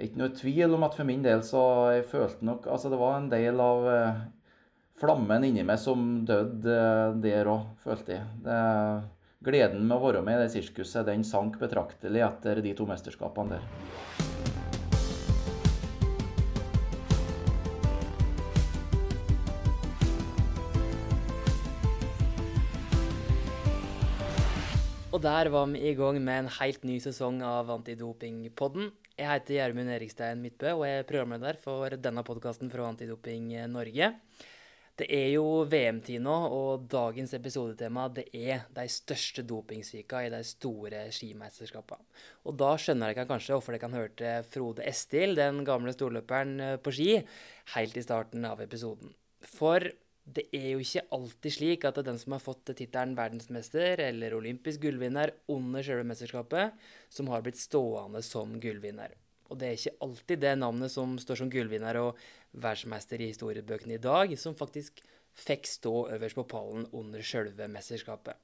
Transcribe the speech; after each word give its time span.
ikke 0.00 0.18
noe 0.18 0.34
tvil 0.34 0.74
om 0.74 0.86
at 0.86 0.96
for 0.98 1.06
min 1.06 1.22
del 1.22 1.42
så 1.46 1.60
jeg 1.94 2.08
følte 2.10 2.46
nok 2.46 2.66
Altså, 2.66 2.90
det 2.90 2.98
var 2.98 3.18
en 3.18 3.28
del 3.30 3.60
av 3.62 3.88
eh, 3.92 4.22
flammen 4.98 5.46
inni 5.46 5.62
meg 5.66 5.78
som 5.82 6.24
døde 6.26 6.74
eh, 6.74 7.18
der 7.22 7.50
òg, 7.50 7.68
følte 7.84 8.16
jeg. 8.18 8.26
Det, 8.42 8.58
gleden 9.44 9.86
med 9.86 9.98
å 9.98 10.06
være 10.08 10.24
med 10.26 10.40
i 10.40 10.44
det 10.46 10.52
sirkuset, 10.56 11.04
den 11.06 11.24
sank 11.26 11.60
betraktelig 11.60 12.24
etter 12.26 12.62
de 12.64 12.74
to 12.74 12.88
mesterskapene 12.88 13.58
der. 13.58 14.23
Der 25.24 25.48
var 25.48 25.66
vi 25.72 25.80
i 25.88 25.94
gang 25.96 26.18
med 26.20 26.38
en 26.38 26.48
helt 26.58 26.82
ny 26.84 26.98
sesong 27.00 27.38
av 27.46 27.70
Antidopingpodden. 27.72 28.90
Jeg 29.16 29.28
heter 29.30 29.54
Gjermund 29.56 29.92
Erikstein 29.94 30.42
Midtbø 30.42 30.74
og 30.74 30.82
jeg 30.84 31.00
er 31.00 31.06
programleder 31.08 31.56
for 31.62 31.96
denne 31.96 32.24
podkasten 32.26 32.68
fra 32.72 32.90
Antidoping 32.90 33.54
Norge. 33.72 34.10
Det 35.00 35.08
er 35.08 35.30
jo 35.32 35.64
VM-tid 35.66 36.20
nå, 36.22 36.34
og 36.54 36.84
dagens 36.92 37.32
episodetema 37.34 38.04
det 38.14 38.26
er 38.36 38.66
de 38.76 38.84
største 38.92 39.42
dopingsvika 39.48 40.20
i 40.26 40.30
de 40.34 40.42
store 40.46 41.06
skimesterskapene. 41.14 42.04
Og 42.44 42.60
da 42.60 42.74
skjønner 42.76 43.14
dere 43.14 43.26
kanskje 43.30 43.56
hvorfor 43.56 43.74
dere 43.74 43.84
kan 43.86 43.96
høre 43.96 44.12
til 44.20 44.46
Frode 44.52 44.84
Estil, 44.86 45.34
den 45.40 45.64
gamle 45.66 45.96
storløperen 45.96 46.82
på 46.84 46.94
ski, 46.94 47.10
helt 47.78 47.96
i 47.96 48.04
starten 48.04 48.44
av 48.46 48.60
episoden. 48.62 49.16
For 49.56 49.88
det 50.24 50.46
er 50.56 50.70
jo 50.72 50.80
ikke 50.80 51.02
alltid 51.12 51.52
slik 51.52 51.82
at 51.84 51.98
den 52.06 52.16
som 52.20 52.32
har 52.32 52.40
fått 52.40 52.72
tittelen 52.72 53.12
verdensmester 53.18 54.00
eller 54.06 54.36
olympisk 54.38 54.80
gullvinner 54.86 55.34
under 55.52 55.84
selve 55.84 56.06
mesterskapet, 56.08 56.72
som 57.12 57.28
har 57.28 57.44
blitt 57.44 57.60
stående 57.60 58.22
som 58.24 58.56
gullvinner. 58.60 59.12
Og 59.52 59.60
det 59.60 59.68
er 59.68 59.76
ikke 59.76 60.06
alltid 60.06 60.40
det 60.40 60.54
navnet 60.56 60.92
som 60.94 61.18
står 61.20 61.42
som 61.42 61.50
gullvinner 61.52 62.00
og 62.00 62.22
verdensmester 62.56 63.20
i 63.20 63.28
historiebøkene 63.34 63.98
i 63.98 64.02
dag, 64.02 64.32
som 64.40 64.56
faktisk 64.56 65.04
fikk 65.36 65.68
stå 65.68 65.94
øverst 66.16 66.38
på 66.40 66.48
pallen 66.48 66.88
under 66.96 67.22
selve 67.26 67.68
mesterskapet. 67.68 68.38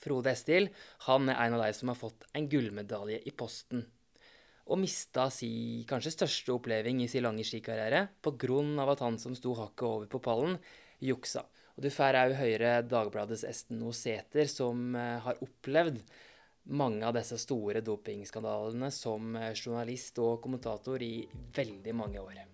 Frode 0.00 0.30
Estil 0.32 0.70
han 1.08 1.28
er 1.28 1.40
en 1.42 1.58
av 1.58 1.66
de 1.66 1.72
som 1.76 1.90
har 1.90 1.98
fått 1.98 2.28
en 2.36 2.46
gullmedalje 2.48 3.18
i 3.26 3.34
posten 3.36 3.82
og 4.70 4.78
mista 4.78 5.26
si 5.34 5.82
kanskje 5.90 6.14
største 6.14 6.54
oppleving 6.54 7.02
i 7.02 7.08
sin 7.10 7.24
lange 7.26 7.44
skikarriere 7.46 8.06
pga. 8.22 8.60
at 8.92 9.00
han 9.00 9.18
som 9.18 9.34
sto 9.34 9.54
hakket 9.54 9.86
over 9.86 10.06
på 10.06 10.20
pallen, 10.22 10.58
juksa. 11.00 11.44
Og 11.76 11.82
du 11.82 11.90
får 11.90 12.18
òg 12.20 12.36
høre 12.38 12.82
Dagbladets 12.82 13.44
Esten 13.44 13.82
Oseter, 13.82 14.46
som 14.46 14.94
eh, 14.94 15.18
har 15.18 15.42
opplevd 15.42 16.00
mange 16.70 17.06
av 17.06 17.14
disse 17.16 17.38
store 17.40 17.80
dopingskandalene 17.80 18.90
som 18.94 19.34
eh, 19.36 19.54
journalist 19.54 20.18
og 20.22 20.40
kommentator 20.44 21.02
i 21.02 21.26
veldig 21.56 21.94
mange 21.96 22.20
år. 22.20 22.49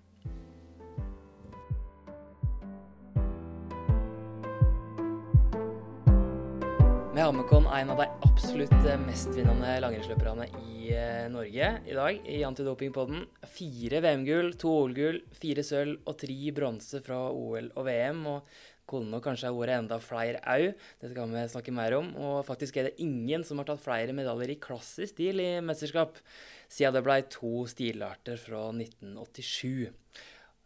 Med 7.17 7.29
oss 7.29 7.67
en 7.73 7.91
av 7.91 7.97
de 7.97 8.07
absolutt 8.27 8.75
mestvinnende 9.01 9.71
langrennsløperne 9.81 10.51
i 10.69 10.91
eh, 10.93 11.23
Norge 11.33 11.69
i 11.89 11.95
dag 11.97 12.27
i 12.29 12.43
Antidopingpodden. 12.45 13.23
Fire 13.49 14.03
VM-gull, 14.05 14.51
to 14.61 14.69
OL-gull, 14.83 15.23
fire 15.33 15.65
sølv 15.65 16.03
og 16.05 16.19
tre 16.21 16.37
bronse 16.53 17.01
fra 17.01 17.23
OL 17.33 17.71
og 17.73 17.87
VM. 17.89 18.21
Og 18.35 18.59
kunne 18.85 19.15
nok 19.15 19.25
kanskje 19.31 19.49
ha 19.49 19.57
vært 19.57 19.79
enda 19.79 19.97
flere 20.05 20.43
au. 20.45 20.69
Det 21.01 21.15
skal 21.15 21.33
vi 21.33 21.47
snakke 21.55 21.77
mer 21.79 21.97
om. 22.03 22.13
Og 22.21 22.45
faktisk 22.45 22.77
er 22.77 22.91
det 22.91 23.01
ingen 23.01 23.49
som 23.49 23.65
har 23.65 23.71
tatt 23.71 23.81
flere 23.87 24.13
medaljer 24.13 24.53
i 24.53 24.61
klassisk 24.61 25.17
stil 25.17 25.41
i 25.41 25.51
mesterskap, 25.65 26.21
siden 26.69 26.99
det 26.99 27.07
ble 27.07 27.23
to 27.33 27.55
stilarter 27.73 28.37
fra 28.45 28.67
1987. 28.77 29.89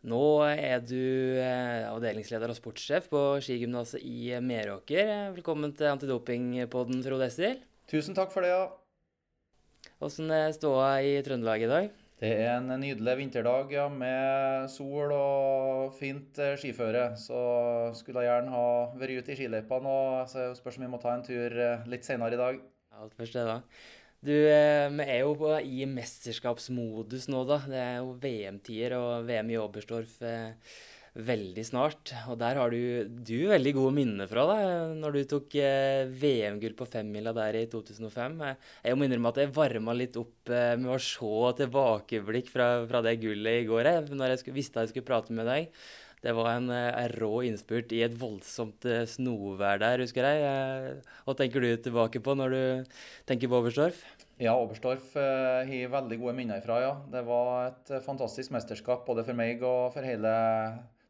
Nå 0.00 0.40
er 0.48 0.80
du 0.80 0.96
eh, 0.96 1.84
avdelingsleder 1.84 2.48
og 2.48 2.56
sportssjef 2.56 3.10
på 3.12 3.20
skigymnaset 3.44 4.00
i 4.00 4.32
Meråker. 4.40 5.28
Velkommen 5.34 5.74
til 5.76 5.90
Antidopingpodden, 5.90 7.02
Frode 7.04 7.26
Estil. 7.28 7.58
Tusen 7.90 8.16
takk 8.16 8.32
for 8.32 8.46
det, 8.46 8.54
ja. 8.54 9.90
Åssen 10.00 10.32
er 10.32 10.54
ståa 10.56 11.02
i 11.04 11.18
Trøndelag 11.26 11.66
i 11.66 11.68
dag? 11.68 11.90
Det 12.20 12.32
er 12.32 12.54
en 12.54 12.72
nydelig 12.80 13.18
vinterdag 13.18 13.76
ja, 13.76 13.86
med 13.92 14.72
sol 14.72 15.12
og 15.12 15.92
fint 16.00 16.40
eh, 16.40 16.56
skiføre. 16.56 17.10
Så 17.20 17.44
skulle 18.00 18.24
jeg 18.24 18.32
gjerne 18.32 18.56
ha 18.56 18.66
vært 19.04 19.20
ute 19.20 19.36
i 19.36 19.40
skiløypene. 19.42 19.96
og 20.00 20.32
så 20.32 20.48
Spørs 20.56 20.80
om 20.80 20.88
vi 20.88 20.92
må 20.96 21.04
ta 21.04 21.12
en 21.12 21.28
tur 21.28 21.60
eh, 21.60 21.88
litt 21.92 22.08
senere 22.08 22.40
i 22.40 22.40
dag. 22.40 22.64
Alt 23.04 23.20
først 23.20 23.36
det, 23.36 23.44
da. 23.52 23.60
Du, 24.20 24.34
eh, 24.36 24.86
vi 24.92 25.04
er 25.08 25.22
jo 25.24 25.50
i 25.64 25.86
mesterskapsmodus 25.88 27.24
nå, 27.32 27.40
da. 27.48 27.56
Det 27.64 27.78
er 27.80 27.94
jo 28.02 28.16
VM-tider 28.20 28.92
og 28.98 29.24
VM 29.24 29.52
i 29.54 29.56
Oberstdorf 29.56 30.18
eh, 30.28 30.74
veldig 31.16 31.64
snart. 31.64 32.12
Og 32.28 32.36
der 32.42 32.60
har 32.60 32.74
du, 32.74 33.08
du 33.08 33.48
veldig 33.48 33.72
gode 33.78 33.94
minner 33.96 34.28
fra, 34.28 34.44
da, 34.50 34.58
når 34.92 35.16
du 35.16 35.20
tok 35.30 35.56
eh, 35.56 36.04
VM-gull 36.20 36.76
på 36.76 36.90
femmila 36.92 37.32
der 37.32 37.62
i 37.62 37.64
2005. 37.72 38.36
Jeg 38.84 39.00
må 39.00 39.08
innrømme 39.08 39.32
at 39.32 39.40
jeg 39.40 39.54
varma 39.56 39.96
litt 39.96 40.20
opp 40.20 40.52
med 40.52 40.92
å 40.92 41.00
se 41.00 41.56
tilbakeblikk 41.62 42.52
fra, 42.52 42.68
fra 42.92 43.00
det 43.06 43.16
gullet 43.24 43.62
i 43.62 43.66
går, 43.72 43.88
jeg, 43.88 44.20
når 44.20 44.34
jeg 44.34 44.44
skulle, 44.44 44.60
visste 44.60 44.84
jeg 44.84 44.92
skulle 44.92 45.08
prate 45.14 45.40
med 45.40 45.48
deg. 45.48 45.72
Det 46.20 46.32
var 46.36 46.50
en, 46.52 46.68
en 46.68 46.94
eh, 47.00 47.12
rå 47.16 47.32
innspurt 47.48 47.92
i 47.96 48.02
et 48.04 48.16
voldsomt 48.20 48.84
eh, 48.84 49.06
snovær 49.08 49.80
der, 49.80 50.02
husker 50.04 50.26
jeg. 50.28 50.42
Eh, 50.44 51.14
hva 51.24 51.34
tenker 51.36 51.64
du 51.64 51.70
tilbake 51.80 52.20
på 52.20 52.34
når 52.36 52.56
du 52.56 52.96
tenker 53.28 53.48
på 53.48 53.60
Oberstdorf? 53.62 54.02
Ja, 54.40 54.52
Oberstdorf 54.56 55.14
har 55.16 55.92
veldig 55.94 56.18
gode 56.20 56.36
minner 56.36 56.60
ifra, 56.60 56.78
ja. 56.84 56.92
Det 57.12 57.24
var 57.28 57.70
et 57.70 57.92
fantastisk 58.04 58.52
mesterskap 58.52 59.04
både 59.08 59.24
for 59.24 59.36
meg 59.36 59.64
og 59.64 59.92
for 59.96 60.04
hele 60.04 60.32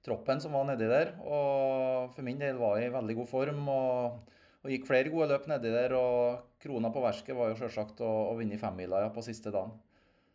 troppen 0.06 0.42
som 0.42 0.54
var 0.54 0.66
nedi 0.70 0.86
der. 0.90 1.12
Og 1.26 2.14
for 2.14 2.26
min 2.26 2.38
del 2.40 2.58
var 2.62 2.78
jeg 2.78 2.90
i 2.90 2.94
veldig 2.94 3.18
god 3.20 3.30
form 3.30 3.68
og, 3.70 4.32
og 4.62 4.74
gikk 4.74 4.88
flere 4.90 5.12
gode 5.12 5.30
løp 5.30 5.46
nedi 5.50 5.74
der. 5.74 5.94
Og 5.98 6.58
krona 6.62 6.90
på 6.94 7.02
verket 7.02 7.38
var 7.38 7.50
jo 7.50 7.58
selvsagt 7.58 8.02
å, 8.06 8.10
å 8.30 8.34
vinne 8.38 8.58
femmila 8.62 9.04
ja, 9.06 9.14
på 9.14 9.26
siste 9.26 9.54
dagen. 9.54 9.74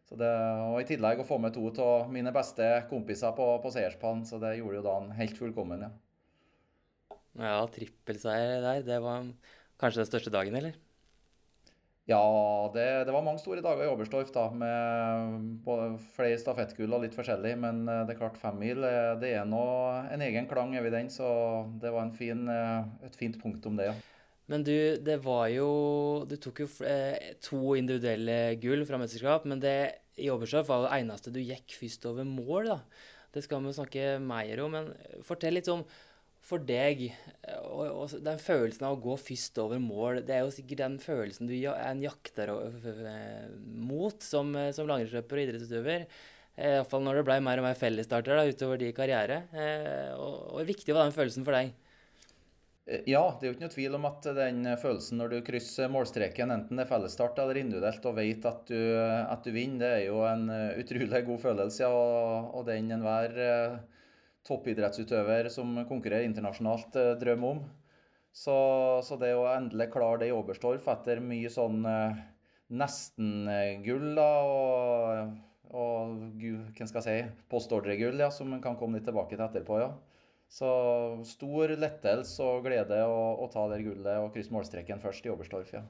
Så 0.06 0.18
det, 0.20 0.32
og 0.70 0.78
I 0.82 0.86
tillegg 0.86 1.22
å 1.22 1.26
få 1.26 1.40
med 1.42 1.56
to 1.56 1.66
av 1.82 2.12
mine 2.14 2.34
beste 2.34 2.66
kompiser 2.92 3.34
på, 3.38 3.48
på 3.64 3.72
seierspallen, 3.74 4.26
så 4.30 4.38
det 4.42 4.58
gjorde 4.60 4.80
jo 4.80 4.86
dagen 4.86 5.14
helt 5.18 5.38
fullkommen. 5.40 5.88
Ja, 5.88 5.94
ja 7.42 7.62
trippelseier 7.74 8.60
der. 8.62 8.84
Det 8.86 9.00
var 9.02 9.32
kanskje 9.82 10.04
den 10.04 10.12
største 10.12 10.34
dagen, 10.36 10.58
eller? 10.62 10.78
Ja, 12.06 12.22
det, 12.74 12.86
det, 13.08 13.14
var 13.16 13.24
mange 13.26 13.42
store 13.42 13.64
dager 13.66 13.82
i 13.82 13.90
Oberstdorf 13.90 14.30
da, 14.30 14.44
med 14.54 15.64
flere 16.14 16.38
stafettgull 16.38 16.94
og 16.94 17.02
litt 17.02 17.18
forskjellig. 17.18 17.56
Men 17.58 17.88
eh, 17.90 18.04
det 18.06 18.14
er 18.14 18.20
klart 18.20 18.38
femmil 18.38 18.86
eh, 18.86 19.16
det 19.22 19.32
er 19.40 19.48
nå 19.50 19.64
en 20.14 20.26
egen 20.28 20.46
klang 20.52 20.76
evidens, 20.78 21.18
den, 21.18 21.18
så 21.18 21.30
det 21.82 21.90
var 21.96 22.12
fin, 22.14 22.46
eh, 22.46 23.08
et 23.10 23.18
fint 23.18 23.40
punktum, 23.42 23.82
det. 23.82 23.90
ja. 23.90 23.96
Men 24.52 24.64
du, 24.66 24.76
det 25.02 25.18
var 25.26 25.48
jo 25.50 25.68
Du 26.30 26.36
tok 26.38 26.60
jo 26.66 26.68
eh, 26.86 27.34
to 27.42 27.74
individuelle 27.80 28.56
gull 28.62 28.86
fra 28.86 29.00
mesterskap, 29.02 29.48
men 29.50 29.62
det 29.64 29.78
i 30.22 30.30
Oberstdorf 30.32 30.70
var 30.70 30.86
det 30.86 30.98
eneste 31.02 31.34
du 31.34 31.42
gikk 31.42 31.74
først 31.76 32.06
over 32.08 32.28
mål, 32.28 32.70
da. 32.72 32.78
Det 33.36 33.44
skal 33.44 33.64
vi 33.66 33.74
snakke 33.76 34.04
mer 34.24 34.62
om, 34.64 34.78
men 34.78 34.92
fortell 35.28 35.58
litt 35.58 35.68
om 35.74 35.82
for 36.46 36.62
deg 36.62 37.08
og, 37.66 37.82
og 37.90 38.14
den 38.24 38.38
følelsen 38.40 38.86
av 38.86 38.96
å 38.96 39.02
gå 39.02 39.16
først 39.18 39.58
over 39.64 39.82
mål. 39.82 40.22
Det 40.28 40.38
er 40.38 40.46
jo 40.46 40.54
sikkert 40.54 40.84
den 40.84 41.00
følelsen 41.02 41.50
du 41.50 41.56
en 41.74 42.04
jakter 42.04 42.54
mot 43.66 44.24
som, 44.24 44.54
som 44.78 44.88
langrennsløper 44.88 45.42
og 45.42 45.48
idrettsutøver. 45.48 46.06
Eh, 46.56 46.78
Iallfall 46.78 47.04
når 47.04 47.20
det 47.20 47.26
ble 47.28 47.40
mer 47.44 47.60
og 47.60 47.68
mer 47.68 47.80
fellesstarter 47.80 48.54
utover 48.54 48.80
din 48.80 48.96
karriere. 48.96 49.42
Eh, 49.52 50.14
og, 50.16 50.54
og 50.56 50.70
viktig 50.70 50.96
var 50.96 51.10
den 51.10 51.18
følelsen 51.18 51.48
for 51.48 51.58
deg? 51.58 51.74
Eh, 52.86 53.02
ja, 53.10 53.22
det 53.40 53.48
er 53.48 53.50
jo 53.50 53.56
ikke 53.56 53.66
noe 53.66 53.74
tvil 53.74 53.98
om 53.98 54.04
at 54.10 54.28
den 54.38 54.68
følelsen 54.82 55.18
når 55.18 55.32
du 55.32 55.38
krysser 55.48 55.90
målstreken, 55.92 56.54
enten 56.54 56.78
det 56.78 56.86
er 56.86 56.92
fellesstart 56.92 57.40
eller 57.42 57.58
individuelt, 57.62 58.06
og 58.06 58.18
vet 58.20 58.46
at 58.46 58.70
du, 58.70 58.78
at 59.02 59.42
du 59.46 59.52
vinner, 59.56 59.82
det 59.82 59.90
er 60.02 60.04
jo 60.10 60.22
en 60.30 60.46
eh, 60.54 60.78
utrolig 60.84 61.24
god 61.30 61.42
følelse. 61.48 61.90
Og, 61.90 62.52
og 62.60 62.68
den 62.70 62.94
enhver 62.94 63.42
eh, 63.48 63.80
toppidrettsutøver 64.46 65.50
som 65.54 65.74
konkurrerer 65.90 66.28
internasjonalt, 66.30 66.94
drømmer 67.22 67.56
om. 67.58 67.66
Så, 68.36 68.56
så, 69.08 69.18
det 69.18 69.32
å 69.34 69.48
endelig 69.48 69.88
klare 69.94 70.20
det 70.22 70.28
i 70.30 70.36
Oberstdorf 70.36 70.90
etter 70.92 71.22
mye 71.24 71.50
sånn 71.50 71.86
nesten-gull 72.76 74.10
da, 74.18 74.28
og, 74.44 75.38
og 75.72 76.18
hvem 76.36 76.90
skal 76.90 77.00
jeg 77.00 77.06
si, 77.06 77.38
postordregull, 77.50 78.20
ja, 78.20 78.28
som 78.36 78.52
kan 78.62 78.76
komme 78.78 79.00
litt 79.00 79.08
tilbake 79.08 79.38
til 79.38 79.46
etterpå, 79.48 79.80
ja. 79.80 79.94
Så 80.52 80.70
stor 81.28 81.74
lettelse 81.76 82.44
og 82.46 82.66
glede 82.68 83.02
å, 83.10 83.22
å 83.44 83.48
ta 83.52 83.66
det 83.72 83.82
gullet 83.84 84.22
og 84.22 84.32
krysse 84.36 84.54
målstreken 84.54 85.02
først 85.04 85.26
i 85.26 85.32
Oberstdorf, 85.34 85.74
ja. 85.76 85.84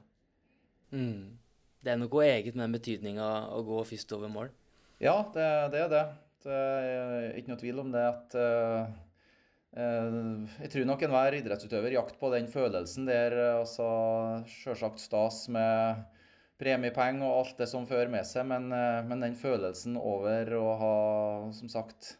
Mm. 0.90 1.36
Det 1.84 1.92
er 1.92 1.98
noe 2.00 2.24
eget 2.26 2.56
med 2.58 2.72
betydninga 2.74 3.26
å 3.54 3.60
gå 3.66 3.82
først 3.86 4.14
over 4.16 4.32
mål? 4.32 4.50
Ja, 5.02 5.20
det, 5.34 5.46
det, 5.74 5.82
er 5.84 5.92
det. 5.92 6.04
Det 6.46 6.56
er 6.56 7.36
ikke 7.36 7.52
noe 7.52 7.60
tvil 7.60 7.82
om 7.82 7.92
det 7.94 8.02
at 8.08 8.36
uh, 8.40 8.88
uh, 9.76 10.58
Jeg 10.64 10.72
tror 10.72 10.88
nok 10.88 11.04
enhver 11.06 11.36
idrettsutøver 11.36 11.94
jakter 11.98 12.18
på 12.22 12.32
den 12.34 12.50
følelsen 12.50 13.06
der. 13.06 13.36
altså 13.60 13.86
Selvsagt 14.50 15.04
stas 15.04 15.44
med, 15.52 16.06
premiepenger 16.60 17.26
og 17.28 17.42
alt 17.42 17.58
det 17.60 17.68
som 17.70 17.86
fører 17.88 18.08
med 18.10 18.24
seg, 18.26 18.46
men, 18.48 18.70
men, 18.72 19.22
den 19.22 19.36
følelsen 19.36 19.98
over 20.00 20.54
å 20.56 20.68
ha, 20.80 20.94
som 21.52 21.68
sagt, 21.68 22.16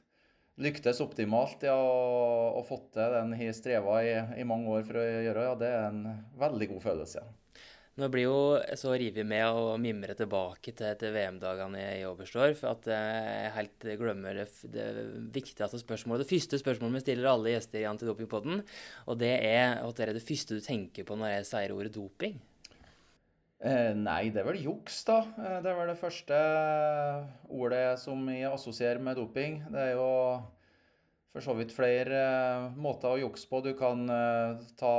lyktes 0.62 1.00
optimalt 1.04 1.64
ja, 1.66 1.76
og, 1.76 2.60
og 2.60 2.68
fått 2.68 2.92
til 2.96 3.16
den 3.16 3.32
en 3.32 3.40
har 3.40 3.56
streva 3.56 3.98
i, 4.04 4.14
i, 4.40 4.46
mange 4.48 4.70
år 4.72 4.86
for 4.88 5.00
å 5.00 5.08
gjøre, 5.08 5.48
ja, 5.50 5.58
det 5.60 5.72
er 5.72 5.90
en 5.90 6.06
veldig 6.40 6.70
god 6.74 6.86
følelse. 6.86 7.24
Nå 7.96 8.10
blir 8.12 8.26
jo 8.26 8.40
så 8.76 8.90
revet 8.92 9.24
med 9.24 9.56
å 9.56 9.76
mimre 9.80 10.12
tilbake 10.18 10.74
til, 10.76 10.90
til 11.00 11.14
VM-dagene 11.14 11.80
i 11.96 12.02
Oberstdorf 12.04 12.60
at 12.68 12.88
jeg 12.92 13.54
helt 13.54 13.86
glemmer 14.02 14.36
det, 14.36 14.50
det, 14.68 14.84
viktigste 15.32 15.80
spørsmålet. 15.80 16.26
Det 16.26 16.34
første 16.34 16.60
spørsmålet 16.60 16.98
vi 16.98 17.06
stiller 17.06 17.30
alle 17.30 17.54
gjester 17.54 17.80
i 17.80 17.86
Antidopingpodden, 17.88 18.60
og 19.08 19.16
det 19.22 19.32
er 19.38 19.78
at 19.80 19.96
det 19.96 20.10
er 20.10 20.12
det 20.18 20.26
første 20.28 20.58
du 20.58 20.64
tenker 20.64 21.08
på 21.08 21.16
når 21.16 21.38
jeg 21.38 21.48
sier 21.54 21.72
ordet 21.76 21.94
doping? 21.96 22.36
Eh, 23.64 23.92
nei, 23.96 24.28
det 24.34 24.42
er 24.42 24.50
vel 24.50 24.60
juks, 24.60 25.00
da. 25.08 25.22
Eh, 25.40 25.58
det 25.64 25.70
er 25.72 25.78
vel 25.78 25.92
det 25.92 26.00
første 26.00 26.42
ordet 27.48 27.86
som 28.02 28.26
jeg 28.28 28.50
assosierer 28.50 29.00
med 29.02 29.16
doping. 29.16 29.62
Det 29.72 29.80
er 29.80 29.96
jo 29.96 30.10
for 31.36 31.44
så 31.44 31.52
vidt 31.58 31.74
flere 31.76 32.16
eh, 32.16 32.66
måter 32.80 33.12
å 33.12 33.20
jukse 33.20 33.48
på. 33.50 33.60
Du 33.60 33.74
kan 33.76 34.08
eh, 34.08 34.62
ta, 34.80 34.92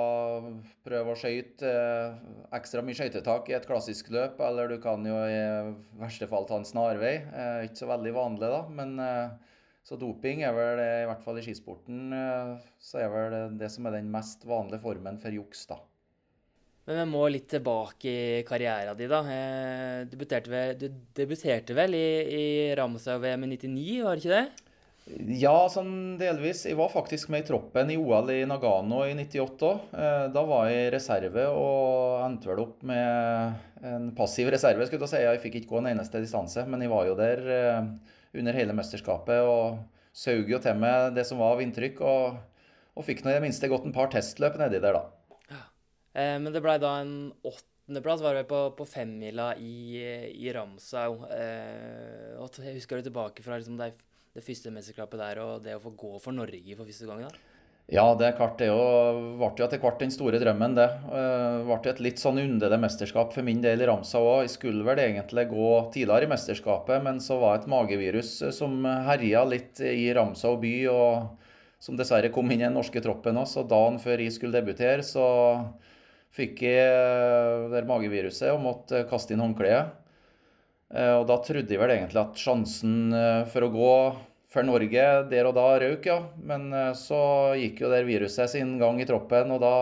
prøve 0.85 1.15
å 1.15 1.17
skøyte 1.17 1.65
eh, 1.65 2.19
ekstra 2.53 2.83
mye 2.85 2.97
skøytetak 2.99 3.49
i 3.49 3.55
et 3.57 3.65
klassisk 3.65 4.11
løp, 4.13 4.37
eller 4.45 4.69
du 4.69 4.77
kan 4.83 5.01
jo 5.07 5.17
i 5.25 5.41
verste 5.97 6.29
fall 6.29 6.45
ta 6.45 6.59
en 6.61 6.67
snarvei. 6.67 7.15
Ikke 7.65 7.81
så 7.81 7.89
veldig 7.89 8.13
vanlig, 8.13 8.51
da. 8.53 8.61
Men 8.69 8.93
så 9.87 9.97
doping 9.97 10.45
er 10.45 10.53
vel, 10.53 10.83
i 10.83 11.09
hvert 11.09 11.25
fall 11.25 11.41
i 11.41 11.45
skisporten, 11.45 12.13
så 12.77 13.01
er 13.01 13.13
vel 13.13 13.37
det 13.57 13.71
som 13.73 13.87
er 13.89 13.97
den 13.97 14.13
mest 14.13 14.45
vanlige 14.45 14.83
formen 14.85 15.17
for 15.23 15.33
juks, 15.33 15.65
da. 15.71 15.81
Men 16.87 17.01
vi 17.01 17.07
må 17.11 17.25
litt 17.27 17.49
tilbake 17.51 18.07
i 18.11 18.43
karrieren 18.47 18.95
din, 18.95 19.11
da. 19.11 19.19
Du 20.07 20.13
debuterte 20.13 20.51
vel, 20.51 20.77
du 20.79 20.87
debuterte 21.17 21.75
vel 21.75 21.97
i, 21.97 22.07
i 22.31 22.45
Ramsøy-VM 22.79 23.43
i 23.43 23.51
99, 23.57 23.97
var 24.05 24.15
det 24.15 24.23
ikke 24.23 24.37
det? 24.37 24.67
Ja, 25.39 25.69
sånn 25.71 26.17
delvis. 26.19 26.65
Jeg 26.67 26.75
var 26.75 26.91
faktisk 26.91 27.29
med 27.31 27.45
i 27.45 27.47
troppen 27.47 27.91
i 27.93 27.95
OL 27.99 28.27
i 28.33 28.41
Nagano 28.47 29.05
i 29.07 29.13
98 29.15 29.67
òg. 29.67 29.85
Eh, 29.95 30.23
da 30.35 30.43
var 30.49 30.67
jeg 30.67 30.91
reserve 30.97 31.45
og 31.47 32.25
endte 32.25 32.49
vel 32.49 32.63
opp 32.65 32.83
med 32.87 33.85
en 33.87 34.09
passiv 34.17 34.51
reserve. 34.51 34.87
skulle 34.87 35.07
Jeg 35.07 35.13
si. 35.13 35.23
Jeg 35.23 35.43
fikk 35.45 35.59
ikke 35.61 35.71
gå 35.71 35.79
en 35.79 35.91
eneste 35.93 36.23
distanse, 36.23 36.65
men 36.67 36.83
jeg 36.83 36.91
var 36.91 37.07
jo 37.07 37.15
der 37.19 37.43
eh, 37.55 37.79
under 38.35 38.59
hele 38.59 38.75
mesterskapet 38.75 39.47
og 39.47 39.79
saug 40.11 40.51
jo 40.51 40.59
til 40.59 40.75
meg 40.75 41.15
det 41.15 41.23
som 41.29 41.39
var 41.39 41.55
av 41.55 41.63
inntrykk. 41.63 42.03
Og, 42.03 42.41
og 42.97 43.07
fikk 43.07 43.23
nå 43.23 43.31
i 43.31 43.37
det 43.37 43.45
minste 43.47 43.71
gått 43.71 43.87
en 43.87 43.95
par 43.95 44.11
testløp 44.11 44.59
nedi 44.59 44.83
der, 44.83 44.99
da. 44.99 45.16
Eh, 46.17 46.37
men 46.41 46.49
det 46.53 46.63
blei 46.65 46.77
da 46.81 46.95
en 47.03 47.29
åttendeplass, 47.45 48.23
var 48.25 48.39
det 48.39 48.47
på, 48.49 48.63
på 48.77 48.87
femmila 48.89 49.51
i, 49.61 50.01
i 50.33 50.53
Ramsau. 50.55 51.21
Eh, 51.29 52.33
og 52.41 52.57
jeg 52.63 52.79
husker 52.79 52.97
du 52.97 53.09
tilbake 53.09 53.45
fra 53.45 53.59
liksom, 53.59 53.77
det, 53.79 53.93
det 54.33 54.45
første 54.45 54.73
mesterskapet 54.73 55.21
der 55.21 55.43
og 55.43 55.61
det 55.65 55.77
å 55.77 55.83
få 55.83 55.93
gå 55.97 56.17
for 56.23 56.35
Norge 56.35 56.79
for 56.79 56.89
første 56.89 57.09
gang? 57.09 57.27
da? 57.27 57.53
Ja, 57.87 58.03
det 58.19 58.25
er 58.27 58.33
klart. 58.35 58.57
Det 58.59 58.67
ble 58.67 59.47
jo 59.55 59.63
etter 59.63 59.79
hvert 59.79 60.01
den 60.01 60.11
store 60.11 60.41
drømmen, 60.41 60.73
det. 60.75 60.87
Det 61.07 61.21
eh, 61.23 61.67
ble 61.69 61.91
et 61.93 62.01
litt 62.03 62.19
sånn 62.19 62.41
underlig 62.41 62.81
mesterskap 62.83 63.31
for 63.31 63.47
min 63.47 63.61
del 63.63 63.79
i 63.79 63.87
Ramsau 63.87 64.25
òg. 64.25 64.41
Jeg 64.43 64.57
skulle 64.57 64.83
vel 64.83 64.99
egentlig 64.99 65.45
gå 65.53 65.69
tidligere 65.93 66.27
i 66.27 66.31
mesterskapet, 66.33 66.99
men 67.05 67.21
så 67.23 67.37
var 67.39 67.55
det 67.55 67.63
et 67.63 67.71
magevirus 67.71 68.33
eh, 68.43 68.51
som 68.55 68.81
herja 69.07 69.45
litt 69.47 69.79
i 69.79 70.09
Ramsau 70.17 70.57
by, 70.59 70.73
og 70.91 71.79
som 71.79 71.95
dessverre 71.95 72.33
kom 72.35 72.51
inn 72.51 72.65
i 72.65 72.67
den 72.67 72.75
norske 72.75 72.99
troppen 73.05 73.39
òg. 73.39 73.47
Så 73.47 73.63
dagen 73.63 74.01
før 74.03 74.25
jeg 74.25 74.35
skulle 74.35 74.59
debutere, 74.59 75.07
så 75.07 75.23
fikk 76.35 76.63
jeg 76.67 76.87
eh, 76.87 77.67
det 77.73 77.85
mageviruset 77.87 78.51
og 78.53 78.63
måtte 78.65 79.05
kaste 79.09 79.35
inn 79.35 79.43
håndkleet. 79.45 80.03
Og 80.87 81.25
da 81.27 81.35
trodde 81.43 81.67
jeg 81.67 81.81
vel 81.81 81.91
egentlig 81.91 82.21
at 82.21 82.37
sjansen 82.39 83.11
for 83.51 83.65
å 83.65 83.67
gå 83.73 83.95
for 84.51 84.65
Norge 84.65 85.07
der 85.31 85.47
og 85.49 85.55
da 85.57 85.65
røk, 85.81 86.07
ja. 86.07 86.19
Men 86.49 86.69
eh, 86.73 86.93
så 86.97 87.19
gikk 87.59 87.83
jo 87.83 87.91
det 87.93 88.05
viruset 88.07 88.53
sin 88.53 88.77
gang 88.81 89.01
i 89.01 89.07
troppen, 89.09 89.51
og 89.53 89.61
da, 89.63 89.75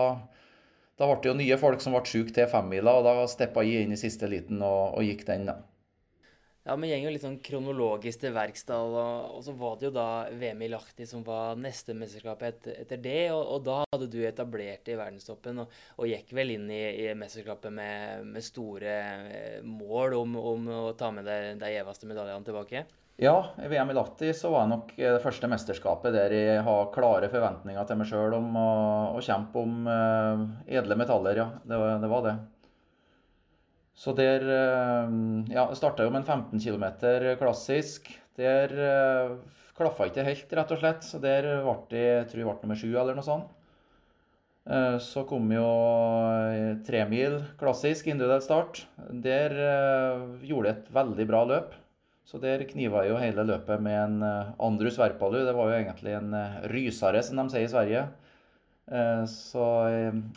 da 0.98 1.08
ble 1.08 1.20
det 1.22 1.30
jo 1.30 1.38
nye 1.38 1.60
folk 1.60 1.82
som 1.84 1.96
ble 1.96 2.04
syke 2.08 2.34
til 2.34 2.50
femmila, 2.50 2.98
og 2.98 3.06
da 3.06 3.14
steppa 3.30 3.64
jeg 3.66 3.86
inn 3.86 3.96
i 3.96 4.00
siste 4.00 4.28
liten 4.30 4.62
og, 4.62 4.98
og 4.98 5.06
gikk 5.06 5.26
den, 5.28 5.48
da. 5.52 5.60
Ja, 6.66 6.74
vi 6.76 6.88
går 6.90 7.04
jo 7.04 7.10
litt 7.14 7.22
sånn 7.22 7.36
kronologisk 7.46 8.24
til 8.24 8.32
verks. 8.34 8.64
og, 8.74 9.36
så 9.46 9.52
var 9.54 9.76
det 9.78 9.86
jo 9.86 9.92
da 9.94 10.26
VM 10.34 10.64
i 10.66 10.70
Lahti 10.72 11.06
som 11.06 11.22
var 11.22 11.54
neste 11.54 11.94
mesterskap 11.94 12.42
etter, 12.42 12.80
etter 12.82 12.98
det. 12.98 13.30
Og, 13.30 13.42
og, 13.54 13.60
da 13.68 13.76
hadde 13.84 14.08
du 14.10 14.18
etablert 14.26 14.90
i 14.90 14.96
verdenstoppen 14.98 15.62
og, 15.62 15.76
og 15.94 16.10
gikk 16.10 16.34
vel 16.34 16.56
inn 16.56 16.66
i, 16.74 16.82
i 17.06 17.14
mesterskapet 17.14 17.70
med, 17.70 18.26
med, 18.26 18.42
store 18.42 18.96
eh, 19.30 19.62
mål 19.62 20.18
om, 20.18 20.34
om, 20.42 20.66
å 20.90 20.94
ta 20.98 21.12
med 21.14 21.30
deg 21.30 21.52
de 21.62 21.70
gjeveste 21.70 22.10
medaljene 22.10 22.50
tilbake? 22.50 22.82
Ja, 23.22 23.36
i 23.62 23.70
VM 23.70 23.94
i 23.94 23.94
Lahti 23.96 24.34
så 24.34 24.50
var 24.50 24.66
det 24.66 24.74
nok 24.74 24.90
det 24.98 25.22
første 25.22 25.48
mesterskapet 25.48 26.12
der 26.18 26.34
jeg 26.34 26.64
har 26.66 26.90
klare 26.92 27.30
forventninger 27.32 27.86
til 27.88 28.02
meg 28.02 28.10
sjøl 28.10 28.34
om 28.36 28.50
å, 28.60 28.70
å, 29.14 29.22
kjempe 29.24 29.62
om 29.62 29.86
uh, 29.88 30.42
edle 30.66 30.98
metaller, 30.98 31.38
ja. 31.40 31.46
Det, 31.62 31.78
det, 32.02 32.10
var 32.12 32.26
det. 32.26 32.34
Så 33.96 34.12
der 34.16 34.44
uh, 34.44 35.12
Ja, 35.52 35.66
starta 35.76 36.04
jo 36.04 36.12
med 36.12 36.24
en 36.24 36.42
15 36.52 36.60
km 36.60 36.84
klassisk. 37.40 38.10
Der 38.36 38.72
uh, 38.76 39.36
klaffa 39.76 40.10
ikke 40.10 40.26
helt, 40.26 40.52
rett 40.58 40.74
og 40.74 40.82
slett. 40.82 41.06
Så 41.06 41.20
der 41.22 41.48
ble 41.64 41.78
det, 41.92 42.08
tror 42.30 42.42
jeg 42.42 42.50
ble 42.50 42.58
nummer 42.62 42.80
sju 42.80 42.90
eller 42.92 43.16
noe 43.16 43.26
sånt. 43.26 43.52
Uh, 44.66 44.98
så 44.98 45.22
kom 45.28 45.48
jo 45.54 45.66
tremil 46.86 47.40
klassisk 47.60 48.10
individuell 48.12 48.44
start. 48.44 48.84
Der 49.10 49.56
gjorde 50.44 50.70
jeg 50.70 50.78
et 50.80 50.94
veldig 51.00 51.28
bra 51.32 51.42
løp. 51.48 51.76
Så 52.26 52.40
der 52.42 52.64
kniva 52.66 53.04
jeg 53.04 53.12
jo 53.12 53.18
hele 53.22 53.44
løpet 53.46 53.82
med 53.82 53.96
en 54.00 54.22
eh, 54.26 54.54
Andrus 54.66 54.96
Verpalu. 54.98 55.44
Det 55.46 55.54
var 55.54 55.70
jo 55.70 55.76
egentlig 55.76 56.14
en 56.16 56.32
eh, 56.34 56.56
rysare, 56.72 57.22
som 57.22 57.38
de 57.38 57.52
sier 57.52 57.68
i 57.68 57.70
Sverige. 57.70 58.00
Eh, 58.86 59.24
så 59.30 59.64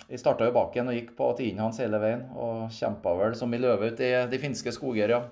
jeg 0.09 0.21
starta 0.21 0.47
jo 0.47 0.55
bak 0.55 0.73
igjen 0.75 0.89
og 0.89 0.97
gikk 0.97 1.11
på 1.17 1.29
tienden 1.37 1.65
hans 1.67 1.81
hele 1.83 2.01
veien. 2.01 2.25
Og 2.37 2.69
kjempa 2.75 3.13
vel 3.19 3.37
som 3.39 3.53
i 3.53 3.61
løve 3.61 3.91
ut 3.91 4.01
i 4.03 4.13
de 4.31 4.41
finske 4.41 4.73
skoger, 4.75 5.15
ja. 5.15 5.23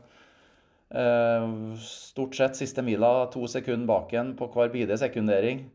Stort 1.84 2.38
sett 2.38 2.56
siste 2.56 2.80
mila 2.86 3.25
to 3.34 3.44
sekunder 3.52 3.90
bak 3.90 4.14
igjen 4.14 4.30
på 4.40 4.48
hver 4.54 4.69
bide 4.72 4.96
sekundering. 4.96 5.66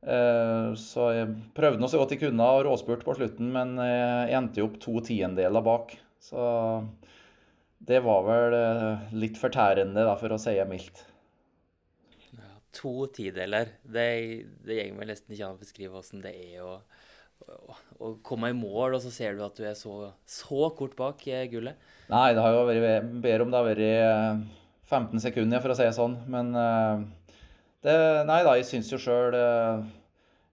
Så 0.00 1.08
jeg 1.12 1.34
prøvde 1.52 1.82
nå 1.82 1.90
så 1.92 2.00
godt 2.00 2.14
jeg 2.14 2.22
kunne 2.22 2.46
og 2.48 2.62
råspurt 2.64 3.04
på 3.04 3.18
slutten, 3.18 3.50
men 3.52 3.74
jeg 3.84 4.32
endte 4.38 4.62
jo 4.62 4.70
opp 4.70 4.78
to 4.80 4.96
tiendeler 5.04 5.60
bak. 5.66 5.92
Så 6.24 6.40
det 7.80 8.02
var 8.04 8.24
vel 8.26 8.54
eh, 8.56 9.06
litt 9.16 9.38
fortærende, 9.40 10.04
da, 10.04 10.16
for 10.20 10.34
å 10.34 10.40
si 10.40 10.52
det 10.56 10.66
mildt. 10.68 11.06
To 12.78 13.06
tideler. 13.10 13.74
Det, 13.82 14.06
det 14.66 14.76
går 14.78 14.98
vel 15.00 15.10
nesten 15.10 15.34
ikke 15.34 15.48
an 15.48 15.58
å 15.58 15.60
beskrive 15.60 16.00
åssen 16.00 16.22
det 16.22 16.32
er 16.38 16.62
å, 16.62 16.76
å, 17.42 17.76
å, 17.98 18.12
komme 18.26 18.52
i 18.52 18.56
mål, 18.56 18.96
og 18.96 19.02
så 19.02 19.12
ser 19.14 19.34
du 19.34 19.44
at 19.46 19.58
du 19.58 19.66
er 19.66 19.76
så, 19.78 20.12
så 20.28 20.70
kort 20.78 20.94
bak 20.98 21.24
gullet. 21.50 21.78
Nei, 22.12 22.28
det 22.36 22.44
har 22.44 22.54
jo 22.54 22.66
vært 22.68 23.08
bedre 23.22 23.46
om 23.46 23.50
det 23.50 23.60
har 23.60 23.70
vært 23.70 24.44
15 24.90 25.18
eh, 25.18 25.24
sekunder, 25.26 25.62
for 25.62 25.74
å 25.74 25.78
si 25.78 25.88
det 25.88 25.96
sånn. 25.98 26.20
Men 26.30 26.54
eh, 26.58 27.08
det, 27.86 27.96
nei 28.30 28.42
da, 28.46 28.54
jeg 28.60 28.70
syns 28.70 28.92
jo 28.94 29.02
sjøl 29.02 29.34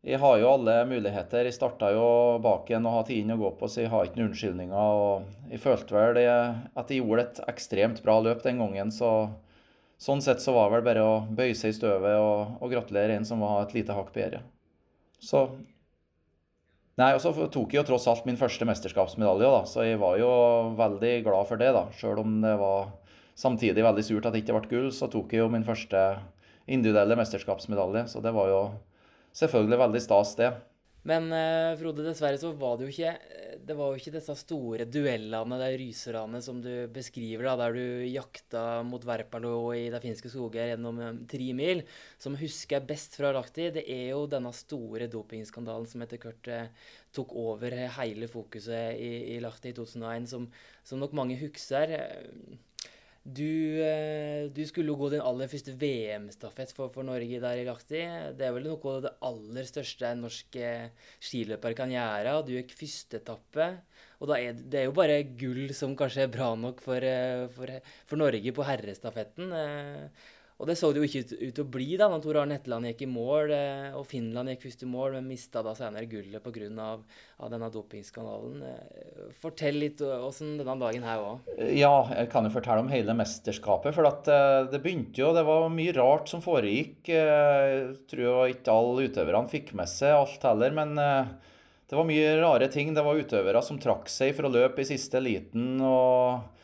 jeg 0.08 0.22
har 0.22 0.38
jo 0.40 0.52
alle 0.54 0.76
muligheter. 0.88 1.48
Jeg 1.50 1.56
starta 1.58 1.90
jo 1.92 2.38
bak 2.44 2.70
igjen 2.70 2.86
og 2.88 2.94
har 3.00 3.08
tiden 3.10 3.34
å 3.34 3.40
gå 3.42 3.50
på, 3.60 3.68
så 3.68 3.82
jeg 3.82 3.92
har 3.92 4.06
ikke 4.06 4.22
noen 4.22 4.30
unnskyldninger. 4.30 4.78
og 4.78 5.52
Jeg 5.52 5.60
følte 5.64 5.98
vel 5.98 6.14
det, 6.16 6.28
at 6.80 6.94
jeg 6.94 7.02
gjorde 7.02 7.26
et 7.26 7.42
ekstremt 7.52 8.00
bra 8.06 8.16
løp 8.24 8.44
den 8.46 8.62
gangen. 8.62 8.94
så 8.94 9.12
Sånn 10.02 10.22
sett 10.22 10.44
så 10.44 10.54
var 10.54 10.70
det 10.70 10.78
vel 10.78 10.86
bare 10.86 11.06
å 11.06 11.16
bøye 11.26 11.56
seg 11.58 11.74
i 11.74 11.78
støvet 11.80 12.20
og, 12.22 12.60
og 12.62 12.70
gratulere 12.70 13.16
en 13.18 13.26
som 13.26 13.42
var 13.42 13.64
et 13.64 13.74
lite 13.80 13.96
hakk 13.98 14.14
bedre. 14.14 14.44
Så 15.18 15.48
Nei, 16.98 17.12
og 17.14 17.22
så 17.22 17.30
tok 17.54 17.74
jeg 17.74 17.78
jo 17.78 17.86
tross 17.92 18.08
alt 18.10 18.24
min 18.26 18.40
første 18.40 18.66
mesterskapsmedalje, 18.66 19.50
da, 19.54 19.60
så 19.70 19.84
jeg 19.86 20.00
var 20.02 20.16
jo 20.18 20.30
veldig 20.80 21.12
glad 21.28 21.46
for 21.46 21.62
det. 21.62 21.70
da. 21.76 21.84
Selv 21.94 22.24
om 22.24 22.40
det 22.42 22.56
var 22.58 22.88
samtidig 23.38 23.84
veldig 23.86 24.06
surt 24.06 24.26
at 24.26 24.34
det 24.34 24.42
ikke 24.42 24.56
ble 24.56 24.72
gull, 24.72 24.88
så 24.90 25.06
tok 25.14 25.36
jeg 25.36 25.44
jo 25.44 25.52
min 25.54 25.66
første 25.68 26.02
individuelle 26.66 27.20
mesterskapsmedalje. 27.20 28.08
Så 28.10 28.24
det 28.26 28.34
var 28.34 28.50
jo 28.50 28.62
selvfølgelig 29.38 29.80
veldig 29.84 30.02
stas, 30.08 30.34
det. 30.40 30.50
Men 31.08 31.32
uh, 31.32 31.78
Frode, 31.80 32.04
dessverre 32.04 32.40
så 32.42 32.52
var 32.58 32.78
det 32.78 32.88
jo 32.88 32.96
ikke 32.96 33.16
det 33.68 33.76
var 33.76 33.92
jo 33.92 34.00
ikke 34.00 34.14
disse 34.16 34.34
store 34.40 34.86
duellene, 34.88 35.58
de 35.60 35.70
ryserne 35.82 36.40
som 36.44 36.60
du 36.64 36.72
beskriver, 36.94 37.44
da, 37.50 37.56
der 37.60 37.76
du 37.76 38.06
jakta 38.08 38.82
mot 38.88 39.04
Verpalo 39.04 39.74
i 39.76 39.88
de 39.92 40.02
finske 40.04 40.32
skoger 40.32 40.72
gjennom 40.72 41.02
um, 41.04 41.20
mil. 41.58 41.84
Som 42.22 42.38
husker 42.40 42.78
jeg 42.78 42.88
best 42.90 43.18
fra 43.20 43.34
Lahti, 43.36 43.70
det 43.76 43.84
er 43.92 44.14
jo 44.14 44.26
denne 44.32 44.54
store 44.56 45.10
dopingskandalen 45.12 45.88
som 45.90 46.06
etter 46.06 46.22
hvert 46.22 46.52
uh, 46.54 46.94
tok 47.16 47.36
over 47.36 47.76
hele 47.98 48.30
fokuset 48.32 48.96
i, 48.96 49.12
i 49.36 49.42
Lahti 49.44 49.74
i 49.74 49.78
2001, 49.78 50.30
som, 50.32 50.48
som 50.88 51.04
nok 51.04 51.16
mange 51.18 51.40
husker. 51.42 51.98
Uh, 51.98 52.67
du, 53.28 53.82
eh, 53.84 54.48
du, 54.56 54.62
skulle 54.68 54.94
jo 54.94 54.98
gå 55.00 55.10
din 55.12 55.24
aller 55.24 55.50
første 55.52 55.74
VM-stafett 55.76 56.72
for, 56.76 56.92
for, 56.94 57.04
Norge 57.04 57.42
der 57.44 57.60
i 57.60 57.66
Lahti. 57.68 58.00
Det 58.40 58.46
er 58.48 58.54
vel 58.56 58.70
noe 58.70 58.94
av 58.94 59.04
det 59.04 59.12
aller 59.28 59.68
største 59.68 60.08
en 60.08 60.24
norsk 60.24 60.56
eh, 60.62 60.88
skiløper 61.20 61.76
kan 61.76 61.92
gjøre. 61.92 62.38
Du 62.48 62.54
gikk 62.56 62.72
første 62.80 63.20
etappe, 63.20 63.68
og 64.22 64.32
er 64.38 64.56
det 64.56 64.82
er 64.82 64.88
jo 64.88 64.96
bare 64.96 65.20
gull 65.40 65.74
som 65.76 65.98
kanskje 66.00 66.24
er 66.24 66.32
bra 66.32 66.54
nok 66.56 66.80
for, 66.84 67.04
for, 67.58 67.76
for 68.08 68.24
Norge 68.24 68.56
på 68.56 68.68
herrestafetten. 68.70 69.52
Og 70.58 70.66
det 70.66 70.74
så 70.80 70.90
det 70.90 71.04
jo 71.04 71.06
ikke 71.06 71.22
ut, 71.22 71.54
til 71.54 71.62
å 71.62 71.70
bli 71.70 71.92
da 72.00 72.08
når 72.10 72.22
Tor 72.24 72.40
Arne 72.42 72.56
Hetland 72.58 72.90
gikk 72.90 73.04
i 73.06 73.10
mål, 73.12 73.52
eh, 73.54 73.92
og 73.94 74.08
Finland 74.10 74.50
gikk 74.50 74.64
først 74.66 74.86
i 74.88 74.90
mål, 74.90 75.18
men 75.20 75.30
mista 75.30 75.62
da 75.66 75.76
senere 75.78 76.10
gullet 76.10 76.42
pga. 76.42 76.88
Av 77.38 77.52
denne 77.54 77.70
dopingskandalen. 77.70 78.64
Eh, 78.66 79.28
fortell 79.38 79.78
litt 79.78 80.02
åssen 80.02 80.56
denne 80.58 80.74
dagen 80.82 81.06
her 81.06 81.22
var. 81.22 81.44
Ja, 81.70 81.92
jeg 82.10 82.32
kan 82.34 82.48
jo 82.48 82.54
fortelle 82.56 82.82
om 82.82 82.90
hele 82.90 83.14
mesterskapet. 83.14 83.94
For 83.94 84.10
at 84.10 84.32
eh, 84.34 84.64
det 84.72 84.82
begynte 84.82 85.22
jo 85.22 85.30
Det 85.38 85.46
var 85.46 85.70
mye 85.70 85.94
rart 85.94 86.34
som 86.34 86.42
foregikk. 86.42 87.14
Jeg 87.14 87.94
tror 88.10 88.50
ikke 88.50 88.74
alle 88.74 89.06
utøverne 89.12 89.54
fikk 89.54 89.76
med 89.78 89.92
seg 89.92 90.18
alt 90.18 90.50
heller, 90.50 90.74
men 90.74 90.98
det 90.98 91.96
var 91.96 92.10
mye 92.10 92.34
rare 92.42 92.74
ting. 92.74 92.96
Det 92.98 93.06
var 93.06 93.22
utøvere 93.22 93.62
som 93.62 93.78
trakk 93.78 94.10
seg 94.10 94.34
for 94.34 94.50
å 94.50 94.56
løpe 94.58 94.82
i 94.82 94.90
siste 94.90 95.22
liten. 95.22 95.78
og 95.86 96.57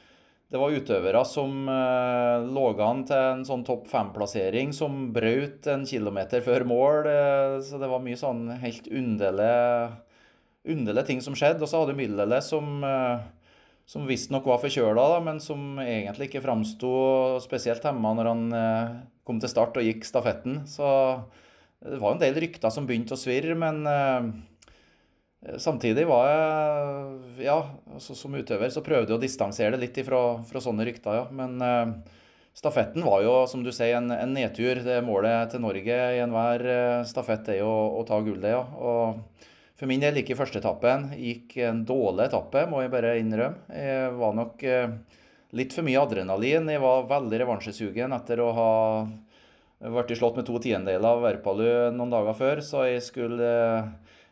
det 0.53 0.59
var 0.61 0.69
utøvere 0.69 1.21
som 1.25 1.65
eh, 1.65 2.43
lå 2.53 2.67
an 2.85 2.99
til 3.09 3.17
en 3.17 3.39
sånn 3.47 3.63
topp 3.65 3.87
fem-plassering, 3.89 4.69
som 4.77 5.07
brøt 5.15 5.65
en 5.71 5.81
kilometer 5.89 6.43
før 6.45 6.61
mål. 6.69 7.09
Eh, 7.09 7.55
så 7.65 7.79
det 7.81 7.89
var 7.89 8.03
mye 8.05 8.19
sånn 8.19 8.43
helt 8.61 8.85
underlige, 8.85 9.97
ting 11.09 11.23
som 11.25 11.33
skjedde. 11.33 11.65
Og 11.65 11.71
så 11.71 11.81
hadde 11.81 11.97
Myllele 11.97 12.37
som, 12.45 12.69
eh, 12.85 13.25
som 13.89 14.05
visstnok 14.05 14.45
var 14.45 14.61
forkjøla, 14.61 15.07
men 15.25 15.41
som 15.41 15.81
egentlig 15.81 16.29
ikke 16.29 16.45
framsto 16.45 16.93
spesielt 17.41 17.81
hemma 17.89 18.13
når 18.13 18.29
han 18.29 18.45
eh, 18.59 18.93
kom 19.25 19.41
til 19.41 19.49
start 19.49 19.81
og 19.81 19.89
gikk 19.89 20.05
stafetten. 20.05 20.67
Så 20.69 20.85
det 21.81 21.97
var 21.97 22.13
en 22.13 22.21
del 22.21 22.37
rykter 22.45 22.69
som 22.69 22.85
begynte 22.85 23.17
å 23.17 23.23
svirre, 23.25 23.57
men 23.57 23.81
Eh, 23.89 24.21
samtidig 25.57 26.05
var 26.07 26.27
jeg 26.29 27.45
Ja, 27.47 27.57
altså 27.93 28.15
som 28.15 28.35
utøver 28.35 28.71
så 28.71 28.83
prøvde 28.85 29.11
jeg 29.11 29.17
å 29.17 29.21
distansere 29.21 29.75
det 29.75 29.87
litt 29.87 30.03
fra, 30.07 30.21
fra 30.47 30.61
sånne 30.63 30.85
rykter, 30.87 31.17
ja. 31.19 31.25
Men 31.35 31.57
eh, 31.63 32.19
stafetten 32.55 33.03
var 33.05 33.23
jo, 33.25 33.33
som 33.49 33.63
du 33.65 33.71
sier, 33.73 33.97
en, 33.97 34.11
en, 34.13 34.33
nedtur. 34.35 34.83
Det 34.85 35.01
målet 35.05 35.51
til 35.51 35.63
Norge 35.63 35.97
i 36.15 36.21
enhver 36.23 36.63
uh, 36.67 37.07
stafett 37.09 37.49
er 37.55 37.63
jo 37.63 37.71
å, 37.71 37.89
å 37.99 38.05
ta 38.07 38.21
gullet, 38.23 38.53
ja. 38.53 38.61
Og 38.61 39.49
for 39.79 39.89
min 39.89 40.03
del 40.03 40.21
gikk 40.21 40.31
i 40.31 40.37
første 40.39 40.61
etappen. 40.61 41.09
Gikk 41.17 41.57
en 41.65 41.81
dårlig 41.87 42.29
etappe, 42.29 42.67
må 42.69 42.83
jeg 42.83 42.93
bare 42.93 43.17
innrømme. 43.19 43.65
Jeg 43.73 44.13
var 44.19 44.37
nok 44.37 44.63
eh, 44.69 44.93
litt 45.57 45.73
for 45.75 45.83
mye 45.83 45.99
adrenalin. 46.05 46.69
Jeg 46.71 46.83
var 46.83 47.09
veldig 47.09 47.41
revansjesugen 47.41 48.15
etter 48.15 48.39
å 48.43 48.51
ha 48.55 48.71
vært 49.97 50.13
slått 50.15 50.37
med 50.39 50.47
to 50.47 50.61
tiendedeler 50.63 51.17
av 51.17 51.25
Verpalu 51.25 51.67
noen 51.91 52.13
dager 52.13 52.37
før, 52.37 52.61
så 52.63 52.85
jeg 52.87 53.01
skulle 53.03 53.49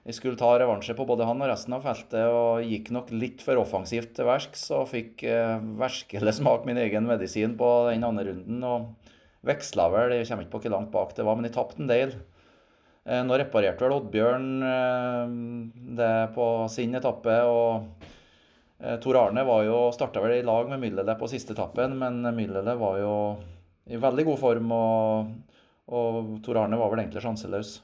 jeg 0.02 0.18
skulle 0.18 0.40
ta 0.40 0.50
revansje 0.58 0.96
på 0.98 1.06
både 1.06 1.28
han 1.30 1.44
og 1.44 1.52
resten 1.52 1.76
av 1.78 1.84
feltet, 1.86 2.24
og 2.26 2.66
gikk 2.66 2.90
nok 2.96 3.12
litt 3.14 3.44
for 3.46 3.62
offensivt 3.62 4.16
til 4.18 4.26
verks 4.26 4.64
og 4.74 4.88
fikk 4.90 5.22
eh, 5.30 5.60
verskelig 5.78 6.34
smak 6.40 6.66
min 6.66 6.80
egen 6.82 7.06
medisin 7.10 7.54
på 7.60 7.70
den 7.92 8.08
andre 8.08 8.32
runden. 8.32 8.64
og 8.66 9.12
Veksla 9.46 9.88
vel, 9.94 10.16
jeg 10.18 10.30
kommer 10.30 10.46
ikke 10.46 10.56
på 10.56 10.64
hvor 10.66 10.74
langt 10.76 10.92
bak 10.94 11.14
det 11.18 11.26
var, 11.26 11.38
men 11.38 11.48
jeg 11.48 11.56
tapte 11.58 11.82
en 11.82 11.90
del. 11.90 12.16
Eh, 13.06 13.22
nå 13.26 13.38
reparerte 13.38 13.86
vel 13.86 13.96
Oddbjørn 13.96 14.50
eh, 14.72 15.38
det 15.98 16.16
på 16.36 16.48
sin 16.74 16.98
etappe. 16.98 17.38
og 17.50 18.04
eh, 18.82 18.98
Tor 19.02 19.22
Arne 19.24 19.46
var 19.46 19.66
jo, 19.66 19.80
starta 19.94 20.22
vel 20.22 20.40
i 20.40 20.46
lag 20.46 20.70
med 20.70 20.82
Myllele 20.82 21.18
på 21.18 21.30
siste 21.30 21.54
etappen, 21.58 21.98
men 22.02 22.22
Myllele 22.38 22.78
var 22.78 23.00
jo 23.02 23.16
i 23.90 24.02
veldig 24.02 24.28
god 24.30 24.42
form, 24.42 24.76
og, 24.78 25.32
og 25.94 26.36
Tor 26.46 26.62
Arne 26.62 26.78
var 26.82 26.94
vel 26.94 27.06
egentlig 27.06 27.26
sjanseløs. 27.26 27.80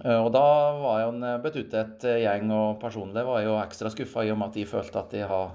Eh, 0.00 0.16
og 0.18 0.30
da 0.32 0.46
var 0.80 1.02
jo 1.02 1.12
en 1.12 1.26
betuttet 1.44 2.06
gjeng, 2.22 2.48
og 2.54 2.80
personlig 2.82 3.26
var 3.28 3.42
jeg 3.42 3.50
jo 3.50 3.60
ekstra 3.60 3.92
skuffa 3.92 4.24
i 4.24 4.32
og 4.32 4.40
med 4.40 4.52
at 4.52 4.58
de 4.60 4.68
følte 4.68 5.02
at 5.02 5.12
de 5.12 5.24
har 5.28 5.54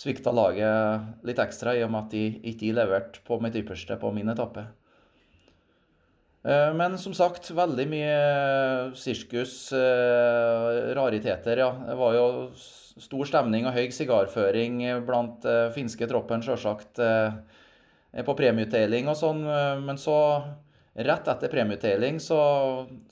svikta 0.00 0.32
laget 0.32 1.24
litt 1.28 1.40
ekstra, 1.42 1.74
i 1.76 1.84
og 1.84 1.92
med 1.92 2.06
at 2.06 2.14
de 2.14 2.52
ikke 2.54 2.74
leverte 2.76 3.20
på 3.26 3.40
mitt 3.42 3.58
ypperste 3.60 3.98
på 4.00 4.12
min 4.16 4.32
etappe. 4.32 4.64
Eh, 6.48 6.70
men 6.72 6.96
som 6.98 7.12
sagt, 7.12 7.50
veldig 7.52 7.86
mye 7.90 8.14
sirkus, 8.96 9.74
eh, 9.76 10.94
rariteter, 10.96 11.60
ja. 11.60 11.68
Det 11.90 11.98
var 12.00 12.16
jo 12.16 12.26
stor 12.56 13.28
stemning 13.28 13.68
og 13.68 13.76
høy 13.76 13.92
sigarføring 13.92 14.80
blant 15.04 15.44
finske 15.76 16.08
troppen, 16.08 16.42
sjølsagt, 16.44 17.00
på 18.10 18.34
premieutdeling 18.36 19.06
og 19.08 19.16
sånn. 19.16 19.40
Men 19.86 19.96
så 20.00 20.16
Rett 20.94 21.28
etter 21.28 21.48
premieutdeling 21.48 22.18
så, 22.20 22.40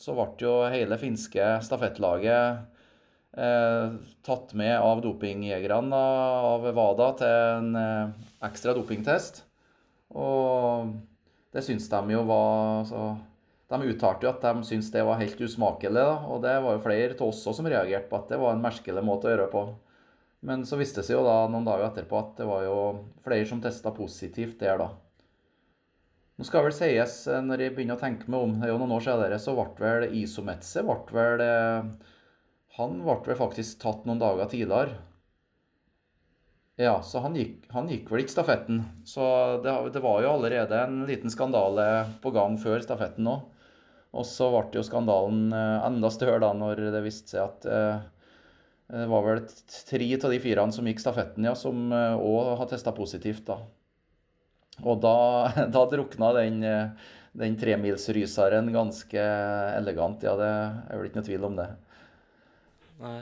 så 0.02 0.14
ble 0.16 0.42
jo 0.42 0.54
hele 0.66 0.98
finske 0.98 1.44
stafettlaget 1.62 2.64
eh, 3.38 3.92
tatt 4.26 4.54
med 4.58 4.74
av 4.80 5.02
dopingjegerne 5.04 6.00
av 6.50 6.66
WADA 6.74 7.08
til 7.20 7.36
en 7.36 7.70
eh, 7.78 8.26
ekstra 8.48 8.74
dopingtest. 8.74 9.44
Og 10.10 10.90
det 11.54 11.62
syns 11.64 11.88
de 11.92 12.14
jo 12.16 12.26
var 12.28 12.84
så, 12.88 13.02
De 13.68 13.90
uttalte 13.92 14.24
jo 14.26 14.32
at 14.32 14.42
de 14.42 14.66
syntes 14.66 14.90
det 14.92 15.04
var 15.06 15.20
helt 15.20 15.40
usmakelig. 15.40 15.94
Da, 16.00 16.18
og 16.26 16.42
det 16.42 16.58
var 16.64 16.76
jo 16.76 16.84
flere 16.84 17.14
av 17.14 17.26
oss 17.28 17.44
også 17.44 17.60
som 17.60 17.68
reagerte 17.70 18.08
på 18.10 18.18
at 18.18 18.32
det 18.32 18.40
var 18.42 18.56
en 18.56 18.64
merkelig 18.64 19.04
måte 19.04 19.28
å 19.28 19.34
gjøre 19.34 19.46
det 19.46 19.54
på. 19.54 19.66
Men 20.48 20.64
så 20.66 20.78
viste 20.78 21.02
det 21.02 21.08
seg 21.08 21.18
jo 21.18 21.26
da 21.26 21.44
noen 21.50 21.66
dager 21.66 21.90
etterpå 21.90 22.18
at 22.18 22.38
det 22.38 22.46
var 22.48 22.64
jo 22.66 22.78
flere 23.26 23.46
som 23.46 23.62
testa 23.62 23.92
positivt 23.94 24.58
der, 24.62 24.80
da. 24.80 24.88
Nå 26.38 26.46
skal 26.46 26.68
vel 26.68 26.74
sies, 26.74 27.14
eh, 27.26 27.40
når 27.42 27.64
jeg 27.64 27.74
begynner 27.74 27.98
å 27.98 28.00
tenke 28.00 28.30
meg 28.30 28.44
om, 28.46 28.52
det 28.60 28.68
er 28.68 28.70
jo 28.70 28.78
noen 28.78 28.94
år 28.94 29.02
siden, 29.02 29.40
så 29.42 29.56
ble 29.58 29.66
vel 29.82 30.12
Isometse 30.20 30.84
ble 30.86 30.96
vel, 31.10 31.40
eh, 31.42 31.88
Han 32.78 33.00
ble 33.02 33.16
vel 33.26 33.38
faktisk 33.40 33.80
tatt 33.82 34.04
noen 34.06 34.20
dager 34.20 34.46
tidligere. 34.46 35.00
Ja, 36.78 37.00
så 37.02 37.18
han 37.24 37.34
gikk, 37.34 37.64
han 37.74 37.88
gikk 37.90 38.06
vel 38.12 38.22
ikke 38.22 38.36
stafetten. 38.36 38.84
Så 39.02 39.24
det, 39.64 39.72
det, 39.96 40.02
var 40.04 40.22
jo 40.22 40.36
allerede 40.36 40.78
en 40.78 41.00
liten 41.08 41.32
skandale 41.34 42.06
på 42.22 42.30
gang 42.30 42.54
før 42.62 42.78
stafetten 42.84 43.26
òg. 43.26 43.40
Og 44.14 44.24
så 44.24 44.46
ble 44.52 44.78
jo 44.78 44.84
skandalen 44.86 45.48
eh, 45.50 45.86
enda 45.88 46.10
større 46.14 46.38
da 46.44 46.52
når 46.54 46.84
det 46.94 47.02
viste 47.02 47.34
seg 47.34 47.48
at 47.48 47.66
det 48.88 49.08
var 49.10 49.26
vel 49.26 49.42
tre 49.90 50.06
av 50.14 50.30
de 50.30 50.38
fire 50.40 50.68
som 50.72 50.86
gikk 50.86 51.02
stafetten, 51.02 51.50
ja, 51.50 51.56
som 51.58 51.90
òg 51.90 52.54
har 52.62 52.70
testa 52.70 52.94
positivt. 52.94 53.42
da. 53.50 53.58
Og 54.84 55.00
da, 55.02 55.16
da 55.74 55.86
drukna 55.90 56.34
den, 56.38 56.60
den 57.38 57.58
tremilsryseren 57.60 58.70
ganske 58.74 59.24
elegant. 59.78 60.22
Ja, 60.26 60.36
det 60.38 60.52
er 60.52 60.94
vel 60.94 61.10
ikke 61.10 61.22
noe 61.22 61.30
tvil 61.30 61.50
om 61.50 61.58
det. 61.58 61.72
Nei. 63.02 63.18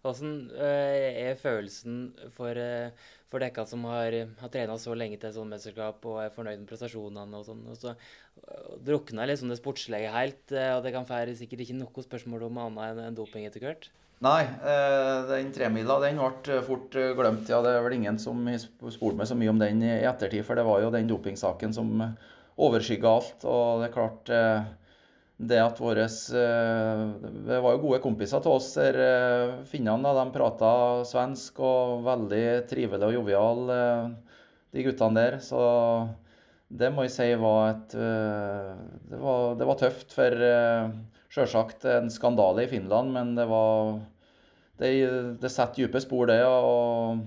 Hvordan 0.00 0.36
eh, 0.56 1.26
er 1.28 1.34
følelsen 1.36 1.96
for, 2.32 2.56
eh, 2.56 3.08
for 3.28 3.42
dere 3.42 3.66
som 3.68 3.82
har, 3.84 4.14
har 4.40 4.52
trena 4.52 4.78
så 4.80 4.94
lenge 4.96 5.18
til 5.20 5.34
sånn 5.34 5.52
mesterskap 5.52 6.06
og 6.08 6.22
er 6.22 6.32
fornøyd 6.32 6.62
med 6.62 6.70
prestasjonene 6.70 7.36
og 7.36 7.44
sånn, 7.44 7.66
og 7.68 7.76
så 7.76 7.92
drukna 8.86 9.26
liksom 9.28 9.52
det 9.52 9.58
sportslige 9.60 10.12
helt, 10.14 10.44
eh, 10.56 10.72
og 10.72 10.86
det 10.86 10.94
kan 10.96 11.08
være 11.08 11.36
sikkert 11.36 11.66
ikke 11.66 11.76
noe 11.76 12.06
spørsmål 12.06 12.48
om 12.48 12.62
annet 12.64 13.02
enn 13.04 13.18
doping 13.18 13.44
etter 13.44 13.66
hvert? 13.66 13.90
Nei, 14.20 14.42
eh, 14.44 15.22
den 15.30 15.48
tremila 15.52 15.94
den 16.02 16.18
ble 16.20 16.58
fort 16.66 16.96
eh, 17.00 17.14
glemt. 17.16 17.48
Ja, 17.48 17.62
det 17.64 17.70
er 17.72 17.84
vel 17.86 17.94
ingen 17.96 18.18
som 18.20 18.42
spurte 18.52 19.16
meg 19.16 19.28
så 19.30 19.36
mye 19.38 19.48
om 19.48 19.60
den 19.60 19.80
i 19.80 19.94
ettertid, 20.04 20.44
for 20.44 20.60
det 20.60 20.64
var 20.66 20.82
jo 20.82 20.90
den 20.92 21.08
dopingsaken 21.08 21.72
som 21.72 22.02
overskygga 22.60 23.14
alt. 23.14 23.46
Og 23.48 23.80
det 23.80 23.86
er 23.88 23.94
klart 23.94 24.32
eh, 24.36 24.66
det 25.40 25.60
at 25.64 25.80
våre 25.80 26.04
Det 26.04 27.60
var 27.64 27.72
jo 27.72 27.80
gode 27.80 28.02
kompiser 28.04 28.42
til 28.44 28.58
oss 28.58 28.74
der. 28.76 28.98
Finnene 29.70 30.12
de 30.18 30.24
prata 30.34 30.72
svensk 31.08 31.62
og 31.64 32.02
veldig 32.04 32.44
trivelig 32.68 33.06
og 33.08 33.14
jovial, 33.14 33.62
de 34.68 34.84
guttene 34.84 35.16
der. 35.16 35.38
Så 35.40 35.62
det 36.68 36.92
må 36.92 37.08
jeg 37.08 37.14
si 37.14 37.30
var 37.40 37.70
et 37.70 37.96
Det 37.96 39.22
var, 39.24 39.56
det 39.56 39.70
var 39.72 39.80
tøft. 39.80 40.12
for 40.12 40.44
Sjølsagt 41.30 41.84
en 41.86 42.10
skandale 42.10 42.64
i 42.66 42.70
Finland, 42.70 43.12
men 43.14 43.36
det 43.38 43.46
var 43.50 44.00
Det, 44.80 44.88
det 45.38 45.50
setter 45.52 45.84
dype 45.84 46.00
spor, 46.00 46.26
det. 46.30 46.40
Og 46.46 47.20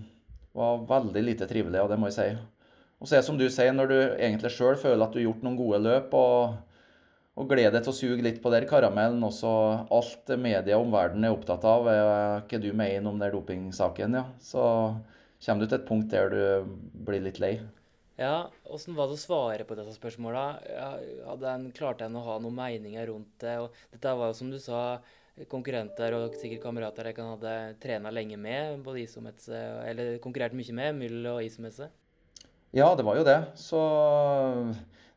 var 0.53 0.83
veldig 0.89 1.23
lite 1.23 1.47
trivelig, 1.49 1.81
og 1.81 1.89
det 1.91 1.99
må 2.01 2.09
jeg 2.09 2.17
si. 2.17 2.27
Og 3.01 3.07
så 3.07 3.15
er 3.15 3.21
det 3.21 3.27
som 3.27 3.39
du 3.39 3.47
sier, 3.51 3.73
når 3.75 3.89
du 3.89 3.97
egentlig 3.97 4.53
sjøl 4.53 4.77
føler 4.79 5.05
at 5.05 5.13
du 5.13 5.19
har 5.19 5.27
gjort 5.27 5.43
noen 5.45 5.57
gode 5.59 5.79
løp, 5.83 6.13
og, 6.15 6.53
og 7.35 7.49
gleder 7.49 7.73
deg 7.75 7.85
til 7.85 7.93
å 7.93 7.97
suge 7.97 8.25
litt 8.25 8.41
på 8.43 8.51
den 8.53 8.67
karamellen 8.69 9.25
også 9.25 9.51
Alt 9.91 10.33
media 10.39 10.77
om 10.79 10.93
verden 10.93 11.25
er 11.25 11.33
opptatt 11.33 11.65
av, 11.67 11.89
er 11.89 12.45
hva 12.45 12.61
du 12.61 12.69
mener 12.71 13.09
om 13.09 13.19
den 13.19 13.33
dopingsaken, 13.33 14.19
ja. 14.21 14.27
Så 14.39 14.63
kommer 15.43 15.65
du 15.65 15.69
til 15.69 15.79
et 15.81 15.89
punkt 15.89 16.13
der 16.13 16.31
du 16.31 16.75
blir 17.05 17.25
litt 17.25 17.41
lei. 17.43 17.57
Ja, 18.19 18.51
Åssen 18.69 18.93
var 18.93 19.09
det 19.09 19.17
å 19.17 19.21
svare 19.21 19.65
på 19.65 19.75
disse 19.77 19.95
spørsmåla? 19.97 20.45
En, 21.49 21.69
klarte 21.73 22.05
en 22.05 22.19
å 22.19 22.25
ha 22.27 22.37
noen 22.41 22.55
meninger 22.59 23.09
rundt 23.09 23.33
det? 23.41 23.57
Og 23.63 23.73
dette 23.93 24.13
var 24.19 24.29
jo, 24.29 24.37
som 24.37 24.51
du 24.53 24.59
sa, 24.61 24.99
konkurrenter 25.49 26.13
og 26.13 26.37
sikkert 26.37 26.61
kamerater 26.67 27.09
jeg 27.09 27.17
kan 27.17 27.31
hadde 27.31 27.53
trena 27.81 28.11
lenge 28.13 28.37
med, 28.37 28.83
både 28.85 29.01
isometse, 29.07 29.57
eller 29.89 30.19
konkurrert 30.21 30.53
mye 30.53 30.77
med, 30.77 30.99
Myll 30.99 31.25
og 31.31 31.41
isomesse? 31.45 31.89
Ja, 32.73 32.91
det 32.97 33.05
var 33.05 33.17
jo 33.17 33.25
det. 33.25 33.39
Så 33.57 33.81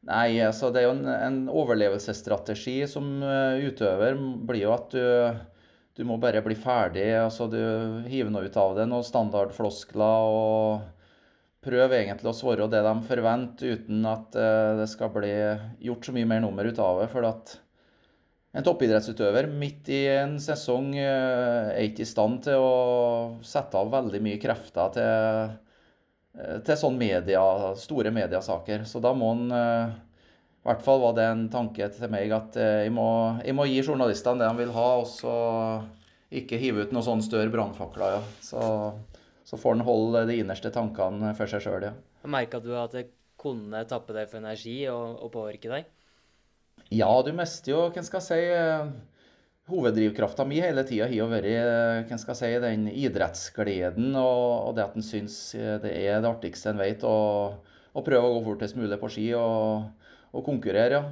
Nei, 0.06 0.38
altså 0.38 0.70
det 0.70 0.80
er 0.80 0.86
jo 0.86 0.94
en, 0.94 1.06
en 1.10 1.38
overlevelsesstrategi 1.50 2.78
som 2.86 3.08
eh, 3.26 3.64
utøver 3.66 4.14
blir 4.46 4.62
jo 4.68 4.74
at 4.76 4.92
du, 4.94 5.02
du 5.98 6.04
må 6.06 6.14
bare 6.22 6.44
bli 6.44 6.54
ferdig. 6.54 7.08
altså 7.18 7.48
Du 7.50 7.58
hiver 8.06 8.30
noe 8.30 8.46
ut 8.46 8.60
av 8.60 8.76
det, 8.78 8.86
noen 8.86 9.04
standardfloskler. 9.04 10.28
og 10.30 10.95
Prøv 11.66 11.94
egentlig 11.96 12.30
å 12.30 12.36
svare 12.36 12.68
det 12.70 12.82
de 12.86 12.94
forventer, 13.08 13.74
uten 13.74 14.04
at 14.06 14.36
det 14.78 14.86
skal 14.86 15.10
bli 15.10 15.32
gjort 15.88 16.06
så 16.06 16.14
mye 16.14 16.28
mer 16.30 16.44
nummer 16.44 16.68
ut 16.68 16.78
av 16.78 17.00
det. 17.02 17.08
for 17.10 17.26
at 17.26 17.56
en 18.56 18.64
toppidrettsutøver 18.64 19.48
midt 19.50 19.90
i 19.90 20.04
en 20.14 20.36
sesong 20.40 20.94
er 20.96 21.82
ikke 21.82 22.04
i 22.06 22.08
stand 22.08 22.44
til 22.46 22.62
å 22.62 22.76
sette 23.44 23.76
av 23.76 23.90
veldig 23.92 24.22
mye 24.22 24.38
krefter 24.40 24.94
til, 24.94 25.50
til 26.64 26.78
sånne 26.80 27.02
media, 27.02 27.42
store 27.76 28.14
mediasaker. 28.14 28.86
Så 28.86 29.02
da 29.02 29.12
må 29.12 29.34
han 29.34 29.50
i 30.66 30.68
hvert 30.72 30.82
fall 30.82 30.98
var 30.98 31.12
det 31.14 31.24
en 31.30 31.44
tanke 31.46 31.86
til 31.94 32.10
meg 32.10 32.32
at 32.34 32.56
eh, 32.58 32.88
jeg 32.88 32.90
må, 32.90 33.06
jeg 33.46 33.54
må 33.54 33.68
gi 33.70 33.84
journalistene 33.86 34.42
det 34.42 34.48
de 34.50 34.64
vil 34.64 34.72
ha, 34.74 34.86
og 34.98 35.04
så 35.06 35.34
ikke 36.34 36.58
hive 36.58 36.82
ut 36.82 36.94
noen 36.94 37.06
sånne 37.06 37.22
større 37.22 37.52
brannfakler. 37.52 38.16
Ja. 38.16 38.22
Så, 38.42 38.62
så, 39.46 39.58
får 39.58 39.76
han 39.76 39.86
holde 39.86 40.24
de 40.30 40.40
innerste 40.42 40.72
tankene 40.74 41.32
for 41.38 41.50
seg 41.50 41.64
sjøl, 41.64 41.88
ja. 41.88 41.94
Merka 42.26 42.60
du 42.62 42.72
at 42.78 42.96
det 42.96 43.08
kunne 43.38 43.84
tappe 43.88 44.16
deg 44.16 44.30
for 44.30 44.42
energi 44.42 44.80
og, 44.90 45.20
og 45.22 45.30
påvirke 45.34 45.70
deg? 45.70 45.92
Ja, 46.92 47.10
du 47.22 47.30
mister 47.34 47.72
jo, 47.72 47.84
hvem 47.94 48.04
skal 48.06 48.20
jeg 48.22 48.26
si 48.26 48.56
eh, 48.56 48.90
Hoveddrivkrafta 49.70 50.44
mi 50.46 50.60
hele 50.62 50.84
tida 50.86 51.08
har 51.10 51.30
vært 51.30 51.48
eh, 51.50 52.02
hvem 52.06 52.20
skal 52.22 52.34
jeg 52.34 52.58
si, 52.58 52.64
den 52.64 52.88
idrettsgleden 52.90 54.12
og, 54.18 54.68
og 54.68 54.76
det 54.76 54.84
at 54.84 54.98
en 54.98 55.06
syns 55.06 55.38
det 55.54 55.94
er 55.94 56.20
det 56.22 56.30
artigste 56.30 56.70
en 56.72 56.82
vet, 56.82 57.06
å 57.06 58.02
prøve 58.06 58.28
å 58.28 58.36
gå 58.36 58.44
fortest 58.50 58.78
mulig 58.78 58.98
på 59.00 59.10
ski. 59.14 59.30
og 59.38 59.86
og 60.36 60.44
konkurrere. 60.44 61.00
ja. 61.00 61.02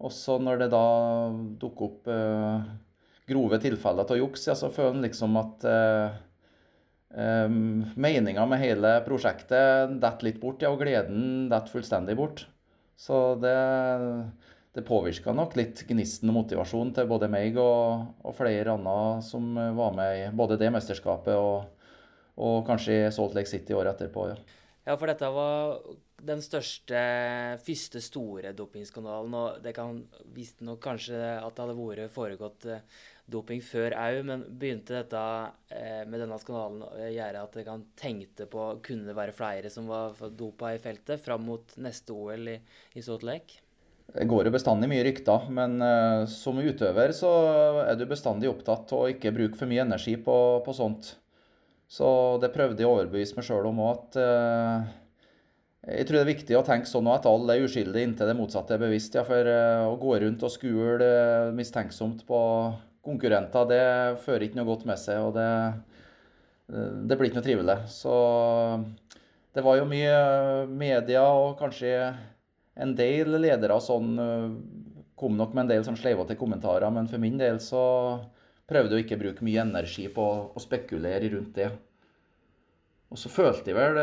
Også 0.00 0.38
når 0.40 0.62
det 0.62 0.70
da 0.72 0.86
dukker 1.60 1.90
opp 1.90 2.08
uh, 2.08 2.62
grove 3.28 3.60
tilfeller 3.60 4.08
av 4.08 4.16
juks, 4.16 4.46
ja, 4.48 4.56
så 4.56 4.70
føler 4.72 4.96
en 4.96 5.04
liksom 5.04 5.36
at 5.38 5.66
eh, 5.68 6.14
eh, 7.14 7.48
meninga 7.48 8.46
med 8.50 8.62
hele 8.62 8.94
prosjektet 9.06 9.96
detter 10.02 10.28
litt 10.28 10.40
bort, 10.42 10.62
ja, 10.62 10.72
og 10.72 10.82
gleden 10.82 11.48
detter 11.50 11.74
fullstendig 11.74 12.16
bort. 12.18 12.44
Så 13.00 13.34
det, 13.40 13.56
det 14.76 14.86
påvirka 14.88 15.32
nok 15.32 15.56
litt 15.56 15.84
gnisten 15.88 16.32
og 16.32 16.42
motivasjonen 16.42 16.92
til 16.96 17.08
både 17.10 17.30
meg 17.32 17.56
og, 17.60 18.10
og 18.20 18.36
flere 18.36 18.76
andre 18.76 18.96
som 19.24 19.54
var 19.56 19.96
med 19.96 20.16
i 20.18 20.30
både 20.36 20.60
det 20.60 20.68
mesterskapet 20.74 21.38
og, 21.38 21.92
og 22.36 22.64
kanskje 22.68 22.98
i 23.06 23.12
Salt 23.14 23.38
Lake 23.38 23.48
City 23.48 23.76
året 23.76 23.96
etterpå. 23.96 24.30
ja. 24.34 24.40
Ja, 24.88 24.96
for 24.96 25.10
dette 25.10 25.28
var 25.30 25.76
den 26.24 26.40
største, 26.44 27.00
første 27.64 28.00
store 28.02 28.52
dopingskandalen. 28.56 29.36
Og 29.36 29.60
det 29.64 29.74
kan 29.76 30.00
visstnok 30.34 30.80
kanskje 30.84 31.18
at 31.36 31.54
det 31.54 31.64
hadde 31.64 31.76
vært 31.78 32.14
foregått 32.14 32.66
eh, 32.70 32.82
doping 33.30 33.62
før 33.64 33.94
òg, 33.98 34.20
men 34.26 34.44
begynte 34.60 34.96
dette 34.98 35.22
eh, 35.72 36.02
med 36.06 36.22
denne 36.22 36.38
skandalen 36.42 36.84
å 36.86 37.08
gjøre 37.14 37.46
at 37.46 37.58
kan 37.66 37.86
tenkte 37.98 38.46
på 38.50 38.66
kunne 38.84 39.08
det 39.08 39.16
være 39.16 39.36
flere 39.36 39.72
som 39.72 39.88
var 39.90 40.18
dopa 40.36 40.74
i 40.74 40.82
feltet 40.82 41.22
fram 41.22 41.46
mot 41.48 41.76
neste 41.80 42.14
OL 42.14 42.52
i, 42.52 42.58
i 42.94 43.04
Salt 43.04 43.26
Lake? 43.26 43.62
Det 44.10 44.26
går 44.26 44.48
jo 44.48 44.54
bestandig 44.54 44.88
mye 44.90 45.04
rykter, 45.06 45.46
men 45.54 45.78
eh, 45.86 46.24
som 46.30 46.58
utøver 46.58 47.14
så 47.14 47.30
er 47.84 47.98
du 47.98 48.08
bestandig 48.10 48.50
opptatt 48.50 48.90
av 48.94 49.04
å 49.04 49.10
ikke 49.12 49.34
bruke 49.36 49.58
for 49.58 49.70
mye 49.70 49.84
energi 49.86 50.16
på, 50.18 50.36
på 50.66 50.74
sånt. 50.74 51.14
Så 51.90 52.08
det 52.42 52.52
prøvde 52.54 52.82
jeg 52.82 52.90
å 52.90 52.96
overbevise 52.96 53.38
meg 53.38 53.46
sjøl 53.46 53.70
om 53.70 53.80
òg, 53.82 53.94
at 53.98 54.18
eh, 54.22 54.90
jeg 55.88 56.06
tror 56.06 56.18
det 56.18 56.22
er 56.26 56.34
viktig 56.34 56.56
å 56.58 56.66
tenke 56.66 56.90
sånn 56.90 57.08
at 57.08 57.24
alle 57.26 57.56
er 57.56 57.64
uskyldige 57.64 58.04
inntil 58.04 58.28
det 58.28 58.36
motsatte 58.36 58.76
er 58.76 58.82
bevisst. 58.82 59.14
Ja, 59.16 59.24
for 59.24 59.48
eh, 59.48 59.86
å 59.88 59.96
gå 60.00 60.18
rundt 60.20 60.44
og 60.44 60.52
skule 60.52 61.06
eh, 61.06 61.52
mistenksomt 61.56 62.26
på 62.28 62.40
konkurrenter, 63.04 63.68
det 63.70 63.84
fører 64.24 64.46
ikke 64.46 64.60
noe 64.60 64.68
godt 64.68 64.86
med 64.88 65.00
seg. 65.00 65.22
Og 65.24 65.36
det, 65.36 65.48
eh, 66.72 66.90
det 67.06 67.16
blir 67.16 67.30
ikke 67.30 67.40
noe 67.40 67.48
trivelig. 67.48 67.78
Så 67.92 68.16
det 69.54 69.64
var 69.66 69.80
jo 69.80 69.88
mye 69.90 70.20
media 70.70 71.24
og 71.26 71.58
kanskje 71.60 71.94
en 72.80 72.94
del 72.96 73.34
ledere 73.42 73.80
sånn 73.82 74.14
kom 75.20 75.36
nok 75.36 75.52
med 75.52 75.66
en 75.66 75.72
del 75.74 75.82
sånn 75.84 75.98
sleivete 76.00 76.36
kommentarer, 76.40 76.88
men 76.94 77.08
for 77.10 77.20
min 77.20 77.36
del 77.40 77.58
så 77.60 77.82
prøvde 78.70 78.94
jeg 78.94 79.02
å 79.02 79.04
ikke 79.04 79.18
bruke 79.20 79.44
mye 79.44 79.64
energi 79.66 80.06
på 80.14 80.26
å 80.54 80.62
spekulere 80.62 81.28
rundt 81.34 81.58
det. 81.58 81.68
Og 83.10 83.18
så 83.20 83.32
følte 83.32 83.72
jeg 83.72 83.76
vel 83.76 83.98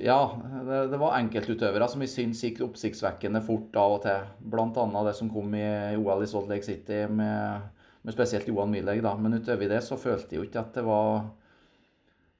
ja, 0.00 0.40
det, 0.64 0.96
var 0.96 1.18
enkeltutøvere 1.18 1.84
som 1.90 2.00
vi 2.00 2.08
syns 2.08 2.40
gikk 2.40 2.62
oppsiktsvekkende 2.64 3.42
fort 3.44 3.76
av 3.76 3.98
og 3.98 4.02
til. 4.06 4.30
Bl.a. 4.48 5.02
det 5.04 5.12
som 5.18 5.28
kom 5.32 5.52
i 5.58 5.66
OL 5.98 6.24
i 6.24 6.28
Salt 6.30 6.48
Lake 6.48 6.64
City 6.64 7.02
med, 7.12 7.66
med 8.00 8.16
spesielt 8.16 8.48
Johan 8.48 8.72
Milleg. 8.72 9.02
Da. 9.04 9.12
Men 9.20 9.36
utover 9.36 9.68
det 9.74 9.82
så 9.84 10.00
følte 10.00 10.32
jeg 10.32 10.40
jo 10.40 10.48
ikke 10.48 10.62
at 10.64 10.72
det 10.78 10.86
var 10.88 11.28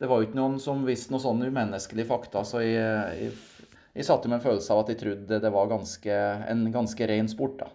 Det 0.01 0.09
var 0.09 0.19
jo 0.19 0.27
ikke 0.27 0.41
noen 0.41 0.57
som 0.59 0.87
visste 0.89 1.13
noen 1.13 1.27
sånne 1.27 1.53
umenneskelige 1.53 2.09
fakta. 2.09 2.47
Så 2.49 2.65
jeg, 2.65 2.81
jeg, 3.21 3.69
jeg 3.93 4.09
satt 4.09 4.25
jo 4.25 4.33
med 4.33 4.41
en 4.41 4.47
følelse 4.49 4.73
av 4.73 4.83
at 4.83 4.95
jeg 4.95 5.03
trodde 5.05 5.43
det 5.45 5.53
var 5.53 5.71
ganske, 5.71 6.19
en 6.49 6.65
ganske 6.75 7.13
ren 7.13 7.29
sport. 7.31 7.61
da. 7.61 7.71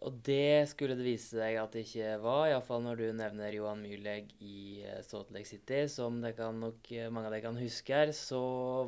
Og 0.00 0.16
det 0.24 0.64
skulle 0.70 0.96
det 0.96 1.04
vise 1.04 1.36
seg 1.36 1.58
at 1.60 1.74
det 1.76 1.84
ikke 1.84 2.14
var, 2.22 2.46
iallfall 2.48 2.80
når 2.86 3.02
du 3.02 3.06
nevner 3.18 3.52
Johan 3.52 3.82
Myrleg 3.84 4.30
i 4.40 4.80
eh, 4.80 5.02
Salt 5.04 5.32
Lake 5.34 5.48
City. 5.48 5.82
Som 5.92 6.22
det 6.24 6.32
kan 6.38 6.56
nok 6.62 6.88
eh, 6.94 7.10
mange 7.12 7.28
av 7.28 7.36
dere 7.36 7.44
kan 7.44 7.60
huske 7.60 7.96
her, 7.96 8.14
så 8.16 8.40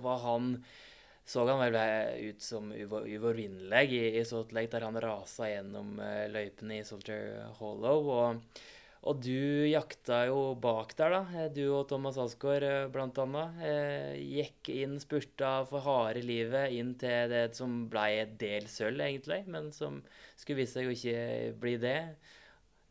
var 0.03 0.25
han 0.25 0.57
så 1.23 1.45
han 1.47 1.61
vel 1.61 1.77
ut 2.33 2.43
som 2.43 2.73
uovervinnelig 2.75 3.93
i, 3.95 4.01
i 4.19 4.25
Salt 4.27 4.51
Lake, 4.57 4.73
der 4.73 4.89
han 4.89 4.99
rasa 5.01 5.47
gjennom 5.53 6.01
løypene 6.35 6.81
i 6.81 6.87
Soldier 6.89 7.45
Hollow. 7.61 8.09
og 8.11 8.63
og 9.03 9.19
du 9.25 9.67
jakta 9.67 10.21
jo 10.29 10.53
bak 10.63 10.93
der, 10.99 11.17
da. 11.17 11.47
Du 11.51 11.65
og 11.75 11.89
Thomas 11.91 12.19
Alsgaard 12.23 12.93
blant 12.95 13.19
annet. 13.19 13.63
Gikk 14.23 14.71
inn, 14.71 14.95
spurta 15.03 15.57
for 15.67 15.83
harde 15.83 16.23
livet 16.23 16.77
inn 16.77 16.93
til 17.01 17.33
det 17.33 17.49
som 17.59 17.89
ble 17.91 18.07
et 18.21 18.37
del 18.39 18.69
sølv, 18.71 19.03
egentlig, 19.03 19.43
men 19.51 19.73
som 19.75 19.99
skulle 20.37 20.63
vise 20.63 20.79
seg 20.79 20.87
å 20.87 20.95
ikke 20.95 21.59
bli 21.65 21.75
det. 21.83 21.99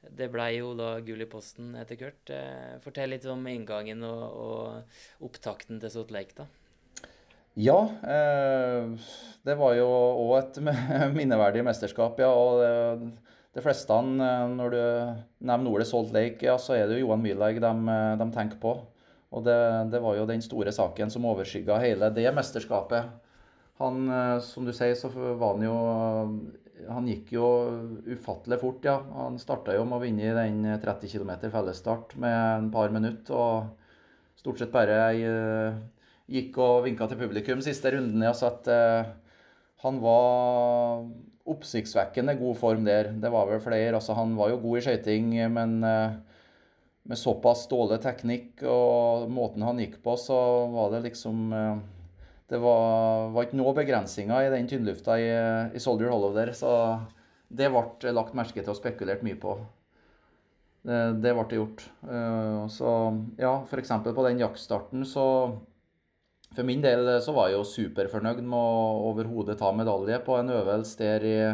Det 0.01 0.27
ble 0.33 0.49
jo 0.57 0.73
da 0.75 0.95
gull 1.05 1.23
i 1.23 1.29
posten 1.29 1.75
etter 1.79 1.99
hvert. 2.01 2.33
Fortell 2.83 3.13
litt 3.13 3.27
om 3.31 3.47
inngangen 3.47 4.03
og, 4.03 4.23
og 4.43 5.29
opptakten 5.29 5.79
til 5.79 5.93
Salt 5.93 6.11
Lake, 6.11 6.35
da. 6.41 6.49
Ja, 7.59 7.89
eh, 8.07 8.87
det 9.43 9.57
var 9.59 9.75
jo 9.75 9.87
òg 9.91 10.37
et 10.39 10.59
minneverdig 11.17 11.65
mesterskap, 11.67 12.19
ja. 12.23 12.31
og 12.31 12.61
det, 12.63 13.11
de 13.51 13.63
fleste, 13.63 13.91
eh, 13.93 14.45
når 14.55 14.71
du 14.71 14.83
nevner 15.47 15.73
ordet 15.73 15.89
Salt 15.89 16.13
Lake, 16.15 16.45
ja, 16.45 16.55
så 16.59 16.77
er 16.77 16.87
det 16.87 16.99
jo 16.99 17.07
Johan 17.07 17.23
Myhlegg 17.23 17.59
de, 17.59 17.71
eh, 17.93 18.13
de, 18.21 18.27
tenker 18.31 18.61
på. 18.61 18.77
Og 19.31 19.43
det, 19.43 19.57
det, 19.91 19.99
var 20.03 20.15
jo 20.17 20.27
den 20.27 20.43
store 20.43 20.71
saken 20.75 21.11
som 21.11 21.27
overskygga 21.27 21.79
hele 21.83 22.11
det 22.15 22.31
mesterskapet. 22.35 23.11
Han, 23.81 24.05
eh, 24.07 24.37
som 24.45 24.67
du 24.67 24.71
sier, 24.75 24.95
så 24.95 25.11
var 25.11 25.55
han 25.55 25.67
jo 25.67 25.77
Han 26.81 27.05
gikk 27.05 27.27
jo 27.35 27.45
ufattelig 28.09 28.57
fort, 28.57 28.85
ja. 28.87 28.95
Han 29.13 29.35
starta 29.37 29.75
jo 29.75 29.83
med 29.85 29.99
å 29.99 30.01
vinne 30.01 30.23
i 30.25 30.33
den 30.33 30.63
30 30.81 31.11
km 31.11 31.51
fellesstart 31.53 32.15
med 32.17 32.33
en 32.33 32.71
par 32.73 32.89
minutter. 32.89 33.35
Og 33.37 34.39
stort 34.41 34.57
sett 34.57 34.71
bare 34.73 34.97
gikk 36.25 36.57
og 36.57 36.87
vinka 36.87 37.05
til 37.05 37.19
publikum 37.19 37.61
siste 37.61 37.91
runden. 37.93 38.25
Ja, 38.25 38.33
så 38.33 38.49
at 38.49 38.71
han 39.85 40.01
var 40.01 41.05
oppsiktsvekkende 41.49 42.35
god 42.39 42.57
form 42.59 42.85
der. 42.85 43.11
Det 43.21 43.31
var 43.33 43.47
vel 43.49 43.61
flere. 43.63 43.95
altså 43.95 44.13
Han 44.17 44.35
var 44.37 44.51
jo 44.51 44.59
god 44.61 44.77
i 44.77 44.83
skøyting, 44.85 45.33
men 45.53 45.79
eh, 45.87 46.19
med 47.09 47.17
såpass 47.17 47.65
dårlig 47.71 48.01
teknikk 48.03 48.61
og 48.69 49.31
måten 49.33 49.65
han 49.65 49.81
gikk 49.81 49.99
på, 50.05 50.15
så 50.19 50.37
var 50.73 50.93
det 50.93 51.05
liksom 51.09 51.49
eh, 51.53 51.81
Det 52.51 52.59
var, 52.59 53.29
var 53.31 53.45
ikke 53.47 53.61
noe 53.61 53.71
begrensninger 53.73 54.43
i 54.43 54.51
den 54.51 54.65
tynnlufta 54.67 55.15
i, 55.15 55.29
i 55.71 55.79
Soldier 55.79 56.11
Hollow 56.11 56.33
der. 56.35 56.51
Så 56.51 56.71
det 57.47 57.69
ble 57.71 58.11
lagt 58.11 58.35
merke 58.35 58.59
til 58.59 58.73
og 58.73 58.75
spekulert 58.75 59.23
mye 59.23 59.39
på. 59.39 59.55
Det, 60.83 60.99
det 61.23 61.31
ble 61.37 61.45
det 61.47 61.59
gjort. 61.59 61.85
Eh, 62.03 62.61
så 62.75 62.91
ja, 63.39 63.53
f.eks. 63.63 63.93
på 64.03 64.27
den 64.27 64.41
jaktstarten 64.43 65.05
så 65.07 65.25
for 66.55 66.67
min 66.67 66.83
del 66.83 67.07
eh, 67.07 67.21
så 67.23 67.33
var 67.35 67.49
jeg 67.49 67.59
jo 67.59 67.67
superfornøyd 67.67 68.41
med 68.43 68.57
å 68.57 69.11
overhodet 69.11 69.57
ta 69.59 69.71
medalje 69.75 70.19
på 70.25 70.37
en 70.39 70.51
øvelse 70.53 70.99
der 70.99 71.27
jeg 71.27 71.51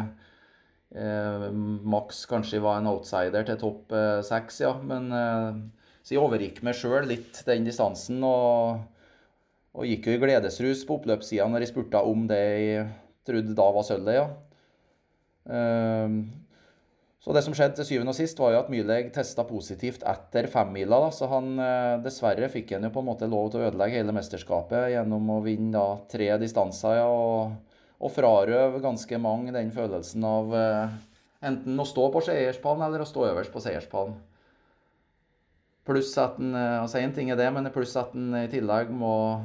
eh, 0.94 1.48
maks 1.94 2.24
kanskje 2.30 2.62
var 2.64 2.80
en 2.80 2.90
outsider 2.92 3.46
til 3.46 3.60
topp 3.60 3.94
eh, 3.96 4.48
ja. 4.62 4.74
Men 4.82 5.10
eh, 5.14 5.60
så 6.02 6.14
jeg 6.16 6.22
overgikk 6.22 6.62
meg 6.64 6.78
sjøl 6.78 7.06
litt 7.10 7.42
den 7.46 7.66
distansen. 7.68 8.22
Og, 8.24 8.80
og, 9.76 9.84
gikk 9.86 10.08
jo 10.08 10.16
i 10.16 10.22
gledesrus 10.22 10.86
på 10.88 10.98
oppløpssida 10.98 11.48
når 11.50 11.66
jeg 11.66 11.74
spurte 11.74 12.00
om 12.00 12.26
det 12.30 12.42
jeg 12.42 12.86
trodde 13.28 13.56
da 13.56 13.66
var 13.76 13.84
sølvet, 13.84 14.16
ja. 14.16 14.28
Eh, 17.18 17.24
så 17.24 17.32
det 17.34 17.42
som 17.42 17.54
skjedde 17.54 17.76
til 17.76 17.86
syvende 17.86 18.12
og 18.12 18.16
sist, 18.16 18.38
var 18.38 18.52
jo 18.52 18.60
at 18.62 18.70
Myleg 18.70 19.12
testa 19.12 19.44
positivt 19.44 20.04
etter 20.06 20.46
femmila. 20.46 21.10
Så 21.10 21.28
han 21.28 21.58
eh, 21.58 21.98
dessverre 22.04 22.48
fikk 22.48 22.72
han 22.72 22.84
jo 22.84 22.92
på 22.94 23.00
en 23.00 23.10
måte 23.10 23.28
lov 23.28 23.50
til 23.50 23.60
å 23.60 23.68
ødelegge 23.68 23.98
hele 23.98 24.14
mesterskapet 24.14 24.92
gjennom 24.94 25.28
å 25.30 25.42
vinne 25.42 25.72
da 25.74 25.98
tre 26.10 26.30
distanser. 26.38 27.00
Ja, 27.00 27.08
og, 27.08 27.52
og 27.98 28.14
frarøve 28.14 28.80
ganske 28.80 29.18
mange 29.18 29.52
den 29.52 29.72
følelsen 29.74 30.24
av, 30.24 30.54
eh, 30.54 30.96
enten 31.42 31.78
å 31.78 31.86
stå 31.86 32.08
på 32.14 32.24
seierspallen 32.24 32.86
eller 32.86 33.02
å 33.02 33.08
stå 33.08 33.28
øverst 33.32 33.54
på 33.54 33.62
seierspallen. 33.66 34.18
Pluss 35.88 36.10
at 36.20 36.36
en 36.36 36.52
altså 36.52 37.00
Én 37.00 37.14
ting 37.16 37.30
er 37.32 37.38
det, 37.40 37.48
men 37.48 37.70
pluss 37.72 37.94
at 37.96 38.12
en 38.14 38.34
i 38.36 38.48
tillegg 38.52 38.90
må 38.92 39.40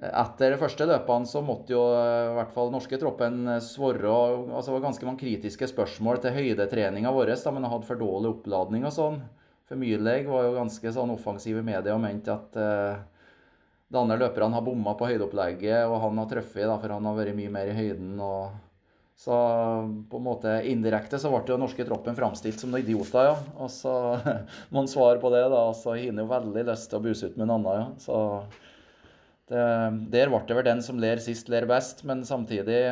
etter 0.00 0.54
de 0.54 0.58
første 0.60 0.86
løpene 0.88 1.28
så 1.28 1.42
måtte 1.44 1.74
jo 1.74 1.82
i 1.92 2.32
hvert 2.38 2.54
fall 2.54 2.70
norske 2.72 2.96
troppen 3.00 3.42
svare 3.60 4.08
altså 4.08 4.70
Det 4.70 4.76
var 4.78 4.86
ganske 4.86 5.08
mange 5.08 5.20
kritiske 5.20 5.68
spørsmål 5.68 6.22
til 6.22 6.36
høydetreninga 6.38 7.12
vår, 7.12 7.34
da, 7.36 7.52
men 7.52 7.68
hadde 7.68 7.88
for 7.88 8.00
dårlig 8.00 8.32
oppladning 8.32 8.86
og 8.88 8.94
sånn. 8.96 9.20
For 9.68 9.78
Myrleg 9.78 10.24
var 10.26 10.48
jo 10.48 10.56
ganske 10.56 10.94
sånn 10.96 11.12
offensive 11.12 11.60
medier 11.62 11.94
og 11.94 12.00
mente 12.02 12.32
at 12.32 12.56
eh, 12.58 13.02
de 13.90 13.98
andre 14.00 14.16
løperne 14.22 14.56
har 14.56 14.64
bomma 14.66 14.96
på 14.98 15.10
høydeopplegget, 15.10 15.84
og 15.84 16.00
han 16.06 16.18
har 16.22 16.32
truffet, 16.32 16.64
da, 16.64 16.78
for 16.80 16.94
han 16.94 17.06
har 17.06 17.20
vært 17.20 17.36
mye 17.38 17.52
mer 17.52 17.70
i 17.70 17.76
høyden. 17.76 18.16
og 18.18 18.58
så 19.20 19.36
på 20.08 20.16
en 20.16 20.24
måte 20.24 20.52
indirekte 20.64 21.18
så 21.20 21.28
ble 21.28 21.42
jo 21.44 21.58
norske 21.60 21.84
troppen 21.84 22.16
framstilt 22.16 22.56
som 22.56 22.70
noen 22.72 22.86
idioter, 22.86 23.28
ja. 23.28 23.34
Og 23.60 23.68
så 23.68 23.92
må 24.72 24.80
han 24.80 24.88
svare 24.88 25.20
på 25.20 25.28
det, 25.34 25.42
da. 25.52 25.66
Og 25.68 25.76
så 25.76 25.92
har 25.92 26.06
han 26.06 26.22
jo 26.22 26.28
veldig 26.30 26.64
lyst 26.70 26.88
til 26.88 26.96
å 26.96 27.04
buse 27.04 27.28
ut 27.28 27.36
med 27.36 27.44
en 27.44 27.54
annen, 27.58 27.82
ja. 27.82 27.88
Så 28.00 28.16
det, 29.50 29.64
der 30.12 30.30
ble 30.30 30.44
det 30.46 30.56
vel 30.58 30.68
den 30.68 30.84
som 30.86 31.00
ler 31.02 31.22
sist, 31.22 31.50
ler 31.52 31.66
best. 31.70 32.04
Men 32.08 32.22
samtidig 32.26 32.84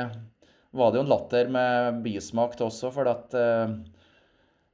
var 0.77 0.91
det 0.91 1.01
jo 1.01 1.05
en 1.07 1.13
latter 1.13 1.53
med 1.53 2.03
bismak 2.05 2.59
også, 2.61 2.91
for 2.95 3.09
at 3.11 3.37
eh, 3.39 3.79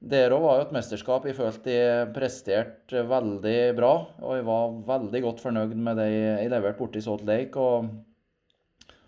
der 0.05 0.35
òg 0.37 0.43
var 0.45 0.59
jo 0.59 0.65
et 0.67 0.75
mesterskap 0.77 1.25
jeg 1.25 1.37
følte 1.39 1.77
jeg 1.77 2.09
presterte 2.17 3.05
veldig 3.09 3.61
bra. 3.77 3.93
Og 4.25 4.41
jeg 4.41 4.49
var 4.49 4.75
veldig 4.91 5.23
godt 5.29 5.45
fornøyd 5.45 5.77
med 5.77 6.01
det 6.01 6.11
jeg 6.11 6.51
leverte 6.53 6.81
borte 6.81 7.01
i 7.01 7.05
Salt 7.05 7.25
Lake. 7.29 7.61
og 7.61 7.89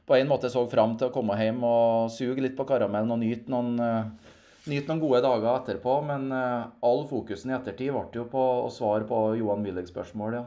på 0.06 0.14
en 0.14 0.28
måte 0.30 0.46
så 0.52 0.62
fram 0.70 0.94
til 0.94 1.08
å 1.08 1.14
komme 1.14 1.34
hjem 1.34 1.64
og 1.66 2.12
suge 2.14 2.38
litt 2.44 2.54
på 2.54 2.66
karamellen 2.68 3.10
og 3.10 3.18
nyte 3.18 3.50
noen, 3.50 3.72
uh, 3.82 4.36
nyte 4.70 4.86
noen 4.86 5.02
gode 5.02 5.18
dager 5.24 5.48
etterpå. 5.50 5.96
Men 6.06 6.28
uh, 6.30 6.68
all 6.86 7.02
fokusen 7.10 7.50
i 7.50 7.56
ettertid 7.56 7.90
ble 7.90 8.06
jo 8.14 8.28
på 8.30 8.44
å 8.62 8.70
svare 8.70 9.08
på 9.08 9.18
Johan 9.40 9.66
Willig-spørsmål, 9.66 10.38
ja. 10.38 10.44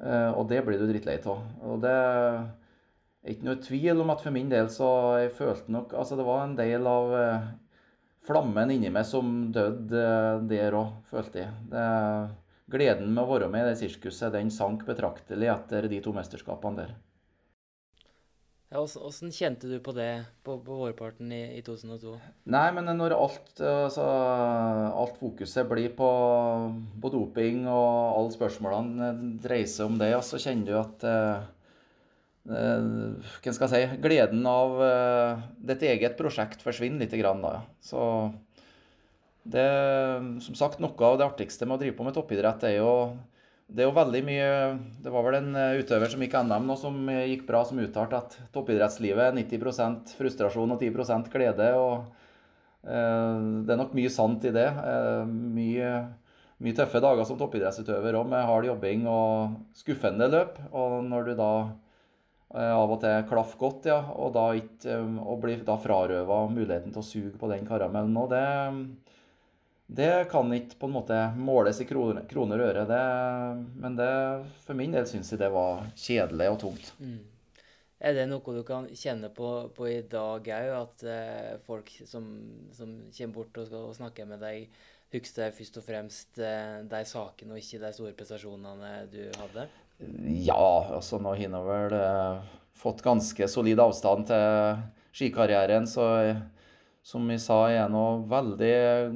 Uh, 0.00 0.32
og 0.38 0.46
det 0.50 0.62
blir 0.66 0.80
du 0.80 0.86
drittlei 0.88 1.18
av. 1.20 1.42
Og 1.68 1.82
det 1.84 1.92
er 1.92 3.34
ikke 3.34 3.48
noe 3.48 3.62
tvil 3.62 4.02
om 4.02 4.12
at 4.14 4.22
for 4.24 4.34
min 4.34 4.50
del 4.50 4.70
så 4.72 4.88
jeg 5.22 5.34
følte 5.36 5.70
nok 5.70 5.92
Altså 5.94 6.16
det 6.18 6.24
var 6.26 6.40
en 6.42 6.56
del 6.58 6.88
av 6.90 7.12
flammen 8.26 8.70
inni 8.70 8.90
meg 8.90 9.06
som 9.06 9.52
døde 9.54 10.02
der 10.50 10.74
òg, 10.78 10.96
følte 11.10 11.44
jeg. 11.44 11.54
Det, 11.70 11.86
gleden 12.72 13.12
med 13.12 13.24
å 13.24 13.30
være 13.34 13.50
med 13.52 13.66
i 13.66 13.70
det 13.72 13.80
sirkuset 13.80 14.32
den 14.34 14.50
sank 14.54 14.84
betraktelig 14.88 15.50
etter 15.52 15.88
de 15.90 16.00
to 16.04 16.14
mesterskapene 16.16 16.84
der. 16.84 16.94
Ja, 18.72 18.80
Åssen 18.80 19.32
kjente 19.32 19.68
du 19.68 19.74
på 19.84 19.92
det 19.92 20.24
på, 20.46 20.54
på 20.64 20.76
vårparten 20.78 21.32
i, 21.34 21.42
i, 21.58 21.62
2002? 21.64 22.14
Nei, 22.54 22.68
men 22.72 22.86
når 22.96 23.12
alt, 23.18 23.50
altså, 23.60 24.04
alt 24.96 25.18
fokuset 25.20 25.68
blir 25.68 25.90
på, 25.96 26.08
på, 27.02 27.10
doping, 27.12 27.66
og 27.68 28.16
alle 28.16 28.32
spørsmålene 28.32 29.10
dreier 29.44 29.68
seg 29.68 29.90
om 29.90 29.98
det, 30.00 30.14
så 30.24 30.40
kjenner 30.40 30.70
du 30.70 30.78
at 30.80 31.04
eh, 31.10 31.42
eh, 32.56 33.34
skal 33.44 33.66
jeg 33.66 33.72
si 33.74 34.00
Gleden 34.06 34.48
av 34.48 34.80
eh, 34.86 35.44
ditt 35.72 35.84
eget 35.90 36.16
prosjekt 36.16 36.64
forsvinner 36.64 37.04
litt. 37.04 37.18
Grann, 37.20 37.44
da. 37.44 37.58
Så 37.84 38.06
det 39.42 39.68
Som 40.46 40.56
sagt, 40.56 40.80
noe 40.80 40.96
av 41.10 41.20
det 41.20 41.28
artigste 41.28 41.68
med 41.68 41.76
å 41.76 41.82
drive 41.84 41.98
på 41.98 42.08
med 42.08 42.16
toppidrett 42.16 42.64
er 42.70 42.78
jo 42.78 42.92
det 43.72 43.84
er 43.84 43.88
jo 43.88 43.96
veldig 43.96 44.22
mye 44.26 44.48
Det 45.04 45.12
var 45.12 45.24
vel 45.26 45.38
en 45.38 45.54
eh, 45.58 45.78
utøver 45.80 46.10
som 46.12 46.22
gikk 46.24 46.34
NM 46.44 46.66
nå, 46.68 46.76
som 46.80 46.96
eh, 47.10 47.28
gikk 47.32 47.46
bra, 47.48 47.62
som 47.68 47.80
uttalte 47.80 48.18
at 48.18 48.36
toppidrettslivet 48.54 49.30
er 49.30 49.38
90% 49.38 50.16
frustrasjon 50.18 50.74
og 50.74 50.82
10 50.82 51.30
glede. 51.32 51.70
og 51.76 52.04
eh, 52.84 53.38
Det 53.64 53.72
er 53.72 53.80
nok 53.80 53.94
mye 53.96 54.12
sant 54.12 54.44
i 54.48 54.52
det. 54.54 54.66
Eh, 54.68 55.22
mye, 55.28 55.92
mye, 56.62 56.76
tøffe 56.76 57.00
dager 57.04 57.28
som 57.28 57.40
toppidrettsutøver 57.40 58.20
òg, 58.20 58.28
med 58.34 58.44
hard 58.48 58.68
jobbing 58.68 59.06
og 59.10 59.56
skuffende 59.78 60.28
løp. 60.32 60.60
Og 60.72 60.98
når 61.08 61.30
du 61.30 61.34
da 61.40 61.52
eh, 61.62 62.74
av 62.74 62.92
og 62.92 63.00
til 63.04 63.24
klaffer 63.30 63.62
godt, 63.62 63.88
ja, 63.88 64.02
og 64.12 64.34
da 64.36 64.50
ikke, 64.58 64.98
eh, 64.98 65.16
og 65.24 65.40
blir 65.46 65.64
da 65.64 65.78
frarøva 65.80 66.44
muligheten 66.52 66.92
til 66.92 67.00
å 67.00 67.08
suge 67.08 67.40
på 67.40 67.50
den 67.54 67.64
karamellen 67.68 68.20
òg, 68.20 68.36
det 68.36 68.44
det 69.96 70.28
kan 70.30 70.52
ikke 70.56 70.78
på 70.80 70.88
en 70.88 70.94
måte 70.94 71.18
måles 71.36 71.80
i 71.82 71.86
kroner, 71.88 72.24
kroner 72.30 72.62
og 72.62 72.70
øre. 72.70 72.84
Det, 72.88 73.02
men 73.82 73.98
det, 73.98 74.12
for 74.64 74.78
min 74.78 74.94
del 74.94 75.04
syns 75.08 75.32
jeg 75.34 75.42
det 75.42 75.50
var 75.52 75.84
kjedelig 75.98 76.48
og 76.54 76.58
tungt. 76.62 76.94
Mm. 77.02 77.20
Er 78.02 78.16
det 78.16 78.24
noe 78.26 78.54
du 78.56 78.64
kan 78.66 78.88
kjenne 78.98 79.30
på, 79.30 79.48
på 79.76 79.86
i 79.86 80.00
dag 80.10 80.48
òg, 80.56 80.70
at 80.74 81.04
eh, 81.06 81.52
folk 81.62 81.92
som, 82.08 82.24
som, 82.74 82.96
kommer 83.14 83.36
bort 83.36 83.60
og 83.62 83.68
skal 83.68 83.92
snakke 84.00 84.26
med 84.26 84.42
deg, 84.42 84.72
husker 85.12 85.54
først 85.54 85.78
og 85.78 85.86
fremst 85.86 86.40
eh, 86.42 86.80
de 86.88 87.02
sakene 87.06 87.54
og 87.54 87.62
ikke 87.62 87.82
de 87.84 87.92
store 87.94 88.16
prestasjonene 88.18 88.94
du 89.12 89.20
hadde? 89.38 89.68
Ja, 90.48 90.64
altså 90.96 91.20
nå 91.22 91.36
har 91.36 91.44
jeg 91.44 91.68
vel 91.68 91.94
eh, 92.00 92.50
fått 92.80 93.04
ganske 93.06 93.46
solid 93.50 93.84
avstand 93.84 94.26
til 94.32 94.82
skikarrieren, 95.14 95.86
så 95.86 96.08
som 97.02 97.26
jeg 97.32 97.42
sa, 97.42 97.56
jeg 97.70 97.82
er 97.82 97.90
nå 97.90 98.04
veldig 98.30 98.74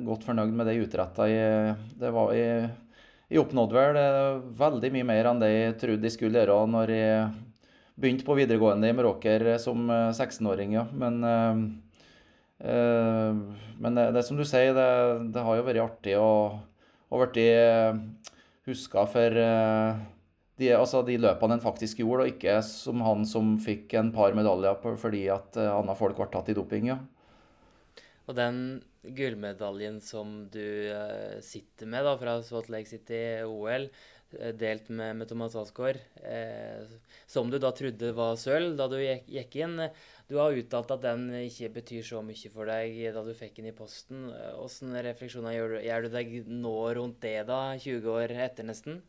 godt 0.09 0.27
fornøyd 0.27 0.55
med 0.59 0.67
det 0.67 0.75
jeg 0.75 0.89
utretta. 0.89 1.29
Jeg, 1.31 1.77
jeg, 2.03 3.41
oppnådde 3.43 3.77
vel 3.77 3.99
veldig 4.59 4.91
mye 4.97 5.07
mer 5.07 5.31
enn 5.31 5.43
det 5.43 5.53
jeg 5.53 5.77
trodde 5.83 6.09
jeg 6.09 6.17
skulle 6.17 6.43
gjøre 6.43 6.59
når 6.73 6.95
jeg 6.95 7.29
begynte 7.97 8.27
på 8.27 8.37
videregående 8.37 8.91
i 8.91 8.97
Meråker 8.97 9.55
som 9.63 9.87
16-åring. 9.87 10.75
Eh, 10.75 10.81
ja. 10.81 10.85
Men, 10.99 11.15
øh, 12.67 13.39
men 13.79 13.99
det, 14.03 14.11
det, 14.19 14.27
som 14.27 14.37
du 14.37 14.45
sier, 14.45 14.75
det, 14.75 14.91
det, 15.31 15.47
har 15.47 15.57
jo 15.57 15.67
vært 15.71 15.83
artig 15.87 16.19
å, 16.19 16.29
å 17.07 17.23
bli 17.23 17.49
huska 18.67 19.07
for 19.07 19.43
de, 20.59 20.71
altså 20.75 21.07
de, 21.07 21.21
løpene 21.23 21.55
en 21.55 21.63
faktisk 21.63 22.01
gjorde, 22.03 22.25
og 22.25 22.35
ikke 22.35 22.59
som 22.67 23.05
han 23.07 23.23
som 23.29 23.55
fikk 23.63 23.95
en 23.95 24.11
par 24.11 24.35
medaljer 24.35 24.97
fordi 24.99 25.29
at 25.31 25.55
andre 25.71 25.95
folk 25.95 26.19
ble 26.19 26.33
tatt 26.35 26.51
i 26.51 26.57
doping. 26.59 26.91
ja. 26.91 27.05
Og 28.27 28.35
den 28.35 28.61
gullmedaljen 29.17 30.01
som 30.03 30.43
du 30.51 30.91
uh, 30.91 31.39
sitter 31.45 31.87
med 31.91 32.07
da, 32.07 32.17
fra 32.19 32.41
Salt 32.43 32.71
Lake 32.73 32.91
City 32.91 33.21
OL, 33.47 33.87
uh, 34.35 34.51
delt 34.59 34.91
med, 34.91 35.21
med 35.21 35.31
Thomas 35.31 35.55
Asgaard, 35.59 36.01
uh, 36.25 36.97
som 37.31 37.53
du 37.53 37.61
da 37.63 37.71
trodde 37.77 38.11
var 38.19 38.35
sølv 38.41 38.75
da 38.79 38.89
du 38.91 38.99
gikk, 38.99 39.31
gikk 39.31 39.59
inn 39.63 39.79
Du 40.27 40.41
har 40.41 40.59
uttalt 40.59 40.91
at 40.97 41.05
den 41.07 41.29
ikke 41.45 41.71
betyr 41.79 42.07
så 42.07 42.23
mye 42.27 42.51
for 42.51 42.67
deg 42.67 42.99
da 43.15 43.23
du 43.23 43.31
fikk 43.39 43.61
den 43.61 43.71
i 43.71 43.77
posten. 43.77 44.27
Hvilke 44.33 45.07
refleksjoner 45.07 45.55
gjør 45.55 45.77
du, 45.77 45.83
gjør 45.87 46.09
du 46.09 46.15
deg 46.19 46.39
nå 46.51 46.79
rundt 46.99 47.23
det, 47.23 47.39
da, 47.47 47.61
20 47.79 48.11
år 48.11 48.35
etter 48.49 48.67
nesten? 48.67 49.05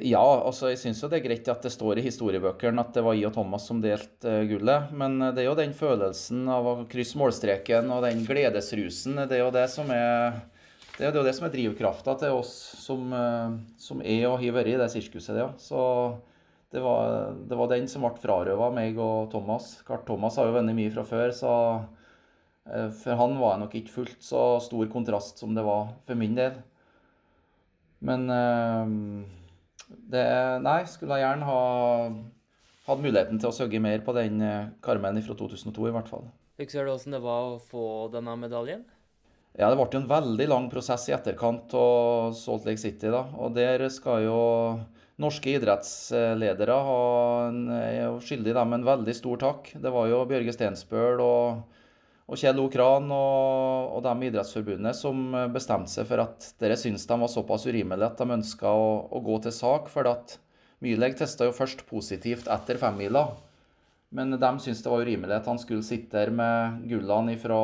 Ja, 0.00 0.22
altså 0.46 0.70
jeg 0.70 0.78
syns 0.80 1.02
jo 1.02 1.08
det 1.10 1.18
er 1.18 1.26
greit 1.26 1.48
at 1.50 1.64
det 1.66 1.72
står 1.74 1.98
i 1.98 2.04
historiebøkene 2.06 2.80
at 2.80 2.94
det 2.96 3.02
var 3.04 3.16
I 3.18 3.26
og 3.28 3.34
Thomas 3.34 3.66
som 3.68 3.82
delte 3.82 4.30
uh, 4.30 4.46
gullet. 4.48 4.92
Men 4.96 5.18
eh, 5.20 5.34
det 5.34 5.44
er 5.44 5.50
jo 5.50 5.58
den 5.58 5.74
følelsen 5.76 6.46
av 6.50 6.68
å 6.68 6.74
krysse 6.90 7.18
målstreken 7.20 7.90
og 7.92 8.06
den 8.06 8.24
gledesrusen. 8.28 9.18
Det 9.26 9.38
er 9.38 9.44
jo 9.44 9.52
det 9.54 9.66
som 9.72 9.90
er 9.94 10.40
det 10.98 11.08
er 11.08 11.16
jo 11.16 11.24
det 11.24 11.32
som 11.34 11.46
er 11.48 11.54
drivkrafta 11.54 12.14
til 12.20 12.36
oss 12.36 12.52
som, 12.78 13.14
som 13.80 14.02
er 14.04 14.26
og 14.28 14.42
har 14.42 14.52
vært 14.54 14.74
i 14.74 14.76
det 14.78 14.90
sirkuset. 14.92 15.38
Ja. 15.40 15.48
Så 15.58 15.80
det 16.70 16.82
var, 16.84 17.32
det 17.48 17.56
var, 17.58 17.70
den 17.72 17.88
som 17.88 18.04
ble 18.04 18.12
frarøva 18.20 18.68
meg 18.76 19.00
og 19.00 19.30
Thomas. 19.32 19.78
Klart 19.88 20.04
Thomas 20.06 20.36
har 20.38 20.50
jo 20.50 20.54
vunnet 20.58 20.76
mye 20.76 20.92
fra 20.92 21.06
før, 21.08 21.32
så 21.34 21.54
for 23.00 23.18
han 23.18 23.38
var 23.40 23.56
jeg 23.56 23.62
nok 23.64 23.78
ikke 23.80 23.96
fullt 23.96 24.20
så 24.22 24.44
stor 24.62 24.92
kontrast 24.92 25.40
som 25.40 25.56
det 25.56 25.64
var 25.66 25.94
for 26.06 26.20
min 26.20 26.36
del. 26.36 26.60
Men 28.04 28.28
det, 30.12 30.24
nei, 30.64 30.82
skulle 30.90 31.18
jeg 31.18 31.26
gjerne 31.26 31.48
ha 31.48 31.60
hatt 32.88 33.02
muligheten 33.02 33.38
til 33.40 33.50
å 33.50 33.56
søke 33.56 33.80
mer 33.82 34.02
på 34.06 34.14
den 34.16 34.40
eh, 34.42 34.70
karmen 34.84 35.20
fra 35.24 35.36
2002, 35.38 35.88
i 35.88 35.94
hvert 35.94 36.10
fall. 36.10 36.26
Husker 36.60 36.84
du 36.84 36.92
hvordan 36.92 37.16
det 37.16 37.22
var 37.24 37.52
å 37.52 37.60
få 37.62 37.86
denne 38.12 38.34
medaljen? 38.40 38.82
Ja, 39.58 39.68
Det 39.68 39.76
ble 39.76 39.84
jo 39.92 40.00
en 40.00 40.08
veldig 40.08 40.48
lang 40.48 40.66
prosess 40.72 41.04
i 41.10 41.14
etterkant 41.16 41.72
av 41.76 42.32
Salt 42.38 42.64
Lake 42.68 42.80
City. 42.80 43.10
da, 43.12 43.26
og 43.36 43.54
Der 43.54 43.84
skal 43.92 44.24
jo 44.24 44.40
norske 45.20 45.52
idrettsledere 45.58 46.76
ha 46.86 47.02
en, 47.50 47.60
skyldig 48.24 48.54
dem 48.56 48.72
en 48.72 48.86
veldig 48.86 49.14
stor 49.14 49.42
takk. 49.42 49.74
Det 49.76 49.92
var 49.92 50.08
jo 50.08 50.24
Bjørge 50.30 50.54
Stensbøl 50.56 51.20
og 51.20 51.62
og 52.30 52.38
Kjell 52.38 52.60
O. 52.62 52.68
Kran 52.72 53.10
og, 53.12 53.96
og 53.96 54.02
de 54.06 54.12
i 54.22 54.30
Idrettsforbundet 54.30 54.96
som 54.96 55.34
bestemte 55.52 55.90
seg 55.90 56.06
for 56.08 56.22
at 56.22 56.52
dere 56.62 56.78
syntes 56.78 57.06
de 57.08 57.18
var 57.18 57.30
såpass 57.30 57.66
urimelige 57.66 58.08
at 58.08 58.20
de 58.20 58.36
ønska 58.38 58.70
å, 58.70 58.90
å, 59.10 59.22
gå 59.24 59.40
til 59.42 59.54
sak. 59.56 59.90
For 59.92 60.08
at 60.08 60.36
Myhlegg 60.82 61.18
testa 61.18 61.46
jo 61.46 61.54
først 61.54 61.84
positivt 61.90 62.48
etter 62.50 62.78
femmila. 62.80 63.26
Men 64.14 64.36
de 64.36 64.52
syntes 64.62 64.82
det 64.84 64.92
var 64.92 65.04
urimelig 65.06 65.38
at 65.38 65.48
han 65.50 65.60
skulle 65.60 65.86
sitte 65.86 66.18
der 66.18 66.32
med 66.34 66.82
gullene 66.90 67.36
fra 67.40 67.60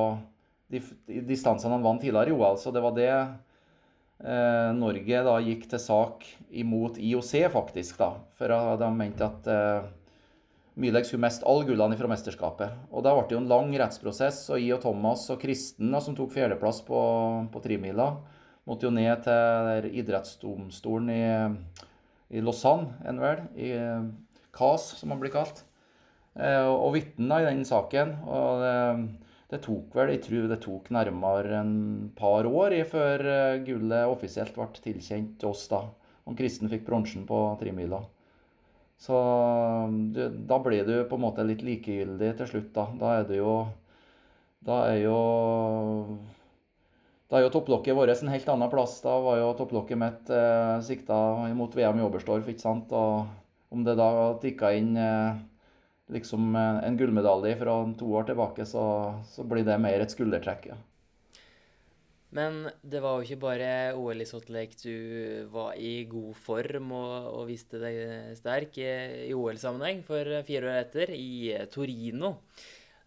distansene 0.68 1.77
han 1.77 1.85
vant 1.85 2.03
tidligere 2.03 2.33
i 2.33 2.37
OL. 2.37 2.59
Så 2.61 2.73
det 2.75 2.83
var 2.85 2.94
det 2.97 3.11
eh, 3.12 4.71
Norge 4.77 5.23
da 5.29 5.37
gikk 5.44 5.68
til 5.71 5.83
sak 5.83 6.27
imot 6.51 6.99
IOC, 7.01 7.33
faktisk. 7.55 8.01
da, 8.01 8.14
For 8.38 8.55
de 8.81 8.90
mente 8.97 9.29
at 9.29 9.51
eh, 9.53 9.88
Mylex 10.79 11.09
skulle 11.11 11.25
mest 11.25 11.43
alle 11.49 11.67
gullene 11.67 11.97
fra 11.99 12.09
mesterskapet. 12.11 12.75
Og 12.95 13.03
da 13.03 13.12
ble 13.17 13.25
det 13.27 13.35
jo 13.35 13.43
en 13.43 13.51
lang 13.51 13.73
rettsprosess, 13.81 14.45
og 14.53 14.61
jeg 14.62 14.77
og 14.77 14.83
Thomas 14.85 15.25
og 15.35 15.41
Kristen, 15.43 15.91
som 16.05 16.14
tok 16.14 16.31
fjerdeplass 16.37 16.85
på, 16.87 17.01
på 17.51 17.62
trimila, 17.64 18.12
måtte 18.69 18.87
jo 18.87 18.93
ned 18.95 19.25
til 19.25 19.88
idrettsdomstolen 19.99 21.11
i, 21.11 21.23
i 22.38 22.45
Lausanne, 22.45 22.93
en 23.11 23.19
vel, 23.23 23.43
i 23.59 23.73
CAS, 24.55 24.93
som 25.01 25.14
han 25.14 25.23
blir 25.23 25.35
kalt, 25.35 25.64
eh, 26.38 26.69
og 26.69 26.93
vitna 26.95 27.41
i 27.43 27.49
den 27.49 27.64
saken. 27.67 28.14
og 28.29 28.62
det, 28.62 28.77
det 29.49 29.62
tok 29.64 29.97
vel, 29.97 30.12
jeg 30.12 30.23
tror 30.27 30.47
det 30.51 30.61
tok 30.61 30.91
nærmere 30.95 31.62
en 31.62 31.75
par 32.17 32.47
år 32.47 32.77
før 32.91 33.25
eh, 33.33 33.62
gullet 33.67 34.12
offisielt 34.12 34.55
ble 34.55 34.69
tilkjent 34.85 35.49
oss, 35.49 35.67
da. 35.73 35.87
Og 36.29 36.37
Kristen 36.37 36.69
fikk 36.69 36.85
bronsen 36.87 37.25
på 37.27 37.41
trimila. 37.59 38.03
Så 38.99 39.19
du, 40.15 40.23
da 40.51 40.59
blir 40.65 40.85
du 40.89 40.95
på 41.11 41.17
en 41.19 41.25
måte 41.25 41.45
litt 41.47 41.63
likegyldig 41.67 42.33
til 42.41 42.51
slutt, 42.53 42.71
da. 42.79 42.87
Da 43.03 43.13
er 43.21 43.29
det 43.31 43.41
jo 43.43 43.53
Da 44.69 44.77
er 44.93 45.01
jo 45.03 45.19
da 47.31 47.37
er 47.39 47.43
jo 47.45 47.51
topplokket 47.55 47.97
vårt 47.97 48.11
en 48.23 48.31
helt 48.33 48.49
annen 48.53 48.71
plass. 48.73 48.95
Da 49.05 49.15
var 49.25 49.37
jo 49.41 49.49
topplokket 49.59 50.01
mitt 50.01 50.31
eh, 50.33 50.79
sikta 50.87 51.19
mot 51.59 51.77
VM 51.77 52.01
i 52.01 52.05
Oberstdorf, 52.07 52.49
ikke 52.53 52.65
sant. 52.65 52.93
Og 52.97 53.75
om 53.77 53.85
det 53.85 53.97
da 54.01 54.09
tikka 54.45 54.73
inn 54.79 54.95
eh, 54.97 55.41
liksom 56.17 56.55
eh, 56.57 56.81
en 56.89 56.97
gullmedalje 57.01 57.57
fra 57.61 57.79
to 58.01 58.13
år 58.21 58.31
tilbake, 58.33 58.69
så, 58.69 58.85
så 59.35 59.45
blir 59.49 59.67
det 59.69 59.77
mer 59.85 60.05
et 60.07 60.17
skuldertrekk, 60.17 60.71
ja. 60.73 60.79
Men 62.37 62.67
det 62.85 63.01
var 63.01 63.17
jo 63.17 63.25
ikke 63.25 63.41
bare 63.41 63.69
OL 63.97 64.21
i 64.21 64.27
Salt 64.29 64.51
Lake 64.53 64.77
du 64.83 65.47
var 65.53 65.79
i 65.81 66.03
god 66.11 66.35
form 66.37 66.91
og, 66.93 67.14
og 67.38 67.47
viste 67.49 67.81
deg 67.81 68.35
sterk 68.37 68.77
i 68.83 69.33
OL-sammenheng. 69.33 70.03
For 70.05 70.35
fire 70.45 70.69
år 70.69 70.83
etter, 70.83 71.14
i 71.17 71.55
Torino, 71.73 72.35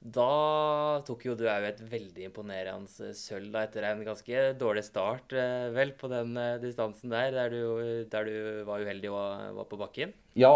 da 0.01 0.97
tok 1.05 1.27
jo 1.27 1.35
du 1.37 1.43
òg 1.45 1.67
et 1.67 1.83
veldig 1.91 2.25
imponerende 2.31 3.11
sølv 3.13 3.51
da, 3.53 3.67
etter 3.67 3.85
en 3.85 4.01
ganske 4.07 4.39
dårlig 4.57 4.81
start 4.87 5.35
eh, 5.37 5.67
vel 5.75 5.93
på 5.93 6.09
den 6.09 6.33
eh, 6.41 6.57
distansen 6.63 7.13
der, 7.13 7.29
der 7.35 7.53
du, 7.53 7.61
der 8.09 8.25
du 8.25 8.63
var 8.65 8.81
uheldig 8.81 9.11
og 9.13 9.59
var 9.59 9.69
på 9.69 9.77
bakken. 9.77 10.15
Ja. 10.33 10.55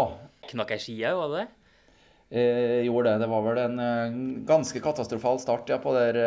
Knakk 0.50 0.74
ei 0.74 0.82
skia, 0.82 1.14
var 1.14 1.30
det 1.30 1.44
det? 1.44 1.46
Eh, 2.26 2.82
gjorde 2.88 3.12
det. 3.12 3.22
Det 3.22 3.30
var 3.30 3.46
vel 3.46 3.62
en 3.62 3.84
eh, 3.86 4.18
ganske 4.50 4.82
katastrofal 4.82 5.38
start 5.38 5.70
ja, 5.70 5.78
på 5.78 5.94
der 5.94 6.18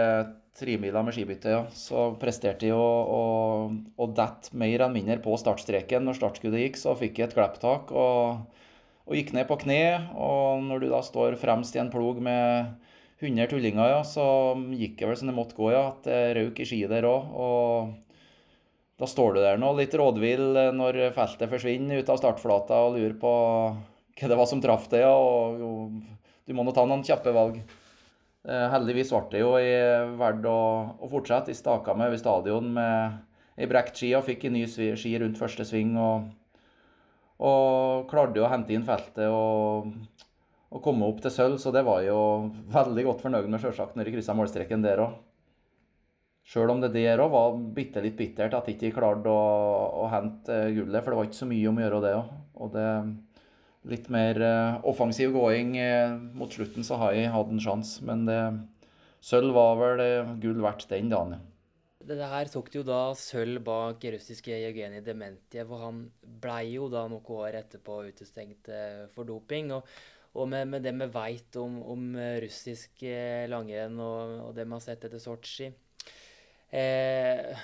eh, 0.59 0.65
trimila 0.65 1.03
med 1.03 1.15
skibytte. 1.15 1.53
Ja. 1.53 1.61
Så 1.73 2.09
presterte 2.21 2.67
jeg 2.67 2.75
å, 2.75 3.69
å, 3.97 4.07
dette 4.15 4.51
mer 4.57 4.85
enn 4.85 4.95
mindre 4.95 5.19
på 5.23 5.37
startstreken. 5.39 6.05
Når 6.05 6.19
startskuddet 6.19 6.65
gikk, 6.65 6.79
så 6.81 6.95
fikk 6.99 7.19
jeg 7.19 7.29
et 7.29 7.37
klepptak 7.37 7.93
og, 7.95 8.43
og, 9.07 9.15
gikk 9.17 9.33
ned 9.37 9.47
på 9.49 9.59
kne. 9.63 9.81
Og 10.15 10.65
når 10.67 10.85
du 10.85 10.91
da 10.91 11.01
står 11.05 11.39
fremst 11.41 11.77
i 11.77 11.83
en 11.83 11.91
plog 11.93 12.21
med 12.23 12.75
100 13.19 13.49
tullinger, 13.51 13.95
ja, 13.95 14.03
så 14.07 14.25
gikk 14.75 14.99
det 14.99 15.09
vel 15.09 15.17
som 15.19 15.31
det 15.31 15.37
måtte 15.39 15.57
gå, 15.57 15.71
ja. 15.75 15.89
At 15.93 16.05
det 16.07 16.21
røk 16.39 16.61
i 16.61 16.69
ski 16.69 16.83
der 16.91 17.07
òg. 17.09 17.33
Og 17.33 17.97
da 18.99 19.07
står 19.07 19.35
du 19.37 19.43
der 19.43 19.59
nå 19.59 19.71
litt 19.77 19.95
rådvill 19.95 20.75
når 20.75 21.05
feltet 21.15 21.51
forsvinner 21.51 22.01
ut 22.01 22.09
av 22.11 22.19
startflata 22.19 22.83
og 22.83 22.97
lurer 22.97 23.15
på 23.19 23.33
hva 24.19 24.27
det 24.27 24.35
var 24.35 24.49
som 24.49 24.59
traff 24.59 24.89
deg, 24.91 25.05
og, 25.07 25.61
og 25.63 26.17
du 26.47 26.55
må 26.57 26.65
nå 26.65 26.73
ta 26.75 26.83
noen 26.87 27.05
kjappe 27.07 27.31
valg. 27.31 27.61
Eh, 28.47 28.67
heldigvis 28.71 29.09
ble 29.11 29.25
det 29.33 29.41
jo 29.41 29.49
verdt 30.19 30.45
å, 30.47 30.59
å, 30.95 31.09
fortsette. 31.11 31.51
Jeg 31.51 31.59
staka 31.59 31.95
meg 31.97 32.11
over 32.11 32.21
stadion 32.21 32.69
med 32.77 33.59
ei 33.59 33.67
brekt 33.67 33.99
ski 33.99 34.13
og 34.15 34.23
fikk 34.29 34.47
en 34.47 34.55
ny 34.55 34.63
ski 34.69 35.17
rundt 35.19 35.41
første 35.41 35.65
sving. 35.67 35.97
Og, 35.99 36.29
og 37.43 38.07
klarte 38.11 38.43
å 38.43 38.51
hente 38.51 38.75
inn 38.75 38.87
feltet 38.87 39.27
og, 39.27 39.91
og 40.71 40.83
komme 40.85 41.07
opp 41.07 41.19
til 41.23 41.35
sølv, 41.35 41.57
så 41.59 41.73
det 41.75 41.83
var 41.87 42.03
jo 42.07 42.19
veldig 42.71 43.07
godt 43.09 43.25
fornøyd 43.25 43.49
med, 43.49 43.59
sjølsagt, 43.63 43.97
når 43.97 44.07
jeg 44.07 44.19
kryssa 44.19 44.37
målstreken 44.37 44.85
der 44.87 45.03
òg. 45.03 45.17
Sjøl 46.49 46.71
om 46.73 46.79
det 46.81 46.93
der 46.95 47.21
òg 47.21 47.33
var 47.35 47.57
bitte 47.75 48.01
litt 48.01 48.15
bittert 48.17 48.55
at 48.57 48.69
jeg 48.69 48.79
ikke 48.79 48.95
klarte 49.01 49.29
å, 49.29 49.41
å 50.01 50.07
hente 50.09 50.63
gullet, 50.77 51.03
for 51.03 51.11
det 51.11 51.19
var 51.19 51.27
ikke 51.27 51.41
så 51.43 51.49
mye 51.49 51.67
om 51.69 51.77
å 51.77 51.83
gjøre 51.83 52.05
det 52.07 52.13
òg. 52.17 52.31
Litt 53.87 54.09
mer 54.11 54.39
uh, 54.43 54.79
offensiv 54.87 55.31
gåing 55.35 55.75
uh, 55.79 56.17
mot 56.35 56.51
slutten, 56.51 56.83
så 56.83 56.99
har 56.99 57.15
jeg 57.15 57.31
hatt 57.31 57.53
en 57.53 57.63
sjanse. 57.63 58.03
Men 58.05 58.25
det, 58.27 58.39
sølv 59.23 59.55
var 59.55 59.79
vel 59.79 60.03
uh, 60.03 60.35
gull 60.41 60.61
verdt 60.63 60.89
den 60.91 61.11
dagen, 61.13 61.39
Dette 61.99 62.15
Det 62.21 62.29
her 62.31 62.47
tok 62.49 62.69
jo 62.73 62.81
da 62.87 63.01
sølv 63.13 63.59
bak 63.61 64.05
russiske 64.15 64.55
Jevgenij 64.55 65.03
Dementjev, 65.05 65.73
og 65.75 65.83
han 65.83 65.97
blei 66.41 66.71
jo 66.73 66.87
da 66.89 67.03
noen 67.11 67.35
år 67.35 67.59
etterpå 67.59 67.99
utestengt 68.07 68.71
for 69.13 69.27
doping. 69.27 69.73
Og, 69.75 69.83
og 70.39 70.47
med, 70.49 70.71
med, 70.71 70.85
det 70.85 70.95
vi 70.95 71.09
veit 71.11 71.59
om, 71.59 71.75
om, 71.83 72.07
russisk 72.41 73.03
langrenn 73.51 73.99
og, 73.99 74.33
og, 74.47 74.55
det 74.55 74.65
vi 74.65 74.75
har 74.77 74.83
sett 74.85 75.05
etter 75.05 75.21
Sotsji 75.21 75.69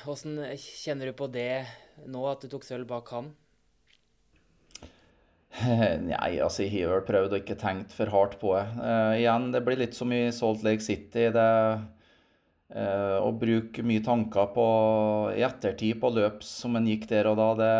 Åssen 0.10 0.40
kjenner 0.58 1.12
du 1.12 1.16
på 1.18 1.30
det 1.32 1.64
nå, 2.10 2.24
at 2.28 2.42
du 2.44 2.50
tok 2.52 2.66
sølv 2.68 2.90
bak 2.90 3.14
han? 3.16 3.32
Nei, 6.10 6.36
altså 6.44 6.66
jeg 6.66 6.84
har 6.84 6.98
vel 6.98 7.04
prøvd 7.08 7.36
å 7.36 7.40
ikke 7.40 7.58
tenkt 7.60 7.94
for 7.96 8.12
hardt 8.12 8.38
på 8.42 8.54
det. 8.58 8.66
Uh, 8.80 9.14
igjen, 9.16 9.52
det 9.54 9.62
blir 9.64 9.80
litt 9.80 9.96
som 9.96 10.12
i 10.12 10.28
Salt 10.36 10.66
Lake 10.66 10.84
City. 10.84 11.30
det 11.32 11.52
uh, 12.76 13.18
Å 13.24 13.30
bruke 13.40 13.86
mye 13.88 14.04
tanker 14.04 14.50
på 14.56 14.66
i 15.36 15.46
ettertid 15.48 16.02
på 16.02 16.12
løp 16.16 16.44
som 16.44 16.76
en 16.76 16.90
gikk 16.90 17.08
der 17.12 17.30
og 17.32 17.40
da, 17.40 17.48
det, 17.60 17.72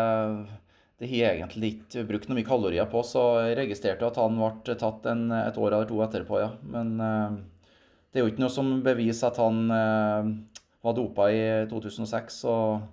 det 1.02 1.10
har 1.10 1.20
jeg 1.20 1.40
egentlig 1.42 1.72
ikke 1.74 2.06
brukt 2.08 2.30
noe 2.30 2.40
mye 2.40 2.48
kalorier 2.48 2.88
på. 2.92 3.04
Så 3.04 3.26
jeg 3.44 3.60
registrerte 3.60 4.08
at 4.08 4.20
han 4.22 4.40
ble 4.40 4.78
tatt 4.80 5.10
en, 5.12 5.28
et 5.42 5.60
år 5.60 5.72
eller 5.72 5.90
to 5.90 6.00
etterpå, 6.06 6.40
ja. 6.40 6.50
Men 6.72 6.96
uh, 7.02 7.36
det 8.10 8.22
er 8.22 8.24
jo 8.24 8.32
ikke 8.32 8.46
noe 8.46 8.56
som 8.56 8.78
beviser 8.86 9.28
at 9.28 9.42
han 9.42 9.66
var 9.68 10.94
dopa 10.96 11.26
i 11.28 11.42
2006. 11.68 12.38
og 12.48 12.86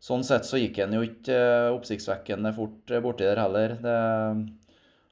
Sånn 0.00 0.22
sett 0.24 0.46
så 0.48 0.56
gikk 0.56 0.78
han 0.80 0.94
jo 0.96 1.02
ikke 1.04 1.34
eh, 1.36 1.74
oppsiktsvekkende 1.74 2.54
fort 2.56 2.88
eh, 2.88 3.02
borti 3.04 3.26
der 3.26 3.42
heller. 3.42 3.74
Det, 3.84 3.96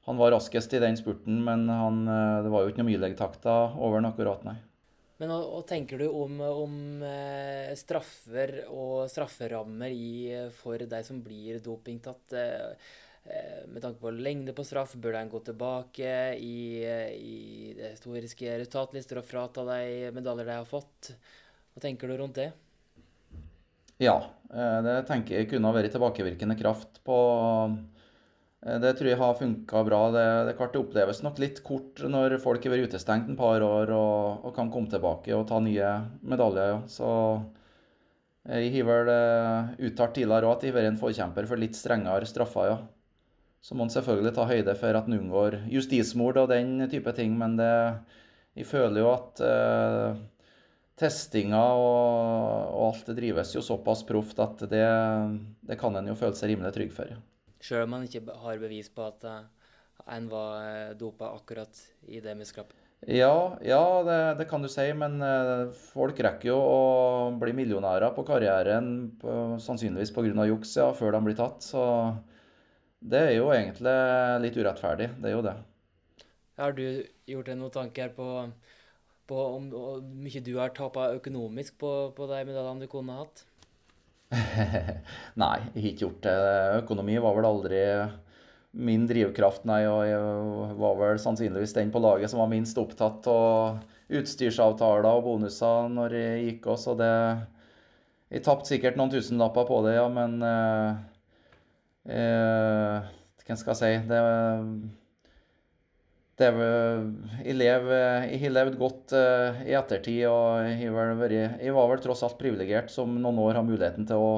han 0.07 0.17
var 0.17 0.33
raskest 0.33 0.73
i 0.73 0.81
den 0.81 0.97
spurten, 0.97 1.43
men 1.45 1.67
han, 1.69 1.99
eh, 2.09 2.37
det 2.41 2.49
var 2.49 2.65
jo 2.65 2.71
ikke 2.71 2.81
noe 2.81 2.89
miletakter 2.89 3.75
over 3.77 3.99
den 3.99 4.09
akkurat, 4.09 4.47
nei. 4.47 4.55
Men 5.19 5.33
hva 5.35 5.59
tenker 5.67 5.99
du 5.99 6.07
om, 6.07 6.39
om 6.39 6.75
straffer 7.75 8.61
og 8.71 9.03
strafferammer 9.11 9.91
i, 9.91 10.31
for 10.55 10.79
de 10.79 11.01
som 11.03 11.19
blir 11.19 11.59
dopingtatt? 11.59 12.31
Med 13.67 13.83
tanke 13.83 13.99
på 13.99 14.13
lengde 14.15 14.55
på 14.55 14.63
straff, 14.63 14.93
bør 14.95 15.17
de 15.17 15.25
gå 15.33 15.41
tilbake 15.49 16.13
i, 16.39 16.55
i 17.19 17.35
historiske 17.81 18.55
resultatlister 18.63 19.19
og 19.19 19.27
frata 19.27 19.67
de 19.73 20.07
medaljer 20.15 20.47
de 20.53 20.57
har 20.61 20.71
fått? 20.71 21.11
Hva 21.75 21.83
tenker 21.83 22.07
du 22.07 22.15
rundt 22.23 22.39
det? 22.39 22.47
Ja, 23.99 24.15
eh, 24.53 24.79
det 24.85 24.95
tenker 25.09 25.35
jeg 25.35 25.49
kunne 25.51 25.67
ha 25.67 25.75
vært 25.75 25.91
tilbakevirkende 25.91 26.55
kraft 26.59 27.01
på 27.03 27.15
eh, 28.63 28.77
Det 28.79 28.93
tror 28.95 29.09
jeg 29.11 29.19
har 29.19 29.35
funka 29.35 29.81
bra. 29.87 30.01
Det, 30.15 30.25
det, 30.47 30.53
det 30.55 30.79
oppleves 30.79 31.19
nok 31.25 31.41
litt 31.43 31.59
kort 31.67 31.99
når 32.07 32.37
folk 32.43 32.63
har 32.63 32.75
vært 32.75 32.93
utestengt 32.93 33.27
en 33.27 33.39
par 33.39 33.63
år 33.65 33.91
og, 33.91 34.45
og, 34.45 34.53
kan 34.55 34.71
komme 34.71 34.91
tilbake 34.91 35.35
og 35.35 35.47
ta 35.51 35.59
nye 35.63 35.91
medaljer. 36.23 36.77
Ja. 36.77 36.79
Så 36.87 37.09
jeg 38.47 38.71
har 38.77 38.87
vel 38.87 39.11
eh, 39.17 39.75
uttalt 39.89 40.15
tidligere 40.15 40.47
òg 40.47 40.55
at 40.55 40.63
jeg 40.63 40.71
har 40.71 40.79
vært 40.79 40.93
en 40.93 41.03
forkjemper 41.03 41.51
for 41.51 41.59
litt 41.61 41.75
strengere 41.75 42.29
straffer, 42.29 42.71
ja. 42.71 42.79
Så 43.59 43.75
må 43.75 43.83
en 43.83 43.91
selvfølgelig 43.91 44.31
ta 44.37 44.45
høyde 44.47 44.73
for 44.79 44.95
at 44.95 45.07
en 45.09 45.17
unngår 45.17 45.57
justismord 45.67 46.39
og 46.39 46.47
den 46.53 46.77
type 46.87 47.11
ting, 47.17 47.33
men 47.35 47.57
det, 47.59 47.73
jeg 48.55 48.69
føler 48.69 49.01
jo 49.03 49.09
at 49.11 49.41
uh, 49.43 50.21
testinga 50.99 51.61
og, 51.79 52.73
og, 52.73 52.81
alt 52.89 53.07
det 53.09 53.17
drives 53.21 53.53
jo 53.55 53.63
såpass 53.63 54.03
proft 54.07 54.41
at 54.43 54.65
det, 54.71 54.83
det, 55.67 55.77
kan 55.79 55.95
en 55.95 56.11
jo 56.11 56.17
føle 56.19 56.35
seg 56.37 56.53
rimelig 56.53 56.73
trygg 56.75 56.91
for. 56.95 57.15
Sjøl 57.63 57.85
om 57.85 57.95
man 57.97 58.05
ikke 58.07 58.23
har 58.43 58.59
bevis 58.61 58.91
på 58.91 59.05
at 59.07 59.25
uh, 59.27 59.41
en 60.15 60.29
var 60.31 60.59
uh, 60.63 60.93
dopa 60.99 61.31
akkurat 61.35 61.81
i 62.07 62.21
det 62.23 62.35
muskelapet? 62.39 62.75
Ja, 63.07 63.55
ja 63.63 63.83
det, 64.03 64.17
det, 64.41 64.47
kan 64.51 64.63
du 64.63 64.67
si, 64.71 64.85
men 64.95 65.21
uh, 65.23 65.71
folk 65.93 66.19
rekker 66.19 66.51
jo 66.51 66.57
å 66.59 66.79
bli 67.39 67.55
millionærer 67.55 68.11
på 68.15 68.25
karrieren 68.27 69.11
på, 69.21 69.35
sannsynligvis 69.63 70.11
pga. 70.15 70.47
juks 70.51 70.75
ja, 70.79 70.91
før 70.95 71.15
de 71.15 71.23
blir 71.27 71.39
tatt. 71.39 71.63
Så 71.63 71.83
det 72.99 73.23
er 73.29 73.35
jo 73.37 73.51
egentlig 73.55 73.95
litt 74.43 74.59
urettferdig. 74.59 75.13
Det 75.19 75.31
er 75.31 75.37
jo 75.37 75.45
det. 75.47 75.55
Har 76.59 76.75
du 76.75 76.83
gjort 77.29 77.47
deg 77.47 77.55
noen 77.55 77.71
tanker 77.71 78.11
på 78.11 78.25
på 79.29 79.37
om, 79.55 79.69
mye 80.25 80.41
du 80.45 80.55
har 80.57 80.73
tapa 80.75 81.11
økonomisk 81.15 81.77
på, 81.81 81.93
på 82.17 82.29
de 82.31 82.41
medaljene 82.47 82.83
du 82.83 82.91
kunne 82.91 83.19
hatt? 83.21 83.45
nei, 85.41 85.55
jeg 85.73 85.81
har 85.81 85.87
ikke 85.89 86.03
gjort 86.05 86.25
det. 86.25 86.35
Økonomi 86.83 87.15
var 87.21 87.37
vel 87.37 87.47
aldri 87.49 87.83
min 88.71 89.07
drivkraft, 89.09 89.65
nei. 89.69 89.81
Og 89.89 90.03
jeg 90.05 90.75
var 90.81 90.99
vel 90.99 91.21
sannsynligvis 91.21 91.73
den 91.77 91.93
på 91.93 92.01
laget 92.03 92.31
som 92.31 92.41
var 92.43 92.51
minst 92.51 92.77
opptatt 92.81 93.29
av 93.31 93.79
utstyrsavtaler 94.19 95.09
og 95.09 95.25
bonuser 95.25 95.89
når 95.93 96.17
jeg 96.17 96.45
gikk 96.47 96.69
òg, 96.73 96.81
så 96.81 96.97
det 96.97 97.13
Jeg 98.29 98.43
tapte 98.45 98.69
sikkert 98.69 98.97
noen 98.97 99.09
tusenlapper 99.09 99.65
på 99.65 99.79
det, 99.87 99.95
ja, 99.95 100.05
men 100.13 100.35
eh, 100.45 100.97
eh, 102.13 103.07
Hva 103.41 103.55
skal 103.57 103.73
jeg 103.73 103.79
si? 103.79 103.89
Det 104.11 104.19
det 106.39 106.49
jeg, 106.49 107.55
lev, 107.57 107.89
jeg 107.91 108.39
har 108.43 108.53
levd 108.55 108.77
godt 108.79 109.13
uh, 109.15 109.59
i 109.67 109.75
ettertid, 109.75 110.23
og 110.29 110.63
jeg, 110.69 110.93
vært, 110.95 111.35
jeg, 111.35 111.73
var 111.75 111.89
vel 111.91 112.03
tross 112.03 112.23
alt 112.25 112.39
privilegert 112.39 112.91
som 112.93 113.17
noen 113.19 113.41
år 113.43 113.59
har 113.59 113.67
muligheten 113.67 114.07
til 114.07 114.23
å, 114.23 114.31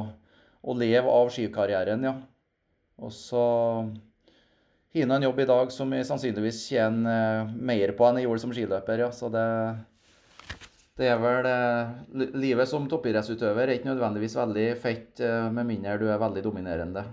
å 0.62 0.78
leve 0.78 1.14
av 1.14 1.30
skikarrieren, 1.34 2.08
ja. 2.10 2.16
Og 3.02 3.14
så 3.16 3.44
har 4.92 5.00
jeg 5.00 5.08
en 5.08 5.26
jobb 5.26 5.40
i 5.42 5.48
dag 5.50 5.72
som 5.74 5.94
jeg 5.96 6.10
sannsynligvis 6.10 6.66
tjener 6.72 7.46
uh, 7.46 7.56
mer 7.56 7.94
på 7.98 8.10
enn 8.10 8.22
jeg 8.22 8.30
gjorde 8.30 8.46
som 8.48 8.56
skiløper, 8.58 9.06
ja. 9.06 9.10
Så 9.14 9.30
det, 9.34 9.48
det 10.98 11.12
er 11.14 11.22
vel 11.22 11.50
uh, 11.50 12.32
Livet 12.34 12.70
som 12.70 12.90
toppidrettsutøver 12.90 13.68
er 13.68 13.78
ikke 13.78 13.94
nødvendigvis 13.94 14.40
veldig 14.42 14.70
fett, 14.82 15.22
med 15.54 15.70
mindre 15.70 16.00
du 16.02 16.10
er 16.10 16.22
veldig 16.22 16.50
dominerende. 16.50 17.06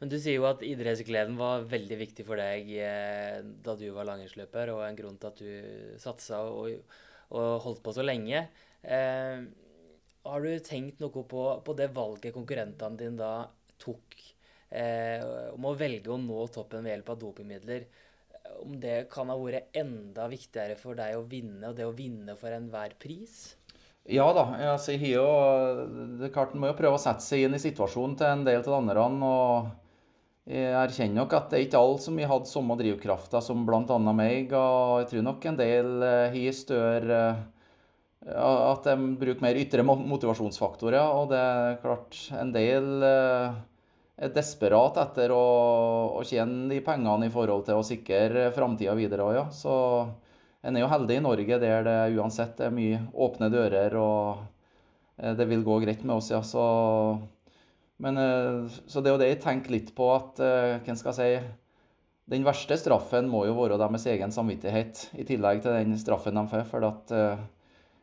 Men 0.00 0.08
du 0.08 0.16
sier 0.16 0.38
jo 0.38 0.48
at 0.48 0.62
idrettsgleden 0.64 1.36
var 1.36 1.66
veldig 1.68 1.96
viktig 2.00 2.24
for 2.24 2.40
deg 2.40 2.68
eh, 2.80 3.40
da 3.64 3.76
du 3.76 3.86
var 3.92 4.08
langrennsløper, 4.08 4.72
og 4.72 4.84
en 4.86 4.96
grunn 4.96 5.18
til 5.20 5.28
at 5.28 5.42
du 5.42 5.98
satsa 6.00 6.40
og, 6.48 6.72
og, 7.28 7.48
holdt 7.66 7.82
på 7.84 7.92
så 7.92 8.04
lenge. 8.06 8.46
Eh, 8.80 9.42
har 10.24 10.44
du 10.44 10.64
tenkt 10.64 11.02
noe 11.04 11.24
på, 11.28 11.44
på 11.64 11.76
det 11.76 11.90
valget 11.96 12.32
konkurrentene 12.32 13.00
dine 13.00 13.20
da 13.20 13.34
tok 13.80 14.16
eh, 14.72 15.20
om 15.52 15.68
å 15.68 15.76
velge 15.76 16.12
å 16.12 16.20
nå 16.20 16.46
toppen 16.52 16.84
ved 16.86 16.94
hjelp 16.94 17.12
av 17.12 17.20
dopingmidler? 17.26 17.84
Om 18.64 18.80
det 18.80 19.02
kan 19.12 19.28
ha 19.28 19.36
vært 19.36 19.76
enda 19.76 20.30
viktigere 20.32 20.80
for 20.80 20.96
deg 20.96 21.18
å 21.18 21.26
vinne, 21.28 21.68
og 21.68 21.76
det 21.76 21.84
å 21.84 21.96
vinne 21.96 22.38
for 22.40 22.56
enhver 22.56 22.96
pris? 23.00 23.50
Ja 24.08 24.30
da. 24.32 24.46
Altså, 24.72 24.96
jeg 24.96 25.12
jo, 25.12 25.28
det 26.16 26.30
er 26.30 26.32
klart 26.34 26.56
En 26.56 26.64
må 26.64 26.70
jo 26.70 26.78
prøve 26.78 26.96
å 26.96 27.02
sette 27.02 27.20
seg 27.20 27.44
inn 27.44 27.54
i 27.54 27.62
situasjonen 27.62 28.16
til 28.16 28.30
en 28.30 28.48
del 28.48 28.62
av 28.62 28.66
de 28.66 28.76
andre. 28.78 29.04
og 29.04 29.79
jeg 30.50 30.74
erkjenner 30.74 31.20
nok 31.20 31.34
at 31.36 31.52
det 31.52 31.58
er 31.58 31.64
ikke 31.68 31.78
alle 31.78 32.02
som 32.02 32.16
har 32.18 32.30
hatt 32.32 32.48
samme 32.50 32.74
drivkrafta 32.80 33.38
som 33.44 33.62
bl.a. 33.68 33.98
meg. 34.10 34.50
Og 34.50 35.00
jeg 35.02 35.08
tror 35.12 35.26
nok 35.28 35.46
en 35.46 35.58
del 35.60 35.90
har 36.02 36.34
eh, 36.34 36.50
større 36.56 37.20
eh, 38.26 38.38
At 38.40 38.88
de 38.88 39.12
bruker 39.20 39.44
mer 39.44 39.60
ytre 39.60 39.84
motivasjonsfaktorer. 39.86 40.98
Og 41.20 41.30
det 41.30 41.38
er 41.38 41.78
klart, 41.84 42.18
en 42.34 42.50
del 42.56 43.06
eh, 43.06 43.60
er 44.26 44.34
desperat 44.34 44.98
etter 45.04 45.30
å 45.32 46.20
tjene 46.26 46.66
de 46.74 46.82
pengene 46.84 47.30
i 47.30 47.32
forhold 47.32 47.68
til 47.68 47.78
å 47.78 47.86
sikre 47.86 48.50
framtida 48.56 48.98
videre 48.98 49.30
ja. 49.38 49.46
Så 49.54 49.72
en 50.66 50.76
er 50.76 50.82
jo 50.82 50.90
heldig 50.90 51.20
i 51.20 51.26
Norge 51.28 51.62
der 51.62 51.86
det 51.86 52.00
uansett 52.18 52.58
er 52.60 52.74
mye 52.74 52.98
åpne 53.14 53.48
dører, 53.54 53.94
og 53.96 55.30
det 55.38 55.46
vil 55.48 55.62
gå 55.64 55.78
greit 55.80 56.02
med 56.02 56.18
oss, 56.18 56.34
ja. 56.34 56.42
Så 56.44 56.66
men, 58.00 58.16
eh, 58.16 58.80
så 58.86 59.00
det 59.00 59.10
er 59.10 59.14
jo 59.14 59.20
det 59.20 59.30
jeg 59.34 59.42
tenker 59.44 59.74
litt 59.74 59.94
på, 59.96 60.06
at 60.14 60.40
eh, 60.44 60.78
hvem 60.84 60.98
skal 60.98 61.16
si 61.16 61.32
Den 62.30 62.44
verste 62.46 62.76
straffen 62.78 63.26
må 63.26 63.42
jo 63.48 63.56
være 63.56 63.78
deres 63.80 64.04
egen 64.06 64.30
samvittighet, 64.30 65.08
i 65.18 65.24
tillegg 65.26 65.64
til 65.64 65.74
den 65.74 65.96
straffen 65.98 66.38
de 66.38 66.44
får. 66.52 66.62
For 66.70 66.86
at 66.86 67.14
eh, 67.16 67.40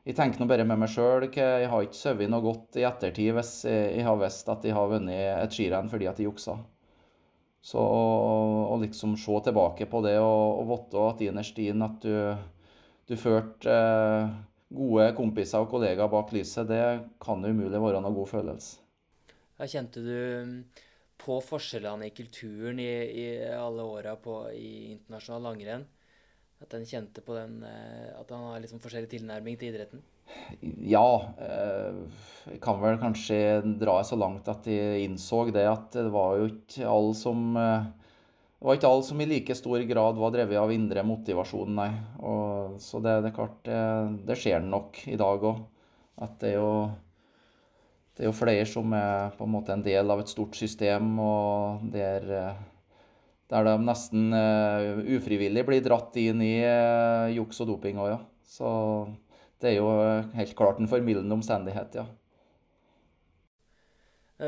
jeg 0.10 0.18
tenker 0.18 0.42
nå 0.42 0.48
bare 0.52 0.66
med 0.68 0.82
meg 0.82 0.92
sjøl. 0.92 1.30
Jeg 1.32 1.70
har 1.72 1.86
ikke 1.86 1.96
sovet 1.96 2.32
noe 2.32 2.44
godt 2.44 2.76
i 2.80 2.84
ettertid 2.88 3.32
hvis 3.38 3.54
jeg 3.68 4.04
har 4.04 4.20
visst 4.20 4.50
at 4.52 4.68
jeg 4.68 4.76
har 4.76 4.92
vunnet 4.92 5.16
et 5.32 5.56
skirenn 5.56 5.88
fordi 5.92 6.10
at 6.12 6.20
jeg 6.20 6.28
juksa. 6.28 6.58
Så 7.64 7.84
å 7.84 8.76
liksom 8.80 9.16
se 9.20 9.40
tilbake 9.48 9.88
på 9.92 10.02
det 10.06 10.18
og, 10.20 10.62
og 10.62 10.70
vite 10.72 11.06
at 11.08 11.24
innerst 11.26 11.60
inne 11.64 11.90
at 11.90 12.04
du, 12.04 12.36
du 13.08 13.16
førte 13.20 13.78
gode 14.76 15.08
kompiser 15.18 15.64
og 15.64 15.72
kollegaer 15.72 16.12
bak 16.12 16.36
lyset, 16.36 16.68
det 16.68 16.84
kan 17.24 17.44
umulig 17.44 17.80
være 17.80 18.04
noen 18.04 18.16
god 18.16 18.32
følelse. 18.36 18.87
Da 19.58 19.68
kjente 19.70 20.04
du 20.06 20.18
mm, 20.46 20.58
på 21.22 21.40
forskjellene 21.42 22.10
i 22.10 22.16
kulturen 22.16 22.82
i, 22.82 22.90
i 23.24 23.28
alle 23.58 23.86
åra 23.86 24.18
i 24.54 24.94
internasjonal 24.94 25.50
langrenn? 25.50 25.88
At 26.62 26.74
en 26.74 26.86
kjente 26.90 27.22
på 27.22 27.36
den 27.38 27.60
eh, 27.66 28.14
At 28.18 28.32
han 28.34 28.48
har 28.50 28.62
liksom 28.64 28.82
forskjellig 28.82 29.12
tilnærming 29.12 29.60
til 29.60 29.74
idretten? 29.74 30.02
Ja. 30.90 31.06
Eh, 31.42 32.00
jeg 32.52 32.62
kan 32.64 32.82
vel 32.82 32.98
kanskje 33.02 33.62
dra 33.80 34.00
så 34.06 34.18
langt 34.20 34.50
at 34.52 34.66
jeg 34.70 35.06
innså 35.06 35.46
det 35.54 35.68
at 35.70 35.94
det 35.94 36.10
var 36.14 36.38
jo 36.40 36.50
ikke 36.50 36.88
alle 36.90 37.16
som 37.18 37.50
eh, 37.62 37.88
det 38.58 38.66
var 38.66 38.78
ikke 38.80 38.90
alle 38.90 39.06
som 39.06 39.20
i 39.22 39.28
like 39.30 39.54
stor 39.54 39.84
grad 39.86 40.18
var 40.18 40.32
drevet 40.34 40.58
av 40.58 40.72
indre 40.74 41.04
motivasjon, 41.06 41.76
nei. 41.78 41.92
Og, 42.26 42.80
så 42.82 42.98
det, 43.06 43.20
det, 43.22 43.30
er 43.30 43.36
klart, 43.36 43.60
det, 43.68 43.82
det 44.26 44.38
skjer 44.42 44.64
nok 44.66 44.98
i 45.14 45.18
dag 45.20 45.46
òg. 45.46 45.60
At 46.26 46.40
det 46.42 46.56
er 46.56 46.58
jo 46.58 46.72
det 48.18 48.26
er 48.26 48.32
jo 48.32 48.34
flere 48.34 48.66
som 48.66 48.94
er 48.98 49.36
på 49.38 49.46
en 49.46 49.54
måte 49.54 49.76
en 49.76 49.84
del 49.86 50.10
av 50.10 50.24
et 50.24 50.32
stort 50.32 50.58
system, 50.58 51.20
og 51.22 51.84
der, 51.94 52.24
eh, 52.34 52.62
der 53.54 53.68
de 53.68 53.74
nesten 53.86 54.34
uh, 54.34 54.98
ufrivillig 55.16 55.62
blir 55.68 55.84
dratt 55.86 56.18
inn 56.18 56.42
i 56.42 56.56
uh, 56.66 57.30
juks 57.36 57.62
og 57.62 57.70
doping 57.70 58.02
òg, 58.02 58.16
ja. 58.16 58.18
Så 58.42 58.70
det 59.62 59.70
er 59.70 59.78
jo 59.78 59.92
helt 60.34 60.56
klart 60.58 60.82
en 60.82 60.90
formildende 60.90 61.38
omstendighet, 61.38 62.00
ja. 62.02 62.08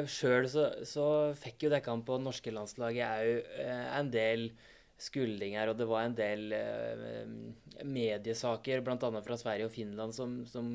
Sjøl 0.09 0.49
så, 0.49 0.65
så, 0.85 1.05
fikk 1.37 1.67
jo 1.67 1.71
dere 1.73 1.95
på 2.05 2.17
norske 2.21 2.53
landslaget 2.53 3.05
òg 3.05 3.69
en 3.99 4.09
del 4.13 4.49
skuldinger, 4.99 5.69
og 5.69 5.77
det 5.77 5.87
var 5.89 6.09
en 6.09 6.17
del 6.17 6.49
mediesaker, 7.85 8.81
bl.a. 8.85 8.97
fra 8.97 9.37
Sverige 9.39 9.69
og 9.69 9.73
Finland, 9.73 10.13
som, 10.17 10.41
som 10.49 10.73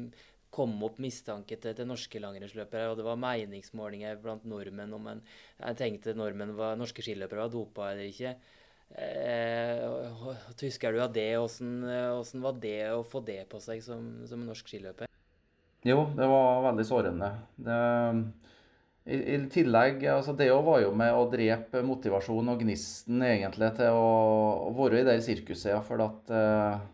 kom 0.55 0.75
opp 0.87 1.01
mistanke 1.03 1.59
til, 1.61 1.75
til 1.75 1.89
norske 1.89 2.21
langrennsløpere, 2.23 2.91
og 2.91 2.99
det 2.99 3.07
var 3.07 3.19
meningsmålinger 3.21 4.21
blant 4.23 4.45
nordmenn 4.47 4.95
om 4.95 5.09
en 5.11 5.25
Jeg 5.59 5.81
tenkte 5.81 6.15
nordmenn 6.15 6.55
var, 6.59 6.79
norske 6.79 7.03
skiløpere 7.03 7.47
var 7.47 7.53
dopa 7.53 7.91
eller 7.91 8.13
ikke. 8.13 8.37
Eh, 8.95 9.83
husker 10.61 10.95
du 10.95 11.03
av 11.03 11.13
det? 11.15 11.33
Hvordan 11.35 12.45
var 12.45 12.63
det 12.63 12.79
å 12.95 13.03
få 13.07 13.25
det 13.27 13.43
på 13.51 13.59
seg 13.63 13.83
som, 13.83 14.23
som 14.29 14.45
norsk 14.47 14.71
skiløper? 14.71 15.11
Jo, 15.85 16.07
det 16.17 16.29
var 16.31 16.63
veldig 16.71 16.87
sårende. 16.89 17.31
Det, 17.61 17.79
i, 19.05 19.19
i, 19.35 19.39
tillegg, 19.53 20.05
altså 20.09 20.33
Det 20.33 20.47
var 20.49 20.81
jo 20.81 20.95
med 20.97 21.13
å 21.13 21.27
drepe 21.33 21.83
motivasjonen 21.85 22.55
og 22.55 22.63
gnisten 22.65 23.21
egentlig 23.27 23.75
til 23.77 23.99
å, 23.99 24.07
å 24.71 24.75
være 24.79 25.03
i 25.03 25.09
det 25.11 25.19
sirkuset. 25.27 25.77
For 25.89 26.01
at 26.07 26.33
eh, 26.33 26.87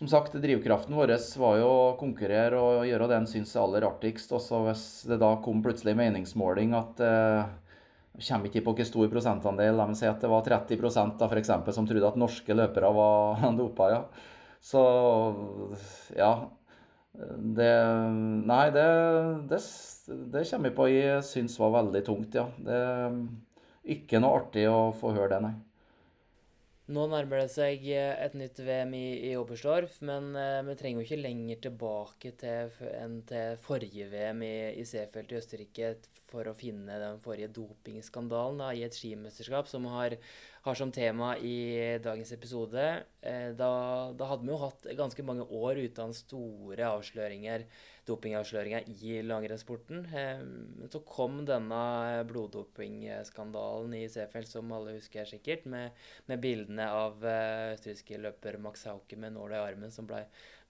som 0.00 0.08
sagt, 0.08 0.32
drivkraften 0.32 0.96
vår 0.96 1.10
var 1.36 1.58
jo 1.60 1.66
å 1.68 1.96
konkurrere 2.00 2.56
og 2.56 2.86
gjøre 2.88 3.08
det 3.10 3.16
en 3.20 3.26
syns 3.28 3.50
er 3.52 3.60
aller 3.60 3.84
artigst. 3.84 4.30
Også 4.32 4.62
hvis 4.64 4.84
det 5.10 5.18
da 5.20 5.34
kom 5.44 5.60
plutselig 5.60 5.92
meningsmåling 5.98 6.72
at 6.78 7.02
eh, 7.04 7.50
kommer 8.16 8.48
ikke 8.48 8.62
på 8.64 8.74
hvor 8.78 8.88
stor 8.88 9.10
prosentandel. 9.12 9.76
La 9.76 9.84
meg 9.90 9.98
si 10.00 10.08
at 10.08 10.24
det 10.24 10.30
var 10.32 10.46
30% 10.46 11.20
da, 11.20 11.28
for 11.28 11.36
eksempel, 11.42 11.76
som 11.76 11.84
trodde 11.84 12.08
at 12.08 12.16
norske 12.16 12.56
løpere 12.56 12.94
var 12.96 13.44
dopa. 13.60 13.90
ja. 13.92 14.00
Så 14.64 14.80
ja. 16.16 16.32
Det 17.60 17.70
Nei, 18.48 18.64
det, 18.72 18.88
det, 19.52 19.60
det 20.32 20.48
kommer 20.48 20.70
vi 20.70 20.76
på 20.80 20.92
jeg 20.94 21.24
syns 21.28 21.60
var 21.60 21.76
veldig 21.76 22.06
tungt, 22.08 22.40
ja. 22.40 22.48
Det 22.56 22.84
er 22.88 23.20
ikke 24.00 24.24
noe 24.24 24.40
artig 24.40 24.64
å 24.72 24.94
få 24.96 25.12
høre 25.12 25.34
det, 25.34 25.44
nei. 25.44 25.58
Nå 26.90 27.04
nærmer 27.06 27.44
det 27.44 27.50
seg 27.52 27.84
eh, 27.94 28.16
et 28.18 28.32
nytt 28.34 28.58
VM 28.66 28.94
i, 28.98 29.04
i 29.28 29.34
Oberstdorf, 29.38 30.00
men 30.06 30.32
eh, 30.34 30.58
vi 30.66 30.74
trenger 30.78 30.98
jo 30.98 31.06
ikke 31.06 31.20
lenger 31.20 31.60
tilbake 31.68 32.32
til, 32.40 32.72
enn 32.98 33.20
til 33.28 33.60
forrige 33.62 34.08
VM 34.10 34.42
i, 34.42 34.54
i 34.80 34.86
Seefeld 34.88 35.30
i 35.30 35.38
Østerrike 35.38 35.92
for 36.32 36.50
å 36.50 36.54
finne 36.56 36.98
den 36.98 37.20
forrige 37.22 37.52
dopingskandalen 37.54 38.58
da, 38.64 38.72
i 38.74 38.82
et 38.86 38.98
skimesterskap 38.98 39.70
som 39.70 39.86
har, 39.92 40.16
har, 40.66 40.80
som 40.80 40.90
tema 40.90 41.36
i 41.38 41.54
dagens 42.02 42.34
episode. 42.34 42.88
Eh, 43.22 43.52
da, 43.54 43.70
da, 44.10 44.30
hadde 44.32 44.48
vi 44.48 44.54
jo 44.56 44.60
hatt 44.64 44.90
ganske 44.98 45.26
mange 45.30 45.46
år 45.46 45.78
uten 45.84 46.16
store 46.16 46.90
avsløringer 46.90 47.68
dopingavsløringa 48.10 48.82
i 48.90 49.18
langrennssporten. 49.24 50.04
Men 50.10 50.92
så 50.92 51.02
kom 51.06 51.40
denne 51.48 51.80
bloddopingskandalen 52.28 53.96
i 53.98 54.06
Seefeld, 54.12 54.48
som 54.50 54.72
alle 54.76 54.96
husker 54.98 55.28
sikkert, 55.28 55.66
med, 55.70 55.96
med 56.30 56.42
bildene 56.42 56.88
av 56.92 57.24
eh, 57.24 57.74
østerrikske 57.74 58.20
løper 58.20 58.58
Max 58.62 58.86
Hauke 58.90 59.18
med 59.20 59.36
nåla 59.36 59.60
i 59.60 59.68
armen, 59.70 59.94
som 59.94 60.08
ble, 60.10 60.24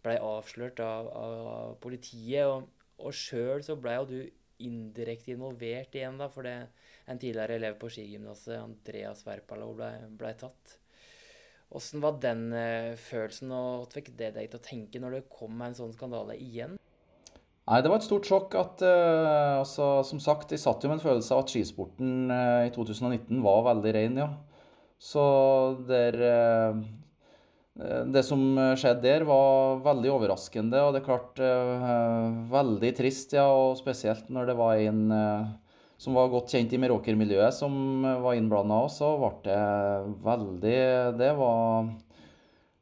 ble 0.04 0.18
avslørt 0.24 0.82
av, 0.84 1.10
av, 1.14 1.78
politiet. 1.82 2.46
Og, 2.46 2.68
og 3.00 3.16
sjøl 3.16 3.64
så 3.66 3.78
ble 3.80 3.96
jo 3.96 4.10
du 4.10 4.20
indirekte 4.60 5.32
involvert 5.32 5.94
igjen, 5.96 6.20
da, 6.20 6.28
fordi 6.32 6.52
en 7.10 7.18
tidligere 7.18 7.56
elev 7.56 7.78
på 7.80 7.88
skigymnaset, 7.90 8.58
Andreas 8.60 9.24
Werpalo, 9.26 9.72
ble, 9.78 9.90
ble 10.20 10.34
tatt. 10.38 10.76
Åssen 11.70 12.02
var 12.02 12.18
den 12.18 12.48
uh, 12.50 12.98
følelsen, 12.98 13.52
og 13.54 13.84
hva 13.84 13.90
fikk 13.94 14.12
det 14.18 14.32
deg 14.34 14.50
til 14.50 14.58
å 14.58 14.64
tenke 14.64 15.02
når 15.02 15.16
det 15.16 15.28
kom 15.30 15.60
en 15.62 15.76
sånn 15.76 15.94
skandale 15.94 16.34
igjen? 16.42 16.74
Nei, 17.70 17.78
det 17.84 17.90
var 17.92 18.00
et 18.00 18.06
stort 18.06 18.26
sjokk 18.26 18.54
at 18.58 18.80
uh, 18.82 19.60
altså, 19.60 20.00
Som 20.06 20.18
sagt, 20.22 20.50
jeg 20.50 20.62
satt 20.62 20.82
jo 20.82 20.90
med 20.90 20.98
en 20.98 21.04
følelse 21.04 21.36
av 21.36 21.44
at 21.44 21.52
skisporten 21.52 22.32
uh, 22.32 22.66
i 22.66 22.72
2019 22.74 23.44
var 23.44 23.62
veldig 23.68 23.92
ren, 23.94 24.18
ja. 24.24 24.30
Så 25.00 25.22
der 25.86 26.18
uh, 26.18 26.80
Det 28.10 28.24
som 28.26 28.42
skjedde 28.74 29.06
der, 29.06 29.24
var 29.28 29.78
veldig 29.86 30.10
overraskende, 30.16 30.82
og 30.82 30.92
det 30.92 31.00
er 31.00 31.06
klart 31.06 31.38
veldig 32.50 32.90
trist, 32.98 33.38
ja. 33.38 33.46
Og 33.54 33.78
spesielt 33.78 34.26
når 34.34 34.50
det 34.50 34.56
var 34.58 34.82
en 34.90 35.04
som 36.00 36.16
var 36.16 36.32
godt 36.32 36.50
kjent 36.52 36.74
i 36.74 36.80
Meråker-miljøet, 36.80 37.54
som 37.54 38.02
var 38.24 38.36
innblanda 38.36 38.82
òg, 38.82 38.90
så 38.92 39.14
ble 39.20 39.30
det 39.46 39.62
veldig 40.26 40.76
Det 41.20 41.30
var 41.38 41.90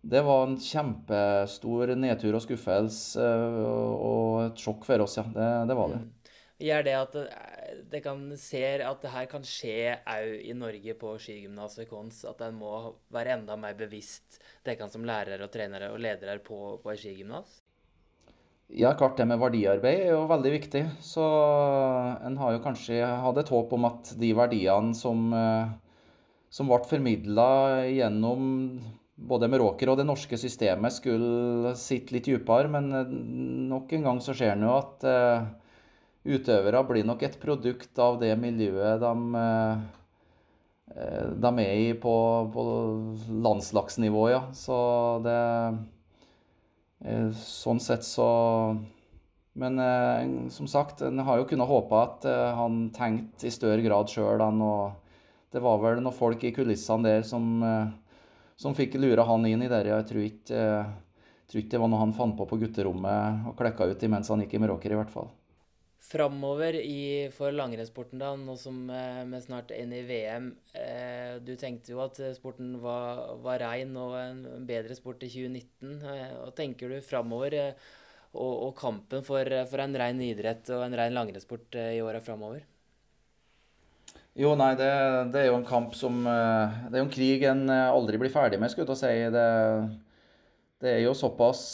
det 0.01 0.22
var 0.22 0.46
en 0.46 0.59
kjempestor 0.62 1.94
nedtur 1.99 2.36
og 2.38 2.44
skuffelse 2.44 3.24
og 3.24 4.44
et 4.44 4.62
sjokk 4.62 4.86
for 4.86 5.05
oss, 5.05 5.18
ja. 5.18 5.26
Det, 5.34 5.49
det 5.70 5.76
var 5.78 5.94
det. 5.94 6.03
Mm. 6.05 6.14
Gjør 6.59 6.82
det 6.86 6.94
at 6.99 7.16
det 7.92 8.01
kan 8.03 8.22
ser 8.40 8.82
at 8.82 9.03
det 9.05 9.12
her 9.12 9.28
kan 9.30 9.44
skje 9.46 9.94
òg 10.11 10.32
i 10.42 10.55
Norge 10.59 10.94
på 10.99 11.12
skigymnaset 11.22 11.86
KONS, 11.90 12.24
at 12.32 12.42
en 12.49 12.59
må 12.59 12.72
være 13.14 13.36
enda 13.36 13.55
mer 13.61 13.76
bevisst, 13.78 14.40
dere 14.66 14.88
som 14.90 15.07
lærere 15.07 15.46
og 15.46 15.53
trenere 15.55 15.92
og 15.94 16.03
ledere 16.03 16.40
på, 16.42 16.78
på 16.82 16.96
skigymnas? 16.99 17.61
Ja, 18.68 18.90
klart 18.99 19.16
det 19.16 19.24
med 19.30 19.40
verdiarbeid 19.40 20.03
er 20.03 20.11
jo 20.12 20.26
veldig 20.28 20.51
viktig. 20.53 20.82
Så 21.01 21.24
en 22.26 22.36
har 22.40 22.57
jo 22.57 22.64
kanskje 22.64 22.99
hatt 23.01 23.38
et 23.40 23.53
håp 23.55 23.70
om 23.78 23.86
at 23.88 24.11
de 24.20 24.34
verdiene 24.36 24.96
som, 24.99 25.30
eh, 25.32 25.70
som 26.53 26.68
ble 26.68 26.82
formidla 26.90 27.49
gjennom 27.86 28.51
både 29.19 29.49
Meråker 29.51 29.91
og 29.91 29.99
det 29.99 30.07
norske 30.07 30.39
systemet, 30.39 30.95
skulle 30.95 31.75
sitte 31.79 32.14
litt 32.14 32.29
dypere. 32.31 32.71
Men 32.71 32.91
eh, 32.95 33.12
nok 33.73 33.93
en 33.97 34.09
gang 34.11 34.23
så 34.25 34.37
ser 34.37 34.55
en 34.55 34.66
jo 34.69 34.75
at 34.77 35.07
uh, 35.09 35.49
utøvere 36.29 36.85
blir 36.87 37.07
nok 37.09 37.27
et 37.27 37.39
produkt 37.43 37.99
av 38.03 38.21
det 38.23 38.33
miljøet 38.39 39.03
de, 39.03 39.12
uh, 39.35 39.77
de 41.35 41.55
er 41.66 41.75
i 41.89 41.93
på, 41.99 42.16
på 42.55 42.66
landslagsnivå, 43.45 44.27
ja. 44.33 44.43
Så 44.57 44.79
det 45.27 45.39
Eh, 47.07 47.31
sånn 47.39 47.79
sett 47.79 48.03
så 48.03 48.25
Men 49.59 49.79
eh, 49.79 50.51
som 50.55 50.66
sagt, 50.71 51.03
en 51.03 51.23
har 51.27 51.39
jo 51.39 51.47
kunnet 51.51 51.71
håpe 51.71 51.99
at 51.99 52.27
eh, 52.31 52.51
han 52.59 52.89
tenkte 52.95 53.47
i 53.49 53.55
større 53.55 53.83
grad 53.83 54.11
sjøl. 54.11 54.43
Det 55.51 55.62
var 55.64 55.81
vel 55.83 56.03
noen 56.03 56.14
folk 56.14 56.45
i 56.45 56.53
kulissene 56.55 57.09
der 57.09 57.25
som, 57.27 57.62
som 58.59 58.74
fikk 58.74 58.98
lura 58.98 59.24
han 59.28 59.46
inn 59.46 59.62
i 59.62 59.70
det. 59.70 59.84
Jeg 59.86 60.09
tror 60.11 60.24
ikke, 60.26 60.62
tror 61.48 61.62
ikke 61.62 61.74
det 61.76 61.82
var 61.82 61.92
noe 61.92 62.02
han 62.02 62.16
fant 62.16 62.36
på 62.38 62.48
på 62.50 62.61
gutterommet 62.61 63.50
og 63.50 63.59
klekka 63.59 63.86
ut 63.86 64.09
imens 64.09 64.30
han 64.32 64.42
gikk 64.44 64.59
i 64.59 64.62
Meråker, 64.64 64.94
i 64.94 64.98
hvert 64.98 65.14
fall 65.14 65.30
framover 66.09 66.78
for 67.34 67.52
langrennssporten, 67.52 68.20
da, 68.22 68.32
nå 68.36 68.54
som 68.61 68.88
eh, 68.92 69.24
vi 69.28 69.40
snart 69.44 69.72
er 69.74 69.82
inne 69.82 70.00
i 70.00 70.06
VM. 70.09 70.50
Eh, 70.78 71.36
du 71.44 71.52
tenkte 71.61 71.92
jo 71.92 72.00
at 72.04 72.20
sporten 72.38 72.76
var, 72.82 73.36
var 73.44 73.61
rein 73.64 73.92
og 73.98 74.16
en, 74.20 74.42
bedre 74.68 74.96
sport 74.96 75.24
i 75.26 75.30
2019. 75.32 75.98
Eh, 75.98 76.34
og 76.46 76.54
tenker 76.56 76.92
du 76.92 77.04
framover 77.04 77.59
og, 77.59 78.54
og, 78.54 78.72
kampen 78.78 79.24
for, 79.26 79.52
for 79.68 79.84
en 79.84 80.00
rein 80.00 80.22
idrett 80.24 80.70
og 80.76 80.86
en 80.86 80.96
rein 80.96 81.16
langrennssport 81.16 81.80
i 81.82 82.00
åra 82.04 82.22
framover? 82.24 82.64
Jo, 84.39 84.53
nei, 84.55 84.70
det, 84.78 84.89
det, 85.34 85.41
er 85.43 85.49
jo 85.49 85.57
en 85.59 85.66
kamp 85.66 85.97
som 85.99 86.20
Det 86.22 86.95
er 86.95 87.01
jo 87.01 87.07
en 87.09 87.11
krig 87.11 87.43
en 87.49 87.64
aldri 87.72 88.20
blir 88.22 88.30
ferdig 88.30 88.61
med, 88.62 88.70
skulle 88.70 88.95
jeg 88.95 89.01
si. 89.01 89.30
Det, 89.34 89.47
det 90.84 90.93
er 90.93 91.01
jo 91.03 91.16
såpass 91.18 91.64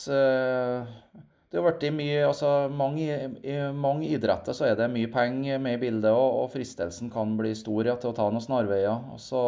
det 1.55 1.61
har 1.61 1.69
vært 1.69 1.85
mye, 1.95 2.23
altså 2.27 2.49
mange, 2.67 3.15
I 3.47 3.53
mange 3.79 4.09
idretter 4.11 4.57
så 4.59 4.65
er 4.67 4.73
det 4.75 4.89
mye 4.91 5.07
penger 5.07 5.61
med 5.62 5.77
i 5.77 5.83
bildet, 5.85 6.11
og, 6.11 6.41
og 6.41 6.49
fristelsen 6.51 7.12
kan 7.15 7.37
bli 7.39 7.53
stor 7.55 7.87
ja, 7.87 7.95
til 7.95 8.11
å 8.11 8.17
ta 8.17 8.27
noen 8.27 8.43
snarveier. 8.43 9.05
Og 9.15 9.21
så 9.23 9.43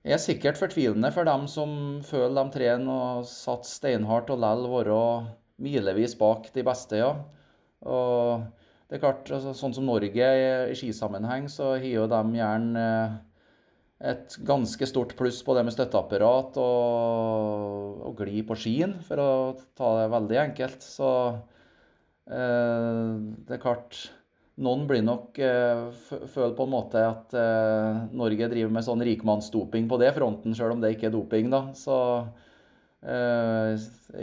er 0.00 0.14
det 0.14 0.22
sikkert 0.24 0.56
fortvilende 0.56 1.10
for 1.12 1.28
dem 1.28 1.44
som 1.52 1.74
føler 2.08 2.38
de 2.38 2.54
trener 2.54 2.88
og 3.18 3.28
satser 3.28 3.82
steinhardt 3.82 4.32
og 4.32 4.40
likevel 4.40 4.70
være 4.78 5.02
milevis 5.60 6.16
bak 6.16 6.48
de 6.54 6.64
beste. 6.64 7.02
ja. 7.02 7.12
Og 7.84 8.48
det 8.88 8.96
er 8.96 9.02
klart, 9.02 9.28
altså, 9.28 9.52
Sånn 9.56 9.74
som 9.76 9.88
Norge 9.88 10.28
i 10.72 10.76
skisammenheng, 10.76 11.48
så 11.52 11.74
har 11.76 11.88
jo 11.88 12.06
de 12.08 12.22
gjerne 12.38 12.84
et 13.98 14.36
ganske 14.46 14.86
stort 14.86 15.16
pluss 15.18 15.40
på 15.42 15.56
det 15.56 15.64
med 15.66 15.74
støtteapparat 15.74 16.58
og, 16.62 18.04
og 18.08 18.20
gli 18.22 18.44
på 18.46 18.56
skien, 18.56 18.94
for 19.04 19.20
å 19.20 19.30
ta 19.76 19.90
det 19.98 20.12
veldig 20.14 20.38
enkelt. 20.44 20.86
Så 20.86 21.10
eh, 22.30 23.16
det 23.48 23.58
er 23.58 23.64
klart 23.64 24.06
Noen 24.58 24.88
blir 24.90 25.04
nok 25.06 25.38
eh, 25.38 25.84
føler 26.32 26.54
på 26.58 26.64
en 26.66 26.72
måte 26.72 27.02
at 27.06 27.34
eh, 27.38 27.98
Norge 28.18 28.48
driver 28.50 28.72
med 28.74 28.86
sånn 28.86 29.04
rikmannsdoping 29.06 29.86
på 29.90 29.98
det 30.02 30.10
fronten, 30.16 30.56
sjøl 30.56 30.74
om 30.74 30.82
det 30.82 30.96
ikke 30.96 31.10
er 31.10 31.14
doping, 31.14 31.50
da. 31.52 31.60
Så 31.78 31.98
eh, 33.06 33.76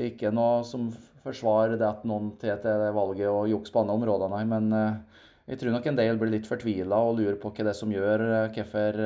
ikke 0.09 0.33
noe 0.35 0.65
som 0.67 0.89
forsvarer 1.25 1.79
det 1.79 1.87
at 1.87 2.05
noen 2.07 2.33
tar 2.41 2.61
til 2.63 2.83
valget 2.95 3.29
og 3.31 3.49
jukser 3.51 3.73
på 3.73 3.81
andre 3.83 3.97
områder, 3.99 4.31
nei. 4.33 4.43
Men 4.49 4.69
eh, 4.77 5.23
jeg 5.51 5.61
tror 5.61 5.75
nok 5.75 5.89
en 5.89 5.97
del 5.99 6.21
blir 6.21 6.33
litt 6.33 6.49
fortvila 6.49 7.01
og 7.07 7.17
lurer 7.19 7.39
på 7.41 7.51
hva 7.51 7.65
det 7.65 7.73
er 7.73 7.79
som 7.81 7.93
gjør 7.93 8.27
eh, 8.27 8.53
hvorfor 8.55 9.01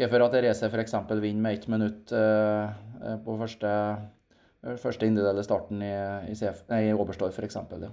Hvorfor 0.00 0.22
at 0.24 0.32
Therese 0.32 0.68
f.eks. 0.70 0.94
vinner 1.20 1.42
med 1.44 1.58
ett 1.58 1.66
minutt 1.68 2.12
på 3.24 3.34
første, 3.36 3.72
første 4.80 5.04
individuelle 5.04 5.42
starten 5.44 5.82
i, 5.84 5.90
i, 6.30 6.36
CF, 6.38 6.62
nei, 6.70 6.86
i 6.88 6.94
Oberstdorf 6.96 7.36
f.eks. 7.36 7.58
Ja. 7.82 7.90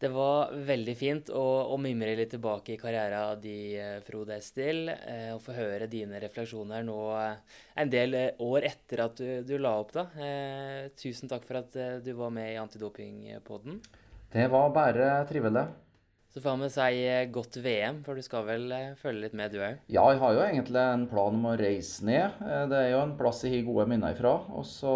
Det 0.00 0.10
var 0.12 0.50
veldig 0.66 0.94
fint 0.98 1.30
å, 1.30 1.44
å, 1.70 1.76
mimre 1.80 2.16
litt 2.18 2.32
tilbake 2.34 2.74
i 2.74 2.78
karrieren 2.80 3.40
din, 3.40 3.76
eh, 3.78 4.00
Frode 4.04 4.36
Estil. 4.36 4.88
Eh, 4.90 5.30
og 5.32 5.40
få 5.44 5.54
høre 5.56 5.88
dine 5.90 6.18
refleksjoner 6.22 6.82
nå 6.84 6.98
en 7.14 7.92
del 7.92 8.18
år 8.42 8.66
etter 8.72 9.04
at 9.06 9.22
du, 9.22 9.30
du 9.46 9.54
la 9.58 9.76
opp. 9.80 9.94
da. 9.94 10.08
Eh, 10.18 10.90
tusen 10.98 11.30
takk 11.30 11.46
for 11.46 11.62
at 11.62 11.78
du 12.04 12.12
var 12.18 12.34
med 12.34 12.52
i 12.52 12.60
Antidopingpodden. 12.60 13.80
Det 14.34 14.50
var 14.50 14.74
bare 14.74 15.14
trivelig. 15.30 15.68
Så 16.34 16.40
får 16.42 16.56
vi 16.58 16.68
si 16.74 17.02
eh, 17.06 17.28
godt 17.30 17.56
VM, 17.62 18.00
for 18.02 18.18
du 18.18 18.22
skal 18.26 18.42
vel 18.48 18.64
eh, 18.74 18.96
følge 18.98 19.22
litt 19.22 19.36
med, 19.38 19.52
du 19.54 19.60
òg? 19.62 19.76
Ja, 19.86 20.02
jeg 20.10 20.18
har 20.18 20.32
jo 20.34 20.40
egentlig 20.42 20.80
en 20.82 21.04
plan 21.06 21.36
om 21.38 21.44
å 21.46 21.52
reise 21.54 22.02
ned. 22.02 22.40
Eh, 22.42 22.64
det 22.72 22.80
er 22.80 22.88
jo 22.90 23.02
en 23.04 23.12
plass 23.14 23.44
jeg 23.46 23.60
har 23.60 23.68
gode 23.68 23.84
minner 23.92 24.16
ifra. 24.16 24.32
Og 24.50 24.66
så 24.66 24.94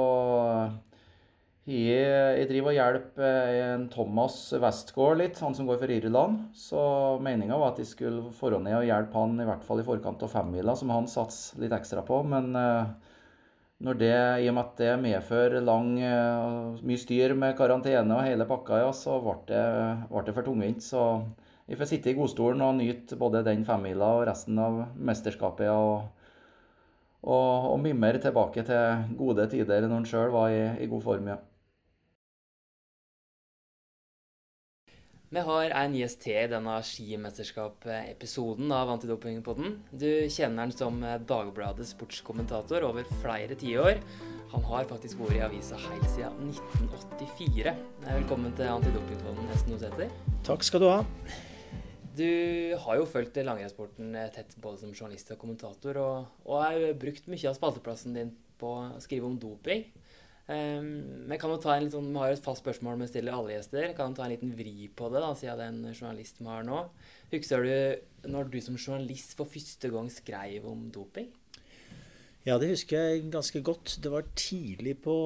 jeg 1.68 2.46
driver 2.48 2.72
og 2.72 2.78
hjelper 2.78 3.50
en 3.74 3.82
Thomas 3.92 4.38
Westgård 4.56 5.18
litt, 5.20 5.40
han 5.44 5.56
som 5.56 5.68
går 5.68 5.82
for 5.82 5.92
Irland. 5.92 6.46
Så 6.56 6.80
meninga 7.24 7.58
var 7.60 7.74
at 7.74 7.82
jeg 7.82 7.90
skulle 7.90 8.32
dra 8.32 8.60
ned 8.62 8.78
og 8.78 8.88
hjelpe 8.88 9.20
han 9.20 9.36
i 9.42 9.48
hvert 9.48 9.66
fall 9.66 9.82
i 9.82 9.86
forkant 9.86 10.24
av 10.24 10.32
femmila, 10.32 10.76
som 10.78 10.94
han 10.94 11.10
satser 11.10 11.60
litt 11.60 11.76
ekstra 11.76 12.06
på. 12.08 12.22
Men 12.24 12.56
når 13.78 13.98
det, 13.98 14.14
i 14.42 14.48
og 14.50 14.56
med 14.56 14.64
at 14.64 14.80
det 14.80 14.94
medfører 14.98 15.62
lang, 15.62 15.92
eh, 16.02 16.78
mye 16.82 16.98
styr 16.98 17.34
med 17.38 17.54
karantene 17.58 18.16
og 18.16 18.24
hele 18.26 18.46
pakka, 18.48 18.80
ja, 18.82 18.88
så 18.90 19.20
ble 19.22 19.36
det, 19.50 19.60
det 20.26 20.34
for 20.34 20.46
tungvint. 20.46 20.82
Så 20.82 21.02
jeg 21.68 21.78
får 21.78 21.90
sitte 21.92 22.10
i 22.10 22.16
godstolen 22.18 22.64
og 22.66 22.74
nyte 22.80 23.18
både 23.20 23.44
den 23.46 23.62
femmila 23.68 24.16
og 24.18 24.24
resten 24.26 24.58
av 24.58 24.80
mesterskapet. 24.96 25.70
Og, 25.70 26.08
og, 27.22 27.68
og 27.74 27.78
mimre 27.84 28.18
tilbake 28.22 28.66
til 28.66 29.14
gode 29.20 29.46
tider 29.52 29.86
når 29.86 30.00
en 30.00 30.10
sjøl 30.10 30.34
var 30.34 30.50
i, 30.50 30.64
i 30.82 30.90
god 30.90 31.06
form. 31.06 31.30
ja. 31.30 31.38
Vi 35.28 35.40
har 35.44 35.74
en 35.76 35.92
gjest 35.92 36.22
til 36.24 36.38
i 36.40 36.48
denne 36.48 36.74
skimesterskap-episoden 36.88 38.70
av 38.72 38.88
Antidopingpodden. 38.94 39.74
Du 39.92 40.24
kjenner 40.32 40.64
han 40.64 40.72
som 40.72 41.02
Dagbladets 41.28 41.90
sportskommentator 41.92 42.86
over 42.88 43.04
flere 43.20 43.52
tiår. 43.60 44.00
Han 44.54 44.64
har 44.70 44.88
faktisk 44.88 45.20
vært 45.20 45.36
i 45.36 45.42
avisa 45.44 45.76
helt 45.82 46.08
siden 46.14 46.48
1984. 46.54 47.76
Velkommen 48.06 48.56
til 48.56 48.72
Antidopingpodden, 48.72 49.52
Hesten 49.52 49.76
Oseter. 49.76 50.16
Takk 50.48 50.64
skal 50.64 50.80
du 50.80 50.88
ha. 50.94 51.04
Du 52.16 52.30
har 52.86 52.96
jo 52.96 53.04
fulgt 53.12 53.36
langrennssporten 53.36 54.16
tett 54.32 54.56
både 54.64 54.80
som 54.80 54.96
journalist 54.96 55.36
og 55.36 55.42
kommentator, 55.44 56.00
og, 56.06 56.32
og 56.48 56.64
har 56.64 56.96
brukt 57.04 57.28
mye 57.28 57.52
av 57.52 57.60
spalteplassen 57.60 58.16
din 58.16 58.32
på 58.56 58.78
å 58.80 58.90
skrive 59.04 59.28
om 59.28 59.36
doping. 59.36 59.84
Um, 60.48 61.28
kan 61.36 61.50
jo 61.52 61.58
ta 61.60 61.74
en 61.74 61.82
litt 61.84 61.92
sånn, 61.92 62.06
Vi 62.08 62.20
har 62.22 62.32
et 62.32 62.40
fast 62.40 62.62
spørsmål 62.62 63.02
vi 63.02 63.08
stiller 63.10 63.34
alle 63.36 63.58
gjester. 63.58 63.90
Kan 63.96 64.14
du 64.14 64.16
ta 64.16 64.24
en 64.24 64.32
liten 64.32 64.54
vri 64.56 64.88
på 64.88 65.10
det, 65.12 65.20
da, 65.20 65.34
siden 65.36 65.58
det 65.60 65.64
er 65.66 65.74
en 65.74 65.90
journalist 65.92 66.38
vi 66.40 66.48
har 66.48 66.62
nå? 66.64 66.78
Husker 67.34 67.66
du 67.66 68.30
når 68.32 68.48
du 68.48 68.56
som 68.64 68.78
journalist 68.80 69.34
for 69.36 69.50
første 69.50 69.90
gang 69.92 70.08
skrev 70.08 70.64
om 70.70 70.86
doping? 70.94 71.28
Ja, 72.46 72.56
det 72.56 72.70
husker 72.70 73.10
jeg 73.10 73.26
ganske 73.34 73.60
godt. 73.60 73.98
Det 74.00 74.08
var 74.08 74.24
tidlig 74.40 74.94
på 75.04 75.16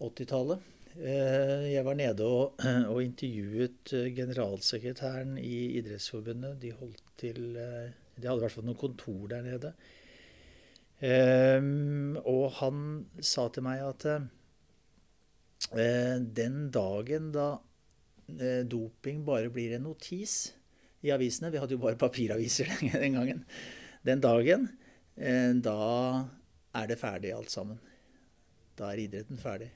80-tallet. 0.00 0.72
Eh, 0.96 1.66
jeg 1.74 1.84
var 1.84 1.98
nede 1.98 2.24
og, 2.24 2.56
og, 2.92 3.02
intervjuet 3.04 3.92
eh, 3.92 4.08
generalsekretæren 4.16 5.36
i 5.36 5.76
Idrettsforbundet. 5.82 6.56
De, 6.62 6.72
til, 7.20 7.42
eh, 7.60 7.92
de 8.16 8.24
hadde 8.24 8.40
i 8.40 8.46
hvert 8.46 8.56
fall 8.56 8.64
noen 8.70 8.80
kontor 8.80 9.28
der 9.34 9.44
nede. 9.44 9.74
Um, 10.96 12.16
og 12.24 12.54
han 12.62 12.78
sa 13.20 13.50
til 13.52 13.66
meg 13.66 13.82
at 13.84 14.06
Eh, 14.08 14.35
den 16.36 16.70
dagen 16.70 17.30
da 17.34 17.46
eh, 18.28 18.62
doping 18.68 19.24
bare 19.24 19.50
blir 19.50 19.76
en 19.76 19.86
notis 19.88 20.52
i 21.06 21.12
avisene 21.14 21.50
Vi 21.52 21.60
hadde 21.60 21.76
jo 21.76 21.82
bare 21.82 21.98
papiraviser 21.98 22.70
den 22.92 23.16
gangen. 23.16 23.44
Den 24.06 24.22
dagen, 24.22 24.68
eh, 25.16 25.52
da 25.54 26.28
er 26.76 26.90
det 26.90 27.00
ferdig 27.00 27.32
alt 27.34 27.50
sammen. 27.50 27.80
Da 28.76 28.92
er 28.92 29.06
idretten 29.06 29.40
ferdig. 29.40 29.70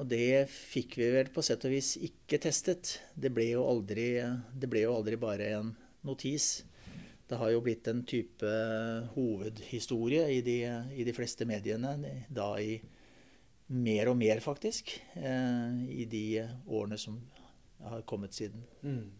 og 0.00 0.06
det 0.08 0.48
fikk 0.48 0.96
vi 0.96 1.10
vel 1.12 1.28
på 1.30 1.42
sett 1.44 1.64
og 1.68 1.74
vis 1.74 1.92
ikke 2.00 2.40
testet. 2.40 2.96
Det 3.14 3.30
ble 3.30 3.50
jo 3.52 3.66
aldri, 3.68 4.16
ble 4.64 4.86
jo 4.86 4.94
aldri 4.96 5.18
bare 5.20 5.50
en 5.58 5.74
notis. 6.08 6.64
Det 7.28 7.38
har 7.38 7.52
jo 7.52 7.60
blitt 7.62 7.86
en 7.86 8.00
type 8.02 8.54
hovedhistorie 9.14 10.24
i 10.34 10.40
de, 10.42 10.56
i 10.98 11.04
de 11.06 11.14
fleste 11.14 11.46
mediene, 11.46 11.92
da 12.26 12.48
i 12.58 12.80
mer 13.70 14.10
og 14.10 14.18
mer, 14.18 14.40
faktisk, 14.42 14.96
eh, 15.14 15.80
i 15.94 16.04
de 16.10 16.42
årene 16.66 16.98
som 16.98 17.20
har 17.86 18.02
kommet 18.02 18.34
siden. 18.34 18.64
Mm. 18.82 19.10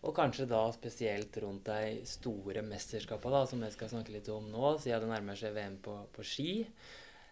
Og 0.00 0.14
kanskje 0.16 0.46
da 0.48 0.62
spesielt 0.72 1.36
rundt 1.42 1.66
de 1.68 2.00
store 2.08 2.62
mesterskapene, 2.64 3.42
som 3.46 3.60
vi 3.60 3.70
skal 3.74 3.90
snakke 3.92 4.14
litt 4.14 4.30
om 4.32 4.46
nå, 4.48 4.78
siden 4.80 5.04
det 5.04 5.10
nærmer 5.12 5.36
seg 5.36 5.52
VM 5.56 5.76
på, 5.84 5.96
på 6.14 6.24
ski. 6.24 6.52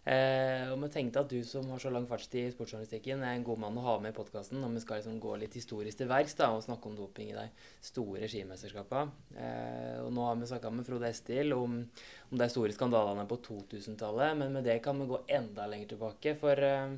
Eh, 0.09 0.71
og 0.73 0.79
vi 0.81 0.89
tenkte 0.89 1.21
at 1.21 1.29
du 1.29 1.43
som 1.45 1.67
har 1.69 1.83
så 1.83 1.91
lang 1.93 2.07
fartstid 2.09 2.47
i 2.47 2.53
sportsjournalistikken, 2.55 3.21
er 3.21 3.35
en 3.37 3.45
god 3.45 3.61
mann 3.61 3.77
å 3.77 3.85
ha 3.85 3.97
med 4.01 4.15
i 4.15 4.17
podkasten 4.17 4.57
når 4.63 4.79
vi 4.79 4.83
skal 4.85 5.03
liksom 5.03 5.19
gå 5.21 5.35
litt 5.43 5.57
historisk 5.59 6.01
til 6.01 6.09
verks 6.09 6.39
og 6.47 6.63
snakke 6.65 6.89
om 6.89 6.97
doping 6.97 7.33
i 7.35 7.37
de 7.37 7.45
store 7.85 8.31
skimesterskapene. 8.31 9.13
Eh, 9.37 9.99
og 10.01 10.09
nå 10.17 10.25
har 10.25 10.39
vi 10.41 10.49
snakka 10.49 10.73
med 10.73 10.89
Frode 10.89 11.11
Estil 11.13 11.53
om, 11.57 11.83
om, 12.31 12.39
de 12.41 12.49
store 12.49 12.73
skandalene 12.73 13.27
på 13.29 13.41
2000-tallet, 13.51 14.39
men 14.41 14.57
med 14.57 14.65
det 14.71 14.79
kan 14.85 14.97
vi 14.97 15.11
gå 15.11 15.21
enda 15.41 15.69
lenger 15.69 15.93
tilbake. 15.93 16.39
For 16.41 16.69
eh, 16.71 16.95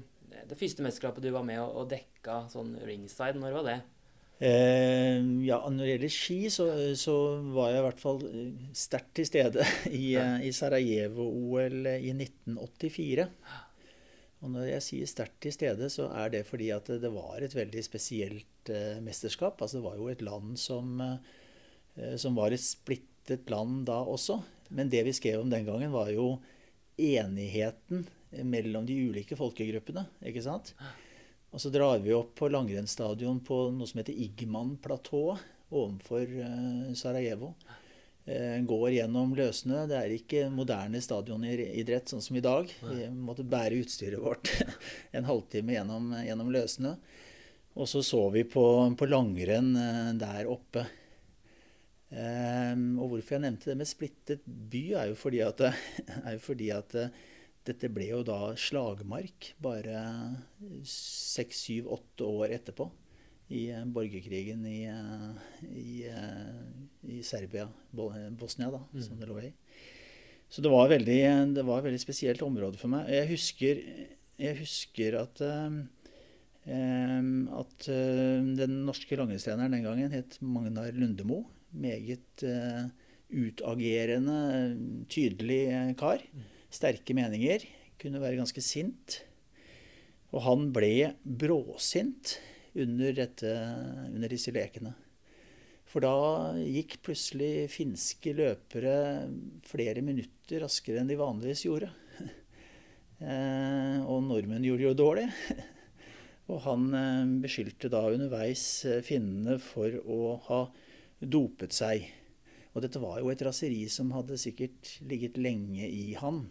det 0.46 0.60
første 0.60 0.86
mesterskapet 0.86 1.26
du 1.26 1.32
var 1.34 1.46
med 1.46 1.58
og, 1.64 1.80
og 1.82 1.90
dekka 1.90 2.44
sånn 2.52 2.76
ringside, 2.86 3.42
når 3.42 3.58
var 3.58 3.72
det? 3.72 3.80
Eh, 4.40 5.20
ja, 5.44 5.58
Når 5.68 5.82
det 5.84 5.90
gjelder 5.90 6.12
ski, 6.14 6.38
så, 6.48 6.66
så, 6.96 7.14
var 7.52 7.74
jeg 7.74 7.80
i 7.82 7.84
hvert 7.84 8.00
fall 8.00 8.22
eh, 8.24 8.68
sterkt 8.72 9.10
til 9.18 9.26
stede 9.28 9.66
i, 9.92 10.14
ja. 10.14 10.22
Eh, 10.38 10.46
i 10.48 10.52
Sarajevo-OL 10.56 11.90
i 11.98 12.14
1984. 12.14 13.26
Og 14.40 14.54
når 14.54 14.70
jeg 14.70 14.86
sier 14.86 15.10
sterkt 15.10 15.36
til 15.44 15.52
stede, 15.52 15.90
så 15.92 16.08
er 16.16 16.32
det 16.32 16.46
fordi 16.48 16.70
at 16.72 16.88
det 17.02 17.10
var 17.12 17.44
et 17.44 17.52
veldig 17.52 17.82
spesielt 17.84 18.70
mesterskap. 19.04 19.60
Altså 19.60 19.76
det 19.76 19.84
var 19.84 19.98
jo 19.98 20.06
et 20.08 20.22
land 20.24 20.54
som, 20.56 21.02
som 22.16 22.38
var 22.38 22.56
et 22.56 22.62
splittet 22.64 23.52
land 23.52 23.82
da 23.90 23.98
også. 24.00 24.38
Men 24.72 24.88
det 24.88 25.02
vi 25.04 25.12
skrev 25.12 25.42
om 25.42 25.52
den 25.52 25.68
gangen, 25.68 25.92
var 25.92 26.08
jo 26.14 26.38
enigheten 26.96 28.06
mellom 28.48 28.88
de 28.88 28.96
ulike 29.10 29.36
folkegruppene. 29.36 30.06
ikke 30.24 30.46
sant? 30.46 30.72
Og 31.50 31.62
så 31.62 31.70
drar 31.74 31.98
vi 31.98 32.14
opp 32.14 32.36
på 32.38 32.48
langrennsstadion 32.50 33.40
på 33.46 33.64
noe 33.74 33.88
som 33.90 34.00
heter 34.00 34.14
Igman-platået 34.26 35.42
ovenfor 35.70 36.22
uh, 36.42 36.90
Sarajevo. 36.98 37.54
Uh, 38.26 38.60
går 38.66 38.90
gjennom 39.00 39.34
løssnø. 39.34 39.82
Det 39.90 39.98
er 39.98 40.14
ikke 40.14 40.44
moderne 40.54 41.00
stadionidrett 41.02 42.12
sånn 42.12 42.22
som 42.22 42.38
i 42.38 42.44
dag. 42.44 42.70
Vi 42.86 43.08
måtte 43.10 43.46
bære 43.46 43.80
utstyret 43.82 44.22
vårt 44.22 44.52
en 45.16 45.26
halvtime 45.26 45.74
gjennom, 45.74 46.14
gjennom 46.22 46.54
løssnø. 46.54 46.94
Og 47.78 47.86
så 47.90 48.02
så 48.02 48.22
vi 48.34 48.44
på, 48.46 48.64
på 48.98 49.10
langrenn 49.10 49.74
uh, 49.74 50.14
der 50.18 50.50
oppe. 50.50 50.86
Um, 52.10 52.98
og 52.98 53.12
hvorfor 53.12 53.36
jeg 53.36 53.44
nevnte 53.44 53.70
det 53.70 53.78
med 53.78 53.86
splittet 53.90 54.46
by, 54.46 54.84
er 54.98 55.10
jo 55.10 55.18
fordi 55.18 55.42
at, 55.46 55.66
er 56.24 56.38
jo 56.38 56.40
fordi 56.42 56.70
at 56.74 56.96
dette 57.70 57.90
ble 57.92 58.08
jo 58.10 58.20
da 58.26 58.52
slagmark 58.58 59.52
bare 59.62 60.00
seks, 60.86 61.64
syv, 61.66 61.90
åtte 61.96 62.26
år 62.26 62.56
etterpå. 62.58 62.88
I 63.50 63.64
eh, 63.74 63.86
borgerkrigen 63.90 64.62
i, 64.68 64.84
eh, 64.86 65.30
i, 65.70 65.94
eh, 66.06 67.16
i 67.16 67.22
Serbia, 67.26 67.66
Bosnia, 67.90 68.70
da, 68.70 68.82
mm. 68.92 69.00
som 69.06 69.18
det 69.18 69.30
lå 69.30 69.40
i. 69.42 69.52
Så 70.50 70.62
det 70.62 70.70
var, 70.70 70.90
veldig, 70.90 71.20
det 71.54 71.64
var 71.66 71.80
et 71.80 71.88
veldig 71.88 72.02
spesielt 72.02 72.42
område 72.42 72.78
for 72.78 72.90
meg. 72.90 73.10
Jeg 73.14 73.30
husker, 73.30 73.82
jeg 74.40 74.58
husker 74.58 75.16
at, 75.20 75.42
at 76.66 77.86
den 77.86 78.74
norske 78.88 79.18
langrennstreneren 79.20 79.76
den 79.76 79.86
gangen 79.86 80.10
het 80.16 80.40
Magnar 80.42 80.90
Lundemo. 80.96 81.44
Meget 81.70 82.42
utagerende, 83.30 84.40
tydelig 85.06 85.62
kar. 86.02 86.26
Mm 86.34 86.49
sterke 86.72 87.16
meninger. 87.16 87.66
Kunne 88.00 88.22
være 88.22 88.38
ganske 88.40 88.62
sint. 88.64 89.20
Og 90.30 90.44
han 90.46 90.68
ble 90.74 91.12
bråsint 91.24 92.36
under, 92.78 93.14
dette, 93.16 93.54
under 94.14 94.30
disse 94.30 94.52
lekene. 94.54 94.94
For 95.90 96.04
da 96.04 96.54
gikk 96.62 97.00
plutselig 97.02 97.66
finske 97.72 98.34
løpere 98.38 98.94
flere 99.66 100.04
minutter 100.06 100.62
raskere 100.62 101.02
enn 101.02 101.10
de 101.10 101.18
vanligvis 101.20 101.66
gjorde. 101.68 101.92
Eh, 103.20 103.98
og 104.08 104.22
nordmenn 104.24 104.64
gjorde 104.64 104.80
jo 104.86 104.90
dårlig. 104.96 105.26
Og 106.54 106.62
han 106.64 106.86
eh, 106.96 107.32
beskyldte 107.42 107.90
da 107.92 108.00
underveis 108.08 108.62
eh, 108.88 109.02
finnene 109.04 109.58
for 109.60 109.92
å 110.00 110.38
ha 110.46 110.60
dopet 111.20 111.76
seg. 111.76 112.06
Og 112.72 112.80
dette 112.80 113.02
var 113.02 113.18
jo 113.20 113.28
et 113.28 113.44
raseri 113.44 113.82
som 113.92 114.14
hadde 114.16 114.40
sikkert 114.40 114.94
ligget 115.04 115.36
lenge 115.36 115.84
i 115.84 116.14
han 116.16 116.46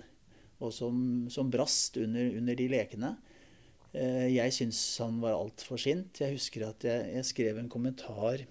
og 0.59 0.73
som, 0.75 0.95
som 1.31 1.51
brast 1.51 1.97
under, 2.01 2.31
under, 2.39 2.57
de 2.59 2.67
lekene. 2.71 3.13
Eh, 3.93 4.27
jeg 4.35 4.55
syns 4.55 4.79
han 5.01 5.21
var 5.23 5.37
altfor 5.37 5.79
sint. 5.81 6.19
Jeg 6.21 6.35
husker 6.35 6.67
at 6.67 6.85
jeg, 6.85 7.13
jeg, 7.15 7.29
skrev 7.31 7.61
en 7.61 7.71
kommentar 7.71 8.43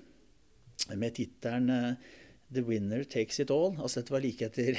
med 0.97 1.19
tittelen 1.19 1.69
eh, 1.75 2.17
'The 2.49 2.63
winner 2.65 3.05
takes 3.05 3.43
it 3.43 3.51
all'. 3.53 3.77
Altså 3.77 4.01
dette 4.01 4.15
var 4.15 4.25
like 4.25 4.47
etter, 4.47 4.79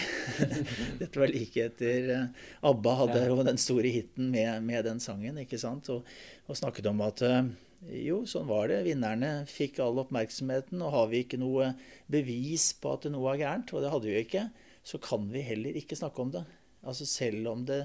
dette 1.01 1.21
var 1.21 1.29
like 1.29 1.67
etter 1.69 2.09
eh, 2.15 2.45
ABBA 2.65 2.93
hadde 3.03 3.25
ja. 3.27 3.43
den 3.45 3.61
store 3.61 3.91
hiten 3.93 4.31
med, 4.33 4.63
med 4.65 4.89
den 4.89 4.99
sangen. 4.99 5.37
ikke 5.37 5.61
sant? 5.61 5.91
Og, 5.93 6.07
og, 6.47 6.57
snakket 6.57 6.89
om 6.89 7.05
at 7.05 7.21
jo, 7.93 8.23
sånn 8.27 8.49
var 8.49 8.71
det. 8.73 8.81
Vinnerne 8.89 9.45
fikk 9.47 9.77
all 9.85 10.01
oppmerksomheten. 10.01 10.81
Og 10.81 10.95
har 10.97 11.11
vi 11.13 11.21
ikke 11.23 11.39
noe 11.39 11.75
bevis 12.09 12.71
på 12.73 12.97
at 12.97 13.05
noe 13.13 13.35
er 13.35 13.43
gærent, 13.45 13.71
og 13.71 13.85
det 13.85 13.93
hadde 13.93 14.09
vi 14.09 14.17
jo 14.17 14.25
ikke, 14.25 14.47
så 14.81 14.99
kan 15.03 15.29
vi 15.29 15.45
heller 15.45 15.77
ikke 15.77 15.99
snakke 15.99 16.25
om 16.25 16.33
det. 16.33 16.43
Altså 16.87 17.07
selv 17.09 17.47
om, 17.51 17.63
det, 17.67 17.81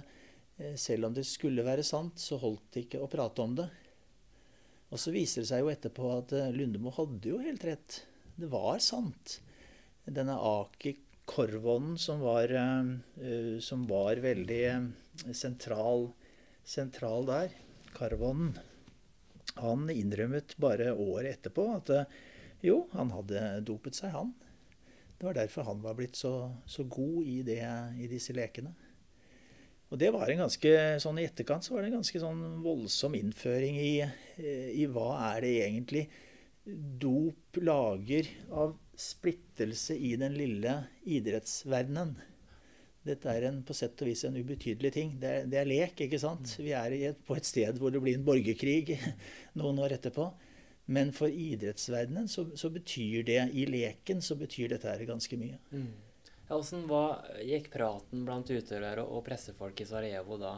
eh, 0.58 0.74
selv 0.78 1.08
om 1.08 1.14
det 1.14 1.26
skulle 1.26 1.66
være 1.66 1.84
sant, 1.86 2.20
så 2.20 2.38
holdt 2.40 2.74
det 2.74 2.86
ikke 2.86 3.02
å 3.02 3.10
prate 3.10 3.42
om 3.44 3.56
det. 3.58 3.68
Og 4.94 5.00
så 5.00 5.14
viser 5.14 5.42
det 5.42 5.50
seg 5.50 5.64
jo 5.64 5.72
etterpå 5.72 6.10
at 6.18 6.34
eh, 6.38 6.52
Lundemo 6.54 6.92
hadde 6.94 7.32
jo 7.32 7.40
helt 7.42 7.64
rett. 7.66 8.02
Det 8.36 8.50
var 8.50 8.78
sant. 8.82 9.40
Denne 10.04 10.36
Aki 10.36 10.98
Korvonen 11.24 11.96
som 11.98 12.20
var, 12.20 12.50
uh, 12.52 13.58
som 13.64 13.86
var 13.88 14.18
veldig 14.20 14.64
sentral, 15.32 16.10
sentral 16.60 17.24
der, 17.30 17.54
Karvonen, 17.96 18.50
han 19.56 19.86
innrømmet 19.88 20.52
bare 20.60 20.90
året 20.92 21.38
etterpå 21.38 21.64
at 21.78 21.92
jo, 22.64 22.82
han 22.92 23.14
hadde 23.14 23.40
dopet 23.64 23.96
seg, 23.96 24.12
han. 24.12 24.34
Det 25.18 25.28
var 25.28 25.36
derfor 25.38 25.66
han 25.68 25.82
var 25.84 25.94
blitt 25.96 26.16
så, 26.16 26.50
så 26.66 26.84
god 26.84 27.24
i, 27.24 27.42
det, 27.46 27.60
i 28.00 28.08
disse 28.10 28.34
lekene. 28.36 28.74
Og 29.94 29.98
det 30.02 30.10
var 30.10 30.26
en 30.26 30.40
ganske, 30.42 30.70
sånn 30.98 31.20
I 31.22 31.28
etterkant 31.28 31.62
så 31.62 31.76
var 31.76 31.84
det 31.84 31.92
en 31.92 32.00
ganske 32.00 32.18
sånn 32.18 32.40
voldsom 32.64 33.14
innføring 33.14 33.76
i, 33.78 33.92
eh, 34.02 34.70
i 34.74 34.88
hva 34.90 35.12
er 35.30 35.44
det 35.44 35.52
egentlig 35.68 36.08
dop 36.98 37.60
lager 37.62 38.26
av 38.50 38.72
splittelse 38.98 39.94
i 39.94 40.16
den 40.18 40.34
lille 40.34 40.72
idrettsverdenen. 41.06 42.14
Dette 43.04 43.28
er 43.30 43.46
en, 43.50 43.60
på 43.62 43.76
sett 43.76 44.00
og 44.02 44.08
vis 44.08 44.24
en 44.26 44.34
ubetydelig 44.34 44.90
ting. 44.96 45.12
Det 45.20 45.30
er, 45.30 45.46
det 45.52 45.60
er 45.60 45.68
lek, 45.68 46.02
ikke 46.06 46.18
sant? 46.18 46.56
Vi 46.58 46.72
er 46.74 46.96
et, 47.12 47.20
på 47.22 47.36
et 47.38 47.46
sted 47.46 47.78
hvor 47.78 47.94
det 47.94 48.02
blir 48.02 48.16
en 48.18 48.26
borgerkrig 48.26 48.96
noen 49.60 49.78
år 49.84 49.94
etterpå. 49.98 50.26
Men 50.90 51.14
for 51.16 51.30
idrettsverdenen 51.30 52.26
så, 52.28 52.48
så 52.58 52.72
betyr 52.72 53.22
det, 53.28 53.38
i 53.54 53.68
leken, 53.70 54.24
så 54.24 54.34
betyr 54.40 54.74
dette 54.74 54.90
her 54.90 55.06
ganske 55.06 55.38
mye. 55.38 55.60
Mm. 55.70 55.92
Hvordan 56.54 57.42
gikk 57.42 57.70
praten 57.74 58.24
blant 58.26 58.50
utøvere 58.50 59.04
og 59.04 59.24
pressefolk 59.26 59.80
i 59.82 59.86
Sarajevo 59.88 60.38
da, 60.40 60.54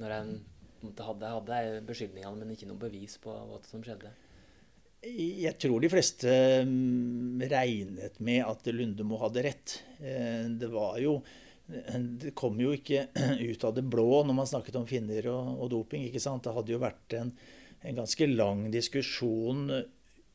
når 0.00 0.16
en 0.16 0.32
hadde, 0.80 1.30
hadde 1.34 1.60
beskyldningene, 1.88 2.38
men 2.38 2.54
ikke 2.54 2.68
noe 2.70 2.80
bevis 2.80 3.18
på 3.20 3.34
hva 3.34 3.60
som 3.66 3.82
skjedde? 3.84 4.12
Jeg 5.00 5.56
tror 5.56 5.80
de 5.80 5.88
fleste 5.88 6.32
mm, 6.68 7.40
regnet 7.48 8.18
med 8.20 8.42
at 8.44 8.66
Lundemo 8.68 9.16
hadde 9.22 9.44
rett. 9.48 9.78
Eh, 9.98 10.44
det 10.60 10.68
var 10.72 10.98
jo 11.00 11.20
Det 11.70 12.34
kom 12.34 12.58
jo 12.60 12.72
ikke 12.74 13.06
ut 13.50 13.64
av 13.64 13.76
det 13.76 13.86
blå 13.86 14.24
når 14.26 14.36
man 14.36 14.48
snakket 14.50 14.76
om 14.76 14.88
finner 14.88 15.30
og, 15.32 15.54
og 15.62 15.70
doping. 15.72 16.04
ikke 16.08 16.20
sant? 16.20 16.44
Det 16.44 16.52
hadde 16.52 16.74
jo 16.74 16.82
vært 16.82 17.16
en, 17.16 17.32
en 17.80 18.00
ganske 18.02 18.28
lang 18.28 18.66
diskusjon 18.74 19.70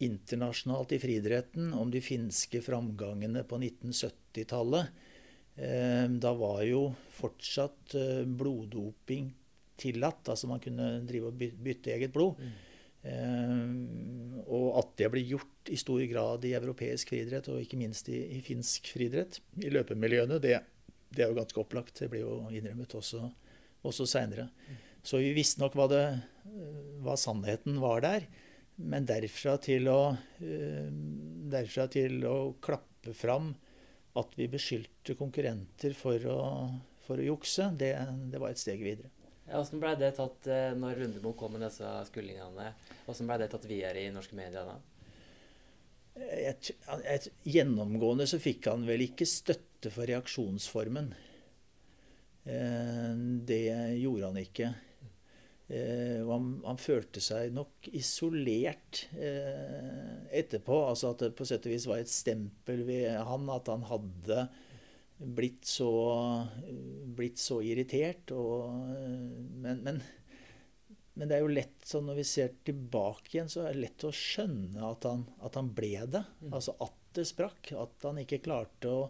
internasjonalt 0.04 0.96
i 0.96 1.00
friidretten 1.00 1.74
om 1.74 1.92
de 1.92 2.02
finske 2.04 2.62
framgangene 2.66 3.46
på 3.48 3.60
1970-tallet. 3.62 4.90
Eh, 5.56 6.06
da 6.20 6.34
var 6.36 6.62
jo 6.68 6.90
fortsatt 7.16 7.96
eh, 7.96 8.24
bloddoping 8.28 9.30
tillatt. 9.80 10.32
Altså 10.32 10.50
man 10.52 10.62
kunne 10.64 11.00
drive 11.08 11.32
og 11.32 11.40
bytte 11.40 11.94
eget 11.96 12.14
blod. 12.16 12.40
Mm. 12.40 12.54
Eh, 13.06 14.46
og 14.46 14.80
at 14.82 14.96
det 15.00 15.12
ble 15.14 15.24
gjort 15.24 15.72
i 15.72 15.80
stor 15.80 16.02
grad 16.12 16.46
i 16.48 16.56
europeisk 16.58 17.14
friidrett, 17.14 17.50
og 17.52 17.62
ikke 17.64 17.80
minst 17.80 18.10
i, 18.12 18.22
i 18.38 18.42
finsk 18.46 18.92
friidrett, 18.94 19.40
i 19.64 19.72
løpemiljøene, 19.74 20.40
det, 20.44 20.60
det, 21.10 21.24
er 21.24 21.32
jo 21.32 21.40
ganske 21.40 21.62
opplagt. 21.62 21.96
Det 22.02 22.12
ble 22.12 22.26
jo 22.26 22.40
innrømmet 22.52 22.98
også, 23.00 23.24
også 23.88 24.10
seinere. 24.10 24.50
Mm. 24.68 24.82
Så 25.06 25.22
vi 25.22 25.36
visste 25.38 25.62
nok 25.62 25.78
hva, 25.78 25.86
det, 25.92 26.06
hva 27.06 27.16
sannheten 27.20 27.80
var 27.84 28.04
der. 28.06 28.26
Men 28.76 29.06
derfra 29.08 29.56
til 29.64 29.88
å, 29.88 30.00
eh, 30.44 30.90
derfra 31.54 31.86
til 31.92 32.26
å 32.28 32.38
klappe 32.60 33.14
fram 33.16 33.54
at 34.20 34.36
vi 34.40 34.48
beskyldte 34.52 35.16
konkurrenter 35.20 35.96
for 35.98 36.30
å, 36.32 36.40
for 37.06 37.20
å 37.20 37.28
jukse, 37.34 37.68
det, 37.78 37.92
det, 38.32 38.40
var 38.42 38.54
et 38.54 38.62
steg 38.62 38.84
videre. 38.84 39.12
Ja, 39.46 39.60
Hvordan 39.60 39.82
ble 39.84 39.94
det 40.00 40.12
tatt 40.18 40.50
eh, 40.50 40.72
når 40.78 41.02
Rundemo 41.02 41.36
kom 41.38 41.54
med 41.56 41.66
disse 41.68 41.90
skuldingene? 42.10 42.72
Hvordan 43.06 43.30
ble 43.30 43.40
det 43.44 43.50
tatt 43.54 43.68
videre 43.70 44.02
i 44.02 44.14
norske 44.14 44.38
medier 44.38 44.68
da? 44.68 44.80
Et, 46.16 46.72
et, 47.12 47.28
gjennomgående 47.44 48.26
så 48.30 48.40
fikk 48.40 48.70
han 48.72 48.86
vel 48.88 49.04
ikke 49.04 49.28
støtte 49.28 49.92
for 49.92 50.08
reaksjonsformen. 50.08 51.12
Eh, 52.48 53.12
det 53.52 53.64
gjorde 54.00 54.32
han 54.32 54.42
ikke. 54.42 54.72
Eh, 55.68 56.22
han, 56.30 56.50
han, 56.62 56.78
følte 56.78 57.22
seg 57.24 57.54
nok 57.56 57.90
isolert 57.98 59.06
eh, 59.18 60.28
etterpå. 60.30 60.84
Altså 60.92 61.14
at 61.14 61.24
det 61.26 61.34
på 61.38 61.48
sett 61.50 61.66
og 61.66 61.74
vis 61.74 61.88
var 61.90 62.04
et 62.04 62.12
stempel 62.12 62.86
ved 62.86 63.10
han 63.16 63.50
at 63.54 63.72
han 63.74 63.86
hadde 63.90 64.46
blitt 65.16 65.66
så, 65.66 65.90
blitt 67.18 67.42
så 67.42 67.62
irritert. 67.66 68.34
Og, 68.36 68.76
men, 69.64 69.82
men, 69.82 70.02
men, 71.16 71.30
det 71.30 71.38
er 71.38 71.46
jo 71.46 71.56
lett, 71.56 71.80
så 71.88 72.04
når 72.04 72.20
vi 72.20 72.28
ser 72.30 72.60
tilbake 72.68 73.34
igjen, 73.34 73.50
så 73.50 73.66
er 73.66 73.74
det 73.74 73.88
lett 73.88 74.06
å 74.06 74.14
skjønne 74.14 74.92
at 74.92 75.08
han, 75.10 75.26
at 75.46 75.58
han 75.58 75.72
ble 75.74 75.96
det. 76.18 76.26
Mm. 76.44 76.52
Altså 76.52 76.78
at 76.84 77.02
det 77.16 77.26
sprakk. 77.30 77.72
At 77.80 78.06
han 78.06 78.20
ikke 78.22 78.44
klarte 78.46 78.92
å, 78.92 79.08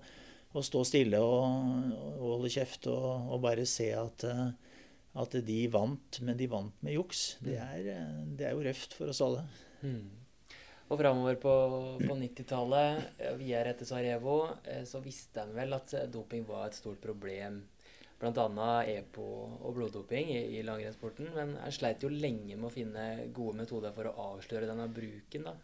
å 0.55 0.63
stå 0.63 0.85
stille 0.87 1.19
og, 1.19 1.91
og 1.99 2.29
holde 2.37 2.53
kjeft 2.53 2.87
og, 2.91 3.09
og, 3.27 3.41
bare 3.43 3.65
se 3.67 3.89
at 3.97 4.27
uh, 4.29 4.47
at 5.15 5.35
de 5.47 5.59
vant, 5.71 6.19
men 6.27 6.37
de 6.37 6.47
vant 6.51 6.83
med 6.83 6.97
juks. 6.97 7.37
Det 7.39 7.55
mm. 7.55 7.65
er, 7.71 8.15
det 8.35 8.49
er 8.49 8.55
jo 8.55 8.65
røft 8.65 8.95
for 8.97 9.11
oss 9.11 9.21
alle. 9.23 9.45
Mm. 9.79 10.09
Og 10.85 10.99
framover 10.99 11.37
på, 11.41 11.53
på 12.01 12.17
90-tallet, 12.19 13.05
eh, 13.17 13.37
videre 13.39 13.71
etter 13.71 13.87
Sarajevo, 13.89 14.41
eh, 14.69 14.83
så 14.85 15.01
visste 15.01 15.41
en 15.41 15.55
vel 15.55 15.73
at 15.73 15.95
eh, 15.97 16.09
doping 16.11 16.43
var 16.45 16.67
et 16.67 16.77
stort 16.77 16.99
problem. 17.01 17.63
Bl.a. 18.19 18.75
EPO 18.87 19.25
og 19.65 19.73
bloddoping 19.75 20.29
i, 20.35 20.41
i 20.59 20.61
langrennssporten. 20.67 21.31
Men 21.35 21.55
en 21.57 21.73
sleit 21.73 22.03
jo 22.05 22.11
lenge 22.11 22.55
med 22.55 22.69
å 22.69 22.73
finne 22.73 23.05
gode 23.35 23.57
metoder 23.63 23.95
for 23.95 24.11
å 24.11 24.29
avsløre 24.35 24.69
denne 24.69 24.87
bruken. 24.91 25.47
da. 25.49 25.55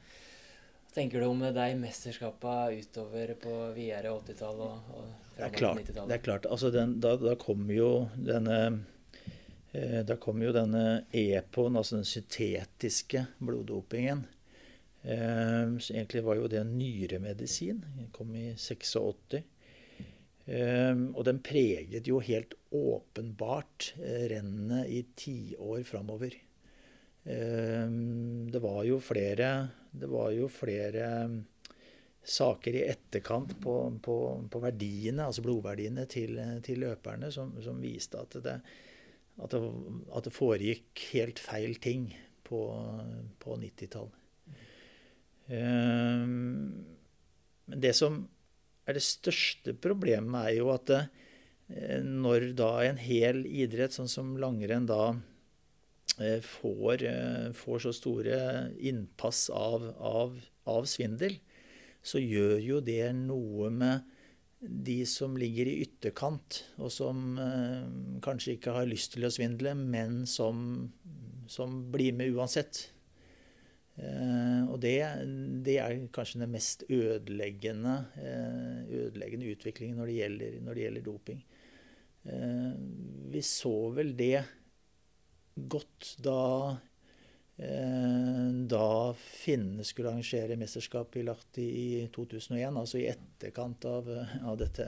Tenker 0.91 1.24
du 1.24 1.30
om 1.30 1.43
de 1.43 1.68
mesterskapene 1.80 2.82
utover 2.82 3.36
på 3.39 3.54
videre 3.78 4.12
80-tall 4.12 4.64
og, 4.66 4.89
og 4.95 5.30
framover 5.38 5.84
90-tallet? 5.84 6.10
Det 6.10 6.18
er 6.18 6.26
klart. 6.26 6.49
Altså 6.52 6.74
den, 6.74 6.97
da, 7.04 7.14
da 7.22 7.38
kom 7.39 7.70
jo 7.72 7.91
denne 8.18 8.58
Eh, 8.72 8.80
da 9.72 10.18
kom 10.20 10.42
jo 10.44 10.52
denne 10.52 11.06
EPO-en, 11.16 11.78
altså 11.80 11.96
den 11.96 12.08
syntetiske 12.08 13.22
bloddopingen. 13.40 14.26
Eh, 15.02 15.78
så 15.80 15.94
egentlig 15.94 16.24
var 16.24 16.38
jo 16.38 16.50
det 16.50 16.62
en 16.62 16.76
nyremedisin. 16.78 17.82
Den 17.98 18.12
kom 18.14 18.36
i 18.36 18.52
86. 18.58 19.42
Eh, 20.46 21.02
og 21.14 21.26
den 21.26 21.42
preget 21.44 22.08
jo 22.08 22.22
helt 22.24 22.56
åpenbart 22.72 23.94
rennet 24.32 24.90
i 24.90 25.04
tiår 25.16 25.84
framover. 25.88 26.38
Det 27.22 28.60
var 28.64 28.80
jo 28.82 28.96
flere 28.98 29.68
Det 29.94 30.08
var 30.10 30.32
jo 30.34 30.48
flere 30.50 31.06
saker 32.24 32.78
i 32.80 32.82
etterkant 32.90 33.54
på, 33.62 33.76
på, 34.02 34.16
på 34.50 34.62
verdiene, 34.64 35.28
altså 35.28 35.44
blodverdiene 35.46 36.08
til, 36.10 36.40
til 36.66 36.82
løperne, 36.82 37.30
som, 37.30 37.54
som 37.62 37.78
viste 37.82 38.18
at 38.18 38.40
det, 38.42 38.56
at 39.40 39.54
det, 39.54 39.62
at 40.12 40.28
det 40.28 40.36
foregikk 40.36 41.06
helt 41.14 41.40
feil 41.42 41.78
ting 41.82 42.10
på, 42.48 42.66
på 43.40 43.58
90-tallet. 43.62 44.18
Um, 45.52 46.86
men 47.72 47.82
det 47.84 47.94
som 47.98 48.24
er 48.88 48.98
det 48.98 49.04
største 49.06 49.76
problemet, 49.80 50.50
er 50.50 50.58
jo 50.60 50.72
at 50.74 50.88
det, 50.90 51.02
eh, 51.72 52.02
når 52.04 52.52
da 52.60 52.72
en 52.86 53.00
hel 53.00 53.44
idrett, 53.46 53.96
sånn 53.96 54.12
som 54.12 54.34
langrenn, 54.42 54.90
da 54.90 55.14
eh, 56.20 56.42
får, 56.44 57.06
eh, 57.08 57.52
får 57.56 57.86
så 57.86 57.94
store 57.96 58.40
innpass 58.80 59.48
av, 59.56 59.88
av, 59.98 60.40
av 60.68 60.90
svindel, 60.90 61.38
så 62.02 62.20
gjør 62.20 62.58
jo 62.66 62.82
det 62.84 63.14
noe 63.16 63.70
med 63.72 64.11
de 64.62 65.01
som 65.09 65.38
ligger 65.38 65.70
i 65.70 65.80
ytterkant, 65.86 66.62
og 66.78 66.91
som 66.93 67.38
eh, 67.41 67.86
kanskje 68.22 68.57
ikke 68.57 68.76
har 68.76 68.89
lyst 68.89 69.16
til 69.16 69.26
å 69.26 69.34
svindle, 69.34 69.74
men 69.76 70.24
som, 70.30 70.91
som 71.49 71.80
blir 71.93 72.14
med 72.18 72.36
uansett. 72.36 72.84
Eh, 73.97 74.62
og 74.70 74.78
det, 74.84 74.97
det, 75.66 75.78
er 75.82 75.97
kanskje 76.14 76.43
den 76.43 76.53
mest 76.53 76.86
ødeleggende, 76.89 77.95
eh, 78.22 78.78
ødeleggende 79.07 79.49
utviklingen 79.51 79.99
når 79.99 80.12
det, 80.12 80.20
gjelder, 80.22 80.62
når 80.62 80.78
det 80.78 80.86
gjelder 80.86 81.05
doping. 81.09 81.43
Eh, 82.30 82.72
vi 83.34 83.43
så 83.45 83.76
vel 83.97 84.14
det 84.18 84.36
godt 85.55 86.16
da 86.24 86.39
da 87.62 89.14
finnene 89.14 89.84
skulle 89.86 90.09
arrangere 90.09 90.57
mesterskap 90.57 91.16
i 91.20 91.24
Lahti 91.28 91.66
i 91.66 92.07
2001, 92.14 92.78
altså 92.78 92.97
i 92.97 93.09
etterkant 93.12 93.86
av, 93.86 94.07
av 94.49 94.55
dette, 94.57 94.88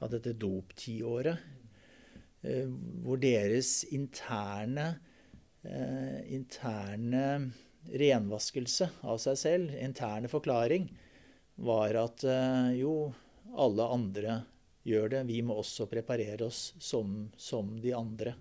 av 0.00 0.12
dette 0.12 0.32
doptiåret, 0.40 1.42
eh, 2.42 2.70
hvor 3.04 3.20
deres 3.20 3.82
interne, 3.92 4.86
eh, 5.68 6.22
interne 6.32 7.26
renvaskelse 7.92 8.88
av 9.04 9.20
seg 9.20 9.36
selv, 9.36 9.76
interne 9.76 10.30
forklaring, 10.32 10.88
var 11.60 11.94
at 12.00 12.24
jo, 12.74 13.12
alle 13.54 13.84
andre 13.92 14.38
gjør 14.88 15.12
det. 15.12 15.20
Vi 15.28 15.36
må 15.44 15.58
også 15.60 15.84
preparere 15.86 16.48
oss 16.48 16.72
som, 16.82 17.28
som 17.36 17.76
de 17.84 17.92
andre. 17.94 18.32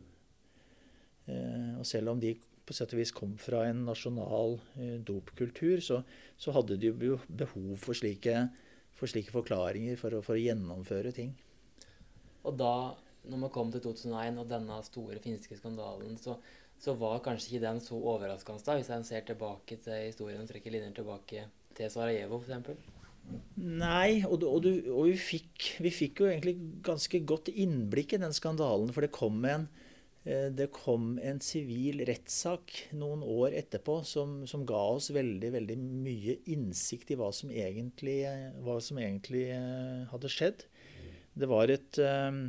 Og 1.77 1.83
selv 1.85 2.15
om 2.15 2.23
de 2.23 2.31
på 2.65 2.75
sett 2.75 2.93
og 2.95 3.01
vis 3.01 3.13
kom 3.15 3.35
fra 3.41 3.65
en 3.67 3.83
nasjonal 3.87 4.57
eh, 4.79 4.97
dopkultur, 5.03 5.81
så, 5.83 6.01
så, 6.37 6.53
hadde 6.55 6.79
de 6.79 6.91
jo 6.93 7.19
behov 7.27 7.75
for 7.81 7.97
slike, 7.97 8.47
for 8.95 9.11
slike 9.11 9.33
forklaringer 9.35 9.99
for 9.99 10.15
å, 10.15 10.21
for 10.25 10.37
å, 10.37 10.43
gjennomføre 10.43 11.13
ting. 11.15 11.33
Og 12.43 12.55
da, 12.59 12.93
når 13.27 13.45
man 13.45 13.53
kom 13.55 13.71
til 13.73 13.83
2001 13.83 14.39
og 14.41 14.49
denne 14.51 14.79
store 14.87 15.19
finske 15.23 15.59
skandalen, 15.59 16.15
så, 16.19 16.37
så 16.79 16.95
var 16.99 17.23
kanskje 17.25 17.53
ikke 17.53 17.65
den 17.67 17.83
så 17.83 17.99
overraskende, 17.99 18.63
da, 18.63 18.79
hvis 18.79 18.91
en 18.95 19.07
ser 19.07 19.27
tilbake 19.27 19.79
til 19.83 20.07
historien 20.07 20.43
og 20.43 20.49
trekker 20.51 20.75
linjer 20.75 20.95
tilbake 20.99 21.47
til 21.77 21.91
Sarajevo, 21.91 22.39
f.eks.? 22.43 22.99
Nei, 23.63 24.23
og, 24.27 24.41
og, 24.43 24.59
du, 24.65 24.71
og 24.91 25.07
vi, 25.07 25.15
fikk, 25.19 25.67
vi, 25.83 25.91
fikk, 25.93 26.23
jo 26.23 26.29
egentlig 26.31 26.57
ganske 26.83 27.21
godt 27.27 27.51
innblikk 27.53 28.17
i 28.17 28.19
den 28.23 28.35
skandalen. 28.35 28.91
For 28.91 29.05
det 29.05 29.13
kom 29.15 29.37
en, 29.47 29.69
det 30.23 30.69
kom 30.71 31.17
en 31.19 31.41
sivil 31.43 31.99
rettssak 32.07 32.71
noen 32.95 33.25
år 33.27 33.57
etterpå 33.59 33.97
som, 34.07 34.37
som, 34.47 34.63
ga 34.67 34.79
oss 34.93 35.09
veldig, 35.11 35.49
veldig 35.57 35.75
mye 35.75 36.37
innsikt 36.53 37.11
i 37.11 37.17
hva 37.19 37.27
som 37.35 37.51
egentlig, 37.51 38.21
hva 38.63 38.77
som 38.79 39.01
egentlig 39.03 39.49
eh, 39.51 40.05
hadde 40.13 40.31
skjedd. 40.31 40.63
Det 41.35 41.49
var 41.51 41.73
et, 41.73 41.99
eh, 41.99 42.39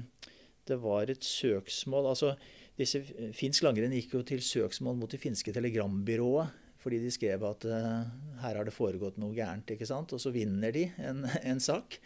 det 0.71 0.79
var 0.85 1.11
et 1.11 1.27
søksmål 1.27 2.13
altså 2.13 2.37
disse, 2.79 3.03
Finsk 3.35 3.67
langrenn 3.67 3.95
gikk 3.95 4.15
jo 4.17 4.23
til 4.27 4.43
søksmål 4.43 4.97
mot 4.99 5.11
det 5.11 5.23
finske 5.23 5.55
telegrambyrået 5.55 6.61
fordi 6.85 6.99
de 7.01 7.11
skrev 7.15 7.41
at 7.49 7.65
her 7.65 8.59
har 8.59 8.67
det 8.67 8.75
foregått 8.77 9.17
noe 9.17 9.33
gærent. 9.33 9.71
ikke 9.73 9.87
sant? 9.89 10.11
Og 10.13 10.21
så 10.21 10.29
vinner 10.35 10.69
de 10.75 10.83
en, 11.01 11.23
en 11.51 11.63
sak. 11.63 11.97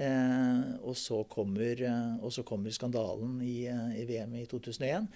Eh, 0.00 0.60
og, 0.80 0.94
så 0.96 1.22
kommer, 1.28 1.82
eh, 1.82 2.12
og, 2.20 2.30
så 2.32 2.44
kommer, 2.46 2.72
skandalen 2.72 3.40
i, 3.44 3.66
eh, 3.68 3.98
i, 4.00 4.06
VM 4.08 4.36
i 4.40 4.46
2001. 4.48 5.08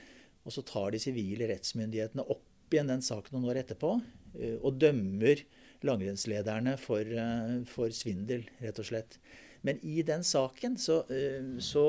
Og 0.45 0.53
så 0.53 0.65
tar 0.67 0.93
de 0.93 1.01
sivile 1.01 1.49
rettsmyndighetene 1.49 2.27
opp 2.27 2.75
igjen 2.75 2.91
den 2.91 3.05
saken 3.05 3.37
noen 3.37 3.53
år 3.53 3.61
etterpå 3.61 3.91
og 4.35 4.79
dømmer 4.83 5.39
langrennslederne 5.87 6.73
for, 6.81 7.07
for, 7.71 7.93
svindel, 7.95 8.43
rett 8.59 8.81
og 8.83 8.89
slett. 8.89 9.15
Men 9.63 9.79
i 9.87 10.03
den 10.03 10.25
saken 10.27 10.75
så, 10.81 10.97
så 11.63 11.85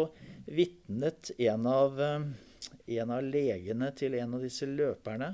vitnet 0.46 1.32
en 1.42 1.66
av, 1.66 1.98
en 1.98 3.16
av 3.16 3.26
legene 3.26 3.90
til 3.98 4.20
en 4.20 4.38
av 4.38 4.46
disse 4.46 4.70
løperne 4.70 5.32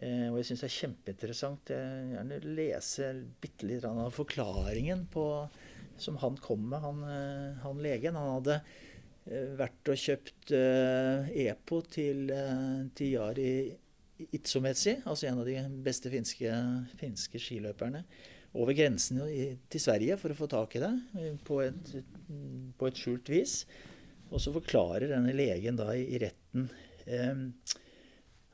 og 0.00 0.38
jeg 0.40 0.48
syns 0.48 0.64
det 0.64 0.70
er 0.70 0.76
kjempeinteressant. 0.78 1.74
Jeg 1.74 1.92
vil 1.92 2.16
gjerne 2.16 2.56
lese 2.56 3.10
bitte 3.44 3.68
litt 3.68 3.84
av 3.84 4.08
forklaringen 4.16 5.04
på, 5.12 5.26
som 6.02 6.18
han 6.22 6.38
kom 6.42 6.64
med, 6.70 6.82
han, 6.82 7.04
eh, 7.06 7.62
han 7.62 7.82
legen. 7.84 8.18
Han 8.18 8.36
hadde 8.38 8.58
eh, 8.58 9.54
vært 9.58 9.92
og 9.92 10.02
kjøpt 10.02 10.52
EPO 10.52 11.80
til, 11.92 12.26
uh, 12.34 12.82
til 12.98 13.14
Jari 13.16 13.54
Itsometsi, 14.32 14.98
altså 15.08 15.26
en 15.28 15.40
av 15.42 15.48
de 15.48 15.56
beste 15.82 16.10
finske, 16.12 16.52
finske 17.00 17.40
skiløperne, 17.42 18.04
over 18.52 18.76
grensen 18.76 19.22
til 19.72 19.80
Sverige 19.80 20.18
for 20.20 20.34
å 20.34 20.36
få 20.36 20.46
tak 20.52 20.76
i 20.76 20.82
det 20.82 20.90
på 21.46 21.62
et, 21.64 21.94
på 22.76 22.88
et 22.90 22.98
skjult 23.00 23.30
vis. 23.32 23.62
Og 24.32 24.40
så 24.40 24.52
forklarer 24.54 25.10
denne 25.10 25.32
legen 25.36 25.78
da 25.80 25.90
i, 25.96 26.18
retten 26.20 26.68
um, 27.06 27.42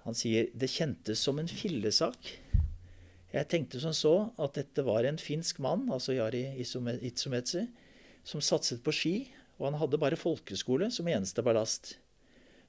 Han 0.07 0.16
sier 0.18 0.49
det 0.55 0.70
kjentes 0.72 1.22
som 1.22 1.38
en 1.42 1.51
fillesak. 1.51 2.30
Jeg 3.39 3.47
tenkte 3.53 3.78
som 3.78 3.95
så 3.95 4.14
at 4.41 4.57
dette 4.59 4.82
var 4.82 5.07
en 5.07 5.18
finsk 5.20 5.61
mann, 5.62 5.86
altså 5.95 6.16
Jari 6.16 6.43
Itsumetsi, 6.59 7.68
som 8.26 8.43
satset 8.43 8.82
på 8.82 8.95
ski, 8.95 9.14
og 9.59 9.68
han 9.68 9.78
hadde 9.78 10.01
bare 10.01 10.18
folkeskole 10.18 10.91
som 10.95 11.07
eneste 11.11 11.45
ballast. 11.47 11.97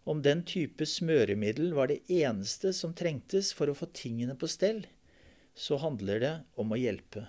Om 0.10 0.22
den 0.26 0.44
type 0.48 0.86
smøremiddel 0.86 1.74
var 1.78 1.90
det 1.90 2.04
eneste 2.10 2.72
som 2.76 2.94
trengtes 2.98 3.52
for 3.56 3.70
å 3.70 3.78
få 3.78 3.90
tingene 3.94 4.38
på 4.38 4.50
stell, 4.50 4.86
så 5.58 5.80
handler 5.82 6.22
det 6.24 6.34
om 6.62 6.72
å 6.72 6.80
hjelpe. 6.80 7.26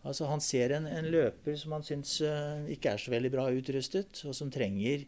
Altså 0.00 0.28
Han 0.30 0.40
ser 0.40 0.72
en, 0.76 0.86
en 0.88 1.08
løper 1.12 1.58
som 1.60 1.74
han 1.76 1.84
syns 1.84 2.14
uh, 2.24 2.64
ikke 2.72 2.94
er 2.94 3.02
så 3.02 3.12
veldig 3.12 3.32
bra 3.34 3.48
utrustet, 3.52 4.22
og 4.24 4.36
som 4.36 4.52
trenger 4.52 5.04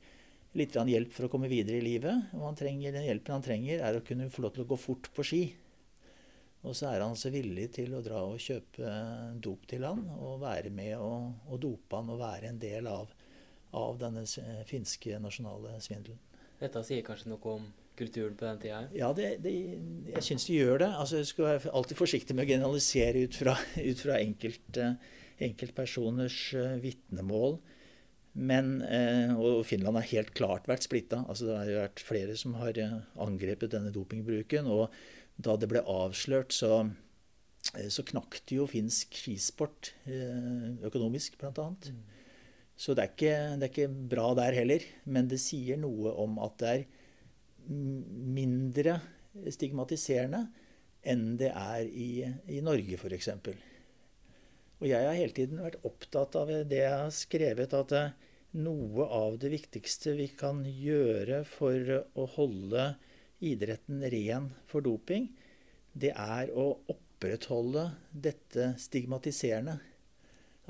litt 0.58 0.76
hjelp 0.76 1.14
for 1.14 1.28
å 1.28 1.32
komme 1.32 1.48
videre 1.48 1.78
i 1.80 1.84
livet. 1.84 2.32
Og 2.36 2.44
han 2.50 2.58
trenger, 2.58 2.92
den 2.92 3.06
hjelpen 3.06 3.38
han 3.38 3.44
trenger, 3.44 3.80
er 3.80 3.96
å 3.96 4.04
kunne 4.04 4.28
få 4.32 4.44
lov 4.44 4.56
til 4.56 4.66
å 4.66 4.70
gå 4.74 4.80
fort 4.80 5.08
på 5.16 5.24
ski. 5.24 5.42
Og 6.62 6.76
så 6.78 6.92
er 6.92 7.02
han 7.02 7.16
så 7.18 7.32
villig 7.34 7.68
til 7.74 7.94
å 7.96 8.02
dra 8.04 8.20
og 8.22 8.38
kjøpe 8.42 8.90
dop 9.42 9.64
til 9.70 9.86
han, 9.86 10.04
og 10.14 10.42
være 10.44 10.70
med 10.74 10.94
og, 10.94 11.32
og 11.50 11.62
dope 11.62 11.98
han 11.98 12.12
og 12.14 12.20
være 12.22 12.52
en 12.52 12.60
del 12.62 12.86
av, 12.90 13.10
av 13.74 13.98
denne 13.98 14.22
finske 14.68 15.18
nasjonale 15.22 15.74
svindelen. 15.82 16.20
Dette 16.62 16.84
sier 16.86 17.02
kanskje 17.02 17.32
noe 17.32 17.56
om 17.56 17.64
kulturen 17.98 18.36
på 18.38 18.46
den 18.46 18.60
tida? 18.62 18.84
Ja, 18.96 19.10
det, 19.16 19.34
det, 19.44 19.52
jeg 20.14 20.24
syns 20.26 20.46
de 20.48 20.60
gjør 20.60 20.84
det. 20.84 20.90
Altså, 20.94 21.18
jeg 21.20 21.30
skal 21.32 21.48
være 21.48 21.74
alltid 21.80 21.98
forsiktig 21.98 22.36
med 22.38 22.46
å 22.46 22.52
generalisere 22.52 23.26
ut 23.26 23.38
fra, 23.42 23.56
ut 23.90 24.02
fra 24.06 24.18
enkelt, 24.22 24.82
enkeltpersoners 25.42 26.40
uh, 26.56 26.76
vitnemål. 26.82 27.58
Men, 28.32 28.78
uh, 28.86 29.34
og 29.36 29.64
Finland 29.68 29.98
har 29.98 30.08
helt 30.14 30.30
klart 30.38 30.70
vært 30.70 30.86
splitta. 30.86 31.24
Altså, 31.26 31.50
det 31.50 31.58
har 31.58 31.72
vært 31.82 32.04
flere 32.06 32.38
som 32.38 32.54
har 32.62 32.78
angrepet 33.20 33.74
denne 33.74 33.92
dopingbruken. 33.94 34.70
Og 34.72 34.86
da 35.36 35.56
det 35.56 35.68
ble 35.70 35.82
avslørt, 35.88 36.54
så, 36.54 36.82
så 37.62 38.04
knakk 38.08 38.40
det 38.48 38.58
jo 38.58 38.66
finsk 38.70 39.14
skisport 39.22 39.92
økonomisk, 40.84 41.38
bl.a. 41.40 41.68
Mm. 41.72 42.02
Så 42.76 42.96
det 42.96 43.04
er, 43.04 43.12
ikke, 43.12 43.34
det 43.60 43.66
er 43.66 43.70
ikke 43.70 44.08
bra 44.10 44.32
der 44.38 44.56
heller. 44.56 44.84
Men 45.04 45.28
det 45.30 45.40
sier 45.42 45.78
noe 45.80 46.14
om 46.18 46.38
at 46.42 46.56
det 46.62 46.72
er 46.72 46.86
mindre 47.68 48.98
stigmatiserende 49.54 50.46
enn 51.06 51.36
det 51.38 51.50
er 51.50 51.86
i, 51.86 52.24
i 52.50 52.60
Norge, 52.64 52.98
f.eks. 52.98 53.28
Og 54.82 54.88
jeg 54.90 55.06
har 55.06 55.18
hele 55.18 55.34
tiden 55.34 55.62
vært 55.62 55.82
opptatt 55.86 56.36
av 56.38 56.50
det 56.50 56.80
jeg 56.80 56.98
har 57.04 57.14
skrevet, 57.14 57.74
at 57.74 57.94
noe 58.58 59.06
av 59.06 59.38
det 59.42 59.52
viktigste 59.52 60.16
vi 60.18 60.28
kan 60.38 60.62
gjøre 60.66 61.42
for 61.48 62.02
å 62.18 62.26
holde 62.34 62.92
idretten 63.44 64.02
ren 64.12 64.50
for 64.70 64.84
doping, 64.84 65.28
det 65.92 66.12
er 66.16 66.52
å 66.56 66.70
opprettholde 66.92 67.88
dette 68.10 68.72
stigmatiserende. 68.80 69.78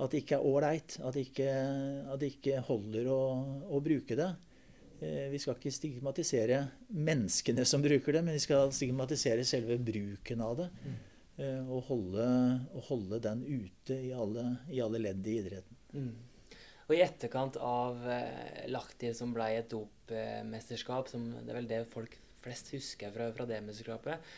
At 0.01 0.15
det 0.15 0.23
ikke 0.23 0.39
er 0.39 0.49
ålreit. 0.49 0.97
At, 1.05 1.19
at, 1.19 2.19
det 2.21 2.33
ikke 2.33 2.63
holder 2.67 3.11
å, 3.13 3.21
å 3.69 3.81
bruke 3.85 4.17
det. 4.19 4.31
Eh, 5.03 5.29
vi 5.33 5.41
skal 5.43 5.59
ikke 5.59 5.75
stigmatisere 5.75 6.61
menneskene 6.95 7.67
som 7.69 7.85
bruker 7.85 8.17
det, 8.17 8.25
men 8.25 8.39
vi 8.39 8.45
skal 8.45 8.73
stigmatisere 8.75 9.45
selve 9.47 9.79
bruken 9.83 10.45
av 10.45 10.61
det. 10.63 10.69
Mm. 10.83 11.01
Eh, 11.43 11.63
og, 11.67 11.81
holde, 11.89 12.27
og, 12.73 12.83
holde, 12.89 13.23
den 13.25 13.43
ute 13.47 13.97
i 14.09 14.13
alle, 14.17 14.47
i 14.73 14.83
alle 14.85 15.01
ledd 15.03 15.27
i 15.27 15.39
idretten. 15.41 15.81
Mm. 15.93 16.13
Og 16.89 16.97
i 16.97 17.03
etterkant 17.05 17.57
av 17.63 18.03
eh, 18.11 18.65
Lahti, 18.73 19.13
som 19.17 19.33
ble 19.35 19.49
et 19.57 19.71
dopmesterskap, 19.73 21.13
som 21.13 21.31
det 21.39 21.53
er 21.53 21.61
vel 21.61 21.71
det 21.71 21.85
folk 21.93 22.19
flest 22.43 22.73
husker 22.75 23.15
fra, 23.15 23.31
fra 23.37 23.47
det 23.49 23.61
mesterskapet, 23.65 24.33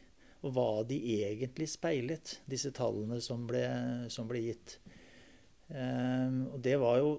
Og 0.45 0.53
hva 0.55 0.85
de 0.87 0.99
egentlig 1.17 1.69
speilet, 1.73 2.37
disse 2.47 2.71
tallene 2.77 3.19
som 3.25 3.47
ble, 3.49 3.65
som 4.13 4.29
ble 4.31 4.45
gitt. 4.51 4.77
Um, 5.67 6.45
og 6.53 6.61
det 6.63 6.77
var 6.79 7.01
jo 7.01 7.17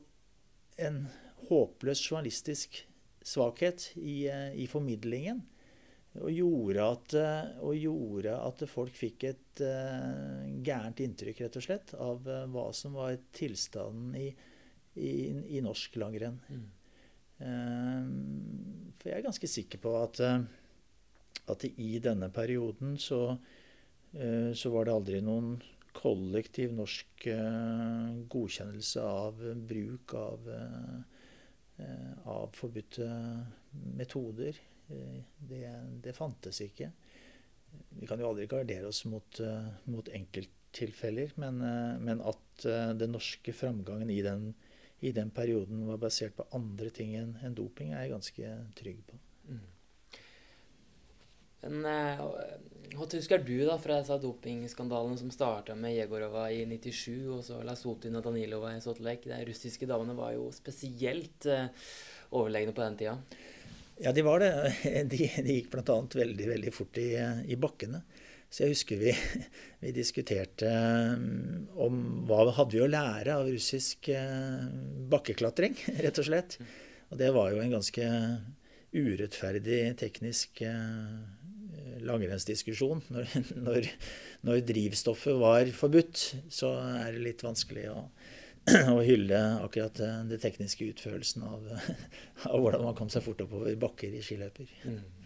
en 0.80 1.02
håpløs 1.50 2.04
journalistisk 2.06 2.80
svakhet 3.28 3.90
i, 3.98 4.28
i 4.56 4.68
formidlingen. 4.70 5.42
Og 6.18 6.32
gjorde, 6.34 6.86
at, 6.86 7.16
og 7.62 7.76
gjorde, 7.78 8.34
at, 8.34 8.64
folk 8.72 8.96
fikk 8.98 9.28
et 9.28 9.62
uh, 9.62 10.48
gærent 10.66 11.02
inntrykk, 11.04 11.44
rett 11.44 11.60
og 11.60 11.66
slett, 11.66 11.94
av 12.02 12.26
uh, 12.26 12.46
hva 12.50 12.72
som 12.74 12.96
var 12.98 13.20
tilstanden 13.38 14.16
i, 14.18 14.32
i, 14.98 15.12
i 15.58 15.62
norsk 15.62 16.00
langrenn. 16.02 16.40
Mm. 16.50 16.66
Um, 17.38 18.48
for 19.08 19.14
jeg 19.14 19.22
er 19.22 19.30
ganske 19.30 19.48
sikker 19.48 19.80
på 19.80 19.94
at, 20.02 20.20
eh, 20.20 20.42
at 21.54 21.66
i 21.70 21.92
denne 22.04 22.28
perioden 22.34 22.98
så, 23.00 23.38
eh, 24.14 24.52
så, 24.52 24.72
var 24.74 24.88
det 24.88 24.96
aldri 24.98 25.22
noen 25.24 25.54
kollektiv 25.96 26.74
norsk 26.76 27.28
eh, 27.32 28.10
godkjennelse 28.28 29.06
av 29.08 29.40
bruk 29.70 30.14
av, 30.20 30.52
av 32.28 32.52
forbudte 32.58 33.08
metoder. 33.96 34.60
Det, 34.88 35.64
det, 36.04 36.14
fantes 36.16 36.60
ikke. 36.64 36.92
Vi 38.00 38.08
kan 38.10 38.20
jo 38.20 38.30
aldri 38.30 38.48
gardere 38.50 38.92
oss 38.92 39.04
mot, 39.10 39.40
mot 39.86 40.10
enkelttilfeller, 40.20 41.34
men, 41.40 41.60
men, 42.02 42.22
at 42.22 42.68
den 42.98 43.14
norske 43.14 43.54
framgangen 43.54 44.10
i 44.10 44.24
den 44.26 44.50
i 45.00 45.12
den 45.14 45.30
perioden 45.30 45.86
var 45.88 46.00
basert 46.02 46.36
på 46.38 46.48
andre 46.58 46.90
ting 46.94 47.16
enn 47.20 47.36
en 47.46 47.58
doping, 47.58 47.94
er 47.94 48.08
jeg 48.08 48.16
ganske 48.16 48.54
trygg 48.80 49.02
på. 49.06 49.20
Mm. 49.52 49.66
Men 51.68 51.86
hva 52.96 53.06
husker 53.12 53.42
du 53.44 53.56
da 53.68 53.76
fra 53.82 54.00
disse 54.00 54.18
dopingskandalene 54.24 55.18
som 55.20 55.32
starta 55.34 55.76
med 55.78 55.96
Jegorova 55.96 56.48
i 56.54 56.64
97, 56.70 57.28
og 57.34 57.44
så 57.46 57.60
Lasotin 57.66 58.18
og 58.18 58.26
Danilova 58.26 58.74
i 58.74 58.82
Salt 58.84 59.02
Lake? 59.04 59.30
De 59.30 59.50
russiske 59.50 59.90
damene 59.90 60.16
var 60.18 60.34
jo 60.38 60.48
spesielt 60.56 61.50
uh, 61.52 61.68
overlegne 62.38 62.74
på 62.74 62.84
den 62.86 62.98
tida. 63.02 63.18
Ja, 64.02 64.14
de 64.14 64.24
var 64.26 64.42
det. 64.42 64.52
De, 65.12 65.20
de 65.44 65.58
gikk 65.60 65.72
bl.a. 65.74 65.98
veldig 66.22 66.50
veldig 66.54 66.74
fort 66.74 67.00
i, 67.02 67.10
i 67.50 67.58
bakkene. 67.60 68.04
Så 68.48 68.64
jeg 68.64 68.76
husker 68.76 69.02
vi, 69.02 69.14
vi, 69.84 69.94
diskuterte 69.96 70.70
mm, 71.20 71.74
om 71.84 72.04
hva 72.30 72.46
hadde 72.56 72.78
vi 72.78 72.84
å 72.84 72.92
lære 72.92 73.36
av 73.36 73.50
russisk 73.50 74.10
eh, 74.14 74.68
bakkeklatring, 75.12 75.76
rett 76.06 76.22
og 76.22 76.30
slett. 76.30 76.60
Og 77.12 77.20
det 77.20 77.34
var 77.36 77.52
jo 77.54 77.64
en 77.64 77.76
ganske 77.78 78.08
urettferdig 78.98 79.82
teknisk 80.00 80.64
eh, 80.66 81.12
langrennsdiskusjon. 82.08 83.04
Når, 83.14 83.38
når, 83.58 83.92
når, 84.48 84.64
drivstoffet 84.68 85.38
var 85.42 85.70
forbudt, 85.76 86.24
så 86.54 86.72
er 87.02 87.16
det 87.16 87.24
litt 87.26 87.44
vanskelig 87.44 87.88
å, 87.92 88.00
å 88.96 89.00
hylle 89.04 89.42
akkurat 89.66 90.00
den 90.00 90.32
det 90.32 90.40
tekniske 90.44 90.88
utførelsen 90.94 91.44
av, 91.48 91.68
av, 92.48 92.58
hvordan 92.62 92.86
man 92.86 92.98
kom 92.98 93.12
seg 93.12 93.26
fort 93.28 93.44
oppover 93.44 93.76
bakker 93.82 94.14
i 94.14 94.24
skiløper. 94.24 94.72
Mm. 94.88 95.17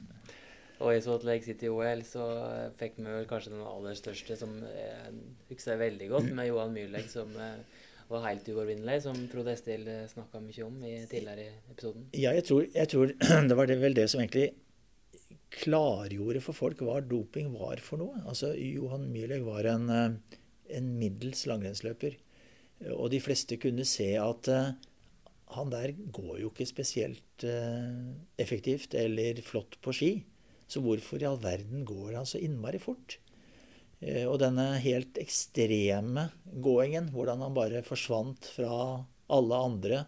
Og 0.82 0.96
i 0.96 1.02
Salt 1.04 1.26
Lake 1.28 1.46
City 1.46 1.70
OL 1.72 2.02
så 2.08 2.26
fikk 2.78 2.98
vi 3.00 3.08
vel 3.08 3.28
kanskje 3.30 3.54
den 3.54 3.64
aller 3.66 3.96
største, 3.98 4.38
som 4.40 4.56
jeg 4.66 5.14
husker 5.52 5.80
veldig 5.82 6.10
godt, 6.12 6.32
med 6.38 6.50
Johan 6.50 6.74
Myrleg, 6.76 7.08
som 7.12 7.32
eh, 7.38 7.86
var 8.10 8.26
helt 8.28 8.50
uovervinnelig, 8.50 9.04
som 9.06 9.20
Frode 9.32 9.54
Estil 9.54 9.86
eh, 9.92 10.08
snakka 10.10 10.42
mye 10.44 10.66
om 10.66 10.82
i 10.88 10.96
tidligere 11.12 11.46
i 11.46 11.54
episoden. 11.74 12.10
Ja, 12.18 12.34
jeg 12.38 12.48
tror, 12.50 12.66
jeg 12.74 12.92
tror 12.94 13.14
det 13.50 13.60
var 13.60 13.70
det 13.70 13.80
vel 13.84 13.98
det 13.98 14.08
som 14.12 14.24
egentlig 14.24 14.52
klargjorde 15.62 16.42
for 16.44 16.56
folk 16.56 16.82
hva 16.88 17.02
doping 17.04 17.52
var 17.54 17.82
for 17.84 18.02
noe. 18.02 18.24
Altså, 18.26 18.54
Johan 18.56 19.10
Myrleg 19.14 19.46
var 19.46 19.70
en, 19.76 19.90
eh, 19.94 20.38
en 20.78 20.94
middels 20.98 21.46
langrennsløper. 21.52 22.18
Og 22.96 23.12
de 23.14 23.20
fleste 23.22 23.60
kunne 23.62 23.86
se 23.86 24.16
at 24.18 24.48
han 25.56 25.72
der 25.72 25.94
går 26.14 26.40
jo 26.42 26.52
ikke 26.52 26.68
spesielt 26.70 27.46
eh, 27.48 28.12
effektivt 28.40 28.96
eller 28.98 29.42
flott 29.46 29.78
på 29.84 29.94
ski. 29.96 30.12
Så 30.72 30.80
hvorfor 30.84 31.20
i 31.20 31.28
all 31.28 31.40
verden 31.42 31.84
går 31.88 32.16
han 32.16 32.28
så 32.30 32.40
innmari 32.40 32.80
fort? 32.80 33.18
Eh, 34.00 34.26
og 34.26 34.40
denne 34.42 34.74
helt 34.82 35.20
ekstreme 35.22 36.30
gåingen, 36.64 37.12
hvordan 37.14 37.44
han 37.46 37.56
bare 37.56 37.84
forsvant 37.86 38.48
fra 38.56 38.74
alle 39.32 39.64
andre 39.68 40.04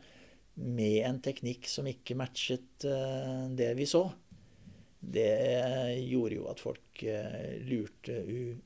med 0.54 1.02
en 1.08 1.20
teknikk 1.24 1.68
som 1.70 1.88
ikke 1.90 2.18
matchet 2.18 2.86
eh, 2.88 3.50
det 3.58 3.74
vi 3.78 3.88
så, 3.90 4.06
det 5.04 5.30
gjorde 6.08 6.38
jo 6.38 6.48
at 6.48 6.62
folk 6.64 7.04
eh, 7.04 7.60
lurte 7.68 8.22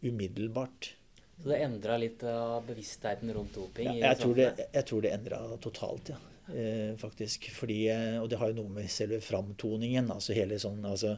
umiddelbart. 0.05 0.93
Så 1.37 1.49
det 1.49 1.59
endra 1.65 1.97
litt 2.01 2.23
av 2.25 2.65
bevisstheten 2.67 3.33
rundt 3.33 3.57
doping? 3.57 3.89
Ja, 3.97 4.11
jeg, 4.11 4.19
tror 4.21 4.37
det, 4.37 4.47
jeg 4.73 4.87
tror 4.89 5.05
det 5.05 5.13
endra 5.17 5.41
totalt, 5.61 6.13
ja. 6.13 6.21
Eh, 6.47 6.93
faktisk. 6.97 7.49
Fordi, 7.53 7.81
og 8.21 8.29
det 8.31 8.39
har 8.41 8.53
jo 8.53 8.61
noe 8.61 8.75
med 8.77 8.91
selve 8.91 9.19
framtoningen 9.23 10.13
altså 10.13 10.37
hele 10.37 10.59
sånn, 10.61 10.85
altså, 10.87 11.17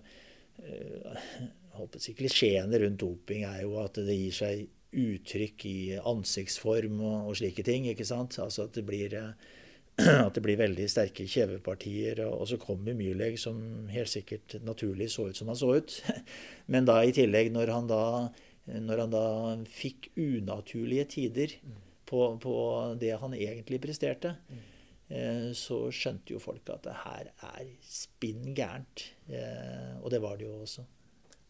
Klisjeene 2.20 2.82
rundt 2.82 3.00
doping 3.02 3.46
er 3.48 3.64
jo 3.64 3.78
at 3.82 3.98
det 4.04 4.18
gir 4.18 4.36
seg 4.36 4.68
uttrykk 4.90 5.66
i 5.70 5.80
ansiktsform 5.98 7.00
og, 7.00 7.30
og 7.30 7.40
slike 7.40 7.64
ting. 7.66 7.88
ikke 7.90 8.08
sant? 8.08 8.40
Altså 8.42 8.66
at 8.68 8.76
det 8.78 8.86
blir, 8.88 9.16
at 10.26 10.36
det 10.36 10.44
blir 10.44 10.60
veldig 10.60 10.88
sterke 10.92 11.28
kjevepartier. 11.30 12.24
Og, 12.26 12.42
og 12.42 12.52
så 12.52 12.60
kommer 12.62 12.98
Myrleg, 12.98 13.38
som 13.42 13.88
helt 13.94 14.12
sikkert 14.12 14.60
naturlig 14.66 15.12
så 15.14 15.30
ut 15.30 15.40
som 15.40 15.52
han 15.52 15.60
så 15.60 15.76
ut. 15.78 16.00
Men 16.74 16.90
da 16.90 17.02
i 17.04 17.16
tillegg, 17.16 17.54
når 17.56 17.76
han 17.78 17.92
da 17.92 18.04
når 18.70 19.00
han 19.02 19.14
da 19.14 19.26
fikk 19.70 20.12
unaturlige 20.20 21.06
tider 21.16 21.56
på, 22.10 22.20
på 22.42 22.56
det 23.02 23.16
han 23.22 23.34
egentlig 23.38 23.80
presterte, 23.82 24.36
eh, 24.52 24.69
så 25.58 25.80
skjønte 25.94 26.36
jo 26.36 26.42
folk 26.42 26.70
at 26.70 26.86
det 26.86 26.96
her 27.04 27.32
er 27.50 27.70
spinn 27.82 28.52
gærent. 28.54 29.08
Eh, 29.30 29.96
og 30.04 30.12
det 30.14 30.22
var 30.22 30.38
det 30.38 30.46
jo 30.46 30.60
også. 30.62 30.86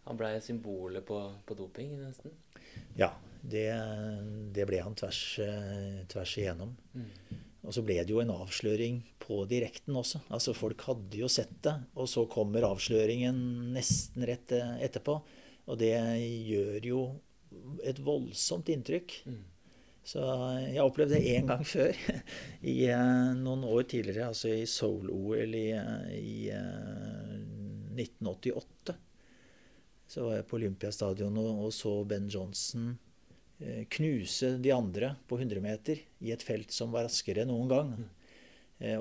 Han 0.07 0.19
blei 0.19 0.37
symbolet 0.41 1.05
på, 1.05 1.17
på, 1.45 1.57
doping, 1.59 1.91
nesten? 1.99 2.33
Ja, 2.97 3.11
det, 3.41 3.67
det 4.55 4.65
ble 4.69 4.79
han 4.81 4.95
tvers, 4.97 5.21
eh, 5.43 5.99
tvers 6.09 6.37
igjennom. 6.39 6.71
Mm. 6.95 7.43
Og 7.67 7.75
så 7.75 7.83
ble 7.83 7.99
det 7.99 8.15
jo 8.15 8.21
en 8.23 8.31
avsløring 8.33 9.01
på 9.19 9.43
direkten 9.51 9.97
også. 9.99 10.23
Altså 10.31 10.55
Folk 10.57 10.81
hadde 10.87 11.19
jo 11.19 11.27
sett 11.29 11.57
det, 11.65 11.75
og 11.99 12.07
så 12.09 12.23
kommer 12.31 12.65
avsløringen 12.69 13.37
nesten 13.75 14.25
rett 14.25 14.55
etterpå. 14.55 15.19
Og 15.69 15.77
det 15.77 15.93
gjør 16.47 16.87
jo 16.87 17.01
et 17.85 17.99
voldsomt 18.01 18.71
inntrykk. 18.71 19.19
Mm. 19.27 19.41
Så 20.09 20.23
jeg 20.63 20.81
opplevde 20.81 21.19
det 21.19 21.35
én 21.35 21.49
gang 21.49 21.65
før. 21.75 21.97
I 22.65 22.77
uh, 22.89 23.35
noen 23.37 23.65
år 23.67 23.85
tidligere, 23.91 24.31
altså 24.31 24.51
i 24.53 24.65
Seoul-OL 24.69 25.53
i, 25.59 25.67
i 26.17 26.49
eh, 26.55 27.35
1988. 27.99 28.95
Så 30.09 30.25
var 30.25 30.39
jeg 30.39 30.47
på 30.49 30.57
Olympiastadion 30.57 31.37
og, 31.37 31.65
og 31.67 31.75
så 31.75 31.93
Ben 32.09 32.29
Johnson 32.31 32.95
knuse 33.91 34.53
de 34.63 34.69
andre 34.71 35.09
på 35.27 35.35
100 35.35 35.59
meter 35.59 35.99
i 36.23 36.29
et 36.31 36.43
felt 36.47 36.71
som 36.71 36.93
var 36.93 37.03
raskere 37.09 37.43
enn 37.43 37.49
noen 37.51 37.67
gang. 37.67 37.89
Mm. 37.91 38.05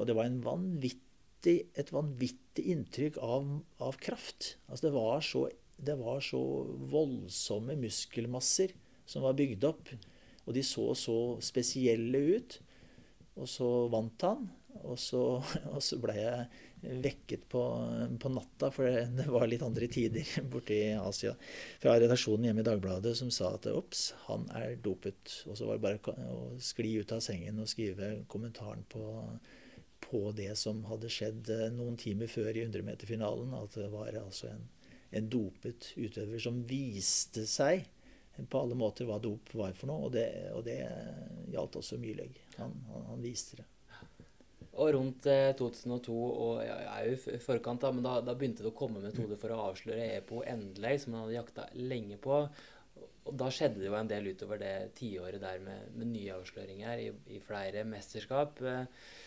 og 0.00 0.02
det 0.08 0.16
var 0.18 0.32
vanvittig, 0.42 1.54
et 1.78 1.92
vanvittig 1.94 2.64
inntrykk 2.74 3.20
av, 3.22 3.46
av 3.78 4.00
kraft. 4.02 4.56
Altså 4.66 4.88
det 4.88 4.92
var 4.96 5.22
så 5.22 5.44
det 5.78 5.94
var 5.94 6.20
så 6.20 6.40
voldsomme 6.90 7.76
muskelmasser 7.78 8.74
som 9.06 9.22
var 9.22 9.36
bygd 9.38 9.64
opp. 9.68 9.92
Og 10.48 10.54
de 10.56 10.64
så 10.64 10.86
så 10.96 11.18
spesielle 11.44 12.22
ut. 12.38 12.58
Og 13.38 13.50
så 13.50 13.68
vant 13.92 14.24
han. 14.26 14.48
Og 14.86 14.96
så, 15.00 15.20
så 15.84 15.98
ble 16.00 16.16
jeg 16.16 16.48
vekket 17.02 17.48
på, 17.50 17.60
på 18.22 18.30
natta, 18.30 18.68
for 18.70 18.86
det, 18.86 19.08
det, 19.18 19.24
var 19.34 19.48
litt 19.50 19.64
andre 19.66 19.88
tider 19.90 20.28
borte 20.52 20.76
i 20.76 20.92
Asia. 20.94 21.34
Fra 21.82 21.96
redaksjonen 21.98 22.48
hjemme 22.48 22.62
i 22.62 22.68
Dagbladet 22.68 23.16
som 23.18 23.32
sa 23.34 23.50
at 23.56 23.66
ops, 23.72 24.12
han 24.28 24.46
er 24.56 24.76
dopet. 24.82 25.40
Og 25.50 25.58
så 25.58 25.68
var 25.68 25.78
det 25.78 25.86
bare 25.86 26.18
å 26.30 26.42
skli 26.62 26.96
ut 27.02 27.14
av 27.14 27.22
sengen 27.24 27.60
og 27.62 27.70
skrive 27.70 28.14
kommentaren 28.30 28.86
på, 28.92 29.04
på 30.06 30.22
det 30.38 30.52
som 30.60 30.84
hadde 30.88 31.12
skjedd 31.12 31.52
eh, 31.54 31.68
noen 31.74 31.98
timer 32.00 32.30
før 32.30 32.54
i 32.54 32.64
100-meterfinalen. 32.64 33.58
At 33.58 33.80
det 33.82 33.90
var 33.92 34.14
altså 34.22 34.52
en 34.54 34.66
en 35.16 35.28
dopet 35.32 35.92
utøver 35.96 36.40
som 36.42 36.62
viste 36.68 37.46
seg 37.48 37.86
på 38.46 38.60
alle 38.60 38.76
måter 38.78 39.08
hva 39.08 39.18
dop 39.22 39.50
var 39.58 39.74
for 39.76 39.90
noe. 39.90 40.06
Og 40.08 40.14
det, 40.14 40.28
og 40.54 40.62
det 40.66 40.78
gjaldt 41.52 41.80
også 41.80 41.98
Myrlegg. 42.00 42.38
Han, 42.58 42.74
han, 42.92 43.04
han, 43.12 43.20
viste 43.24 43.60
det. 43.60 43.66
Og 44.78 44.92
rundt 44.94 45.26
eh, 45.26 45.50
2002, 45.58 46.16
og 46.16 46.58
jeg 46.62 46.88
er 46.92 47.06
jo 47.08 47.34
i 47.34 47.42
forkant, 47.42 47.82
da, 47.82 47.92
men 47.94 48.04
da, 48.06 48.18
da, 48.22 48.36
begynte 48.38 48.62
det 48.62 48.70
å 48.70 48.78
komme 48.78 49.02
metoder 49.02 49.40
for 49.40 49.54
å 49.54 49.62
avsløre 49.72 50.10
EPO 50.20 50.44
endelig, 50.46 51.00
som 51.02 51.16
han 51.16 51.24
hadde 51.26 51.38
jakta 51.40 51.68
lenge 51.80 52.18
på. 52.22 52.42
Og 53.28 53.32
da 53.36 53.50
skjedde 53.52 53.82
det 53.82 53.88
jo 53.88 53.96
en 53.98 54.10
del 54.10 54.30
utover 54.30 54.60
det 54.62 54.74
tiåret 54.96 55.42
der 55.42 55.58
med, 55.64 55.90
med 55.98 56.12
nye 56.14 56.36
avsløringer 56.38 57.02
i, 57.02 57.08
i 57.34 57.40
flere 57.44 57.82
mesterskap. 57.88 58.62
Eh, 58.62 58.84
Eh, 58.84 59.26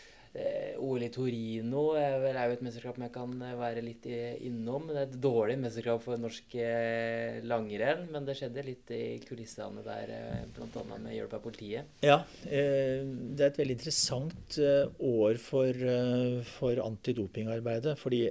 OL 0.80 1.02
i 1.04 1.10
Torino 1.12 1.82
er 1.98 2.14
jo 2.16 2.54
et 2.54 2.62
mesterskap 2.64 2.96
jeg 3.02 3.12
kan 3.12 3.32
eh, 3.44 3.56
være 3.58 3.82
litt 3.84 4.06
innom. 4.08 4.88
Det 4.88 4.98
er 4.98 5.08
et 5.10 5.18
dårlig 5.20 5.58
mesterskap 5.60 6.00
for 6.04 6.20
norsk 6.20 6.56
eh, 6.56 7.42
langrenn, 7.44 8.06
men 8.12 8.24
det 8.28 8.38
skjedde 8.38 8.64
litt 8.64 8.92
i 8.96 9.18
kulissene 9.26 9.84
der, 9.84 10.14
bl.a. 10.56 10.84
med 10.94 11.12
hjelp 11.12 11.36
av 11.36 11.44
politiet. 11.44 11.92
Ja, 12.04 12.22
det 12.44 13.42
er 13.42 13.50
et 13.50 13.60
veldig 13.60 13.76
interessant 13.76 14.58
år 14.96 15.40
for, 15.42 15.84
for 16.54 16.82
antidopingarbeidet. 16.86 17.98
Fordi 18.00 18.24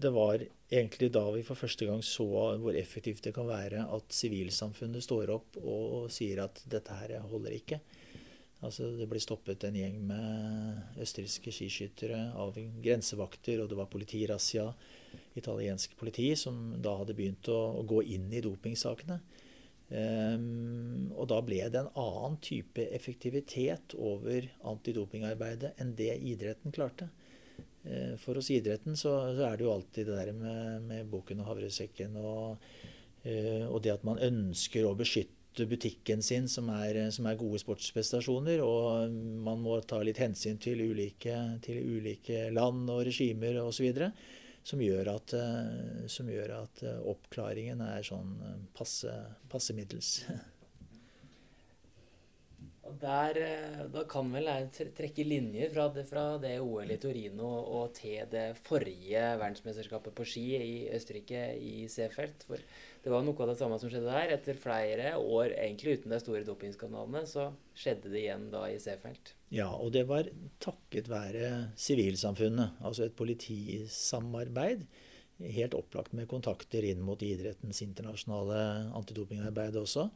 det 0.00 0.12
var 0.14 0.42
egentlig 0.70 1.10
da 1.12 1.24
vi 1.34 1.42
for 1.44 1.58
første 1.58 1.86
gang 1.88 2.02
så 2.06 2.26
hvor 2.62 2.76
effektivt 2.78 3.24
det 3.26 3.34
kan 3.36 3.48
være 3.48 3.84
at 3.90 4.14
sivilsamfunnet 4.14 5.04
står 5.04 5.32
opp 5.34 5.58
og 5.60 6.08
sier 6.14 6.44
at 6.46 6.62
dette 6.70 6.96
her 7.02 7.18
holder 7.28 7.58
ikke. 7.58 7.80
Altså, 8.60 8.90
det 8.92 9.06
ble 9.08 9.20
stoppet 9.22 9.64
en 9.64 9.76
gjeng 9.78 10.02
med 10.10 10.98
østerrikske 11.00 11.52
skiskyttere 11.54 12.18
av 12.36 12.58
grensevakter, 12.84 13.62
og 13.62 13.70
det 13.70 13.78
var 13.78 13.88
politirazzia, 13.88 14.66
italiensk 15.40 15.94
politi, 15.96 16.28
som 16.36 16.74
da 16.82 16.98
hadde 17.00 17.16
begynt 17.16 17.48
å, 17.48 17.60
å 17.80 17.86
gå 17.88 18.02
inn 18.16 18.28
i 18.36 18.42
dopingsakene. 18.44 19.16
Um, 19.90 21.08
og 21.18 21.26
da 21.32 21.40
ble 21.42 21.64
det 21.66 21.80
en 21.80 21.88
annen 21.98 22.36
type 22.44 22.84
effektivitet 22.94 23.96
over 23.98 24.46
antidopingarbeidet 24.70 25.72
enn 25.82 25.96
det 25.98 26.12
idretten 26.30 26.76
klarte. 26.76 27.08
Uh, 27.82 28.14
for 28.20 28.38
hos 28.38 28.52
idretten 28.54 28.94
så, 28.94 29.16
så, 29.34 29.48
er 29.48 29.56
det 29.56 29.66
jo 29.66 29.72
alltid 29.72 30.06
det 30.06 30.20
der 30.20 30.36
med, 30.36 30.86
med 30.86 31.10
boken 31.10 31.42
og 31.42 31.50
havresekken 31.50 32.20
og, 32.20 32.70
uh, 33.24 33.66
og 33.66 33.80
det 33.82 33.96
at 33.96 34.06
man 34.06 34.22
ønsker 34.22 34.86
å 34.86 34.94
beskytte 35.00 35.39
butikken 35.68 36.22
sin, 36.22 36.48
som 36.48 36.68
er, 36.72 36.98
som 37.14 37.26
er, 37.28 37.38
gode 37.40 37.60
sportsprestasjoner. 37.62 38.62
Og 38.64 39.16
man 39.44 39.62
må 39.64 39.80
ta 39.82 40.00
litt 40.04 40.20
hensyn 40.22 40.60
til 40.62 40.82
ulike, 40.90 41.36
til 41.64 41.80
ulike 41.96 42.46
land 42.54 42.88
og 42.92 43.04
regimer 43.08 43.60
osv. 43.64 43.90
Som, 44.62 44.82
gjør 44.84 45.08
eh, 45.16 46.06
som 46.12 46.28
gjør 46.28 46.56
at 46.58 46.82
eh, 46.84 47.02
oppklaringen 47.08 47.80
er 47.80 48.04
sånn 48.04 48.34
eh, 48.44 48.56
passe, 48.76 49.14
passe 49.48 49.76
middels. 49.76 50.18
Der, 53.00 53.36
da 53.92 54.02
kan 54.10 54.32
vel 54.34 54.48
jeg 54.48 54.88
trekke 54.96 55.22
linjer 55.22 55.70
fra 55.70 55.84
det, 55.94 56.02
fra 56.08 56.24
det 56.42 56.56
OL 56.58 56.90
i 56.90 56.96
Torino 56.98 57.46
og 57.76 57.92
til 57.94 58.24
det 58.32 58.56
forrige 58.64 59.22
verdensmesterskapet 59.38 60.16
på 60.16 60.26
ski 60.26 60.44
i 60.56 60.72
Østerrike 60.96 61.44
i 61.54 61.86
Seefeld. 61.92 62.42
For 62.48 62.58
det 63.00 63.12
var 63.12 63.22
noe 63.24 63.40
av 63.40 63.48
det 63.48 63.56
samme 63.56 63.78
som 63.80 63.88
skjedde 63.88 64.12
der. 64.12 64.32
Etter 64.34 64.58
flere 64.60 65.14
år 65.16 65.54
egentlig 65.54 65.98
uten 65.98 66.12
de 66.12 66.18
store 66.20 66.42
dopingskandalene, 66.44 67.22
så 67.28 67.46
skjedde 67.78 68.12
det 68.12 68.24
igjen 68.26 68.48
da 68.52 68.66
i 68.68 68.76
Seefeld. 68.82 69.32
Ja, 69.54 69.70
og 69.72 69.94
det 69.96 70.04
var 70.10 70.28
takket 70.62 71.08
være 71.08 71.70
sivilsamfunnet, 71.80 72.82
altså 72.84 73.06
et 73.06 73.16
politisamarbeid. 73.16 74.84
Helt 75.40 75.76
opplagt 75.78 76.12
med 76.12 76.28
kontakter 76.28 76.84
inn 76.84 77.00
mot 77.00 77.22
idrettens 77.24 77.80
internasjonale 77.86 78.60
antidopingarbeid 78.98 79.80
også. 79.80 80.10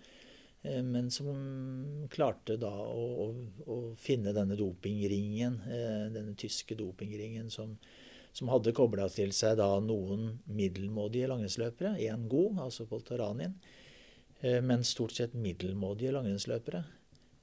Eh, 0.65 0.83
men 0.85 1.09
som 1.13 2.09
klarte 2.13 2.59
da 2.61 2.73
å, 2.73 3.05
å, 3.25 3.29
å 3.65 3.79
finne 4.01 4.37
denne 4.37 4.61
dopingringen, 4.61 5.61
eh, 5.65 6.05
denne 6.13 6.37
tyske 6.37 6.77
dopingringen 6.77 7.49
som 7.53 7.79
som 8.35 8.51
hadde 8.51 8.75
kobla 8.75 9.07
til 9.13 9.31
seg 9.35 9.61
da 9.61 9.69
noen 9.83 10.33
middelmådige 10.51 11.31
langrennsløpere. 11.31 11.95
Én 12.03 12.27
god, 12.31 12.59
altså 12.67 12.87
Poltaranin, 12.91 13.55
eh, 14.41 14.59
men 14.61 14.83
stort 14.83 15.15
sett 15.15 15.37
middelmådige 15.39 16.17
langrennsløpere. 16.17 16.83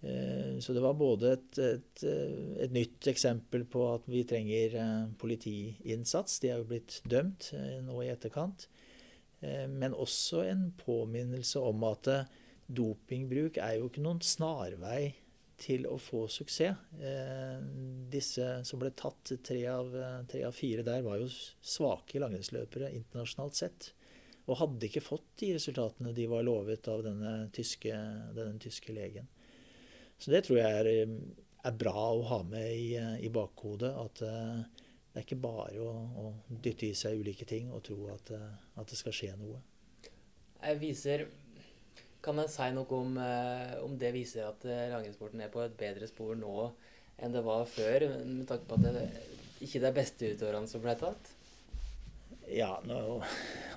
Eh, 0.02 0.60
så 0.60 0.76
det 0.76 0.84
var 0.84 1.00
både 1.00 1.32
et, 1.38 1.60
et, 1.64 2.04
eh, 2.04 2.36
et, 2.66 2.76
nytt 2.76 3.08
eksempel 3.08 3.64
på 3.72 3.86
at 3.94 4.10
vi 4.12 4.26
trenger 4.28 4.76
politiinnsats. 5.22 6.42
De 6.44 6.52
er 6.52 6.60
jo 6.60 6.68
blitt 6.74 7.00
dømt 7.08 7.54
nå 7.88 8.04
i 8.04 8.12
etterkant. 8.12 8.68
Men 9.42 9.96
også 9.98 10.44
en 10.46 10.68
påminnelse 10.78 11.58
om 11.66 11.82
at 11.88 12.06
dopingbruk 12.70 13.56
er 13.58 13.80
jo 13.80 13.88
ikke 13.89 14.04
noen 14.06 14.20
snarvei 14.22 15.16
til 15.62 15.86
å 15.89 15.97
få 16.01 16.26
suksess. 16.32 16.78
Eh, 16.99 17.57
disse 18.12 18.47
som 18.68 18.82
ble 18.82 18.91
tatt, 18.97 19.34
tre 19.45 19.62
av, 19.72 19.93
tre 20.30 20.43
av 20.47 20.55
fire 20.57 20.86
der, 20.88 21.03
var 21.05 21.22
jo 21.22 21.30
svake 21.30 22.22
langrennsløpere 22.22 22.91
internasjonalt 22.97 23.59
sett. 23.59 23.91
Og 24.49 24.57
hadde 24.59 24.89
ikke 24.89 25.03
fått 25.05 25.28
de 25.39 25.53
resultatene 25.55 26.16
de 26.18 26.26
var 26.30 26.43
lovet 26.47 26.89
av 26.91 27.05
denne 27.05 27.36
tyske, 27.53 27.93
denne 28.36 28.57
tyske 28.62 28.93
legen. 28.95 29.30
Så 30.22 30.34
det 30.34 30.43
tror 30.45 30.59
jeg 30.59 30.82
er, 30.82 30.89
er 31.66 31.78
bra 31.78 32.07
å 32.14 32.26
ha 32.30 32.41
med 32.45 32.74
i, 32.74 32.95
i 33.26 33.30
bakhodet. 33.34 33.93
At 33.97 34.22
uh, 34.26 34.88
det 35.12 35.22
er 35.22 35.26
ikke 35.26 35.41
bare 35.43 35.82
å, 35.82 35.91
å, 36.22 36.34
dytte 36.49 36.89
i 36.89 36.97
seg 36.97 37.22
ulike 37.22 37.47
ting 37.49 37.72
og 37.74 37.84
tro 37.88 38.09
at, 38.14 38.30
at 38.32 38.91
det 38.91 38.99
skal 38.99 39.16
skje 39.16 39.32
noe. 39.39 39.62
Jeg 40.62 40.78
viser 40.82 41.26
kan 42.22 42.40
jeg 42.42 42.54
si 42.54 42.70
noe 42.76 42.98
om, 42.98 43.18
eh, 43.18 43.76
om 43.82 43.98
det 44.00 44.14
viser 44.16 44.48
at 44.50 44.66
eh, 44.70 44.90
langrennssporten 44.94 45.42
er 45.42 45.52
på 45.54 45.64
et 45.66 45.78
bedre 45.78 46.10
spor 46.10 46.36
nå 46.38 46.72
enn 47.22 47.34
det 47.36 47.44
var 47.46 47.68
før, 47.70 48.08
med 48.26 48.48
tanke 48.50 48.66
på 48.70 48.80
at 48.80 48.88
det 48.88 49.06
ikke 49.62 49.78
er 49.78 49.88
de 49.88 49.94
beste 49.94 50.34
utøverne 50.34 50.70
som 50.70 50.82
ble 50.82 50.96
tatt? 50.98 51.36
Ja, 52.52 52.72
nå, 52.84 52.98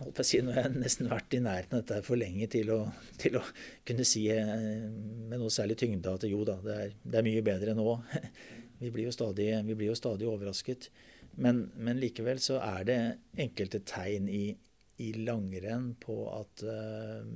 holdt 0.01 0.17
på 0.17 0.25
å 0.25 0.27
si, 0.27 0.41
nå 0.43 0.55
har 0.55 0.67
jeg 0.67 0.81
nesten 0.81 1.11
vært 1.11 1.37
i 1.37 1.43
nærheten 1.45 1.77
av 1.77 1.85
dette 1.85 2.01
for 2.07 2.19
lenge 2.19 2.49
til 2.51 2.73
å, 2.75 2.81
til 3.21 3.37
å, 3.39 3.43
kunne 3.87 4.07
si 4.09 4.25
eh, 4.33 4.55
med 4.89 5.37
noe 5.39 5.53
særlig 5.53 5.77
tyngde 5.83 6.15
at 6.17 6.27
jo 6.27 6.41
da, 6.49 6.57
det 6.65 6.79
er, 6.87 6.95
det 7.05 7.21
er 7.21 7.27
mye 7.29 7.45
bedre 7.47 7.77
nå. 7.77 7.99
Vi 8.81 8.91
blir 8.91 9.07
jo 9.07 9.15
stadig, 9.15 9.51
blir 9.71 9.93
jo 9.93 9.99
stadig 9.99 10.27
overrasket. 10.29 10.89
Men, 11.37 11.69
men, 11.77 12.01
likevel 12.03 12.41
så 12.43 12.59
er 12.63 12.87
det 12.87 12.99
enkelte 13.41 13.81
tegn 13.87 14.27
i, 14.31 14.45
i 15.03 15.11
langrenn 15.19 15.95
på 16.03 16.17
at 16.31 16.63
uh, 16.69 17.27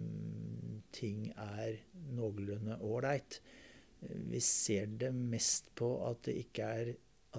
ting 0.95 1.27
er 1.35 1.79
noenlunde 2.15 2.79
ålreit. 2.87 3.41
Vi 4.31 4.41
ser 4.45 4.87
det 5.01 5.11
mest 5.15 5.73
på 5.79 5.91
at 6.07 6.23
det 6.29 6.37
ikke 6.45 6.69
er, 6.83 6.93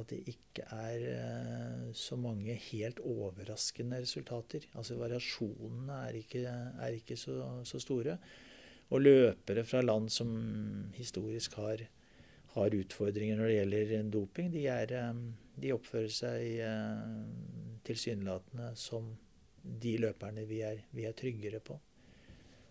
det 0.09 0.19
ikke 0.31 0.65
er 0.75 1.05
uh, 1.07 1.85
så 1.95 2.17
mange 2.19 2.55
helt 2.69 2.99
overraskende 2.99 4.01
resultater. 4.03 4.67
Altså 4.75 4.99
variasjonene 4.99 6.01
er 6.09 6.19
ikke, 6.19 6.43
er 6.49 6.99
ikke 6.99 7.17
så, 7.19 7.39
så, 7.63 7.79
store. 7.79 8.17
Og 8.89 9.05
løpere 9.05 9.63
fra 9.63 9.83
land 9.85 10.09
som 10.11 10.33
historisk 10.97 11.55
har, 11.61 11.85
har 12.57 12.75
utfordringer 12.75 13.37
når 13.37 13.47
det 13.47 13.57
gjelder 13.59 14.11
doping, 14.11 14.51
de, 14.51 14.67
er, 14.67 14.93
um, 15.11 15.29
de 15.61 15.71
oppfører 15.75 16.11
seg 16.11 16.61
tilsynelatende 17.87 18.73
som 18.75 19.13
de 19.63 19.95
løperne 20.01 20.45
vi 20.49 20.61
er, 20.65 20.83
vi 20.95 21.05
er 21.07 21.15
tryggere 21.17 21.61
på. 21.63 21.77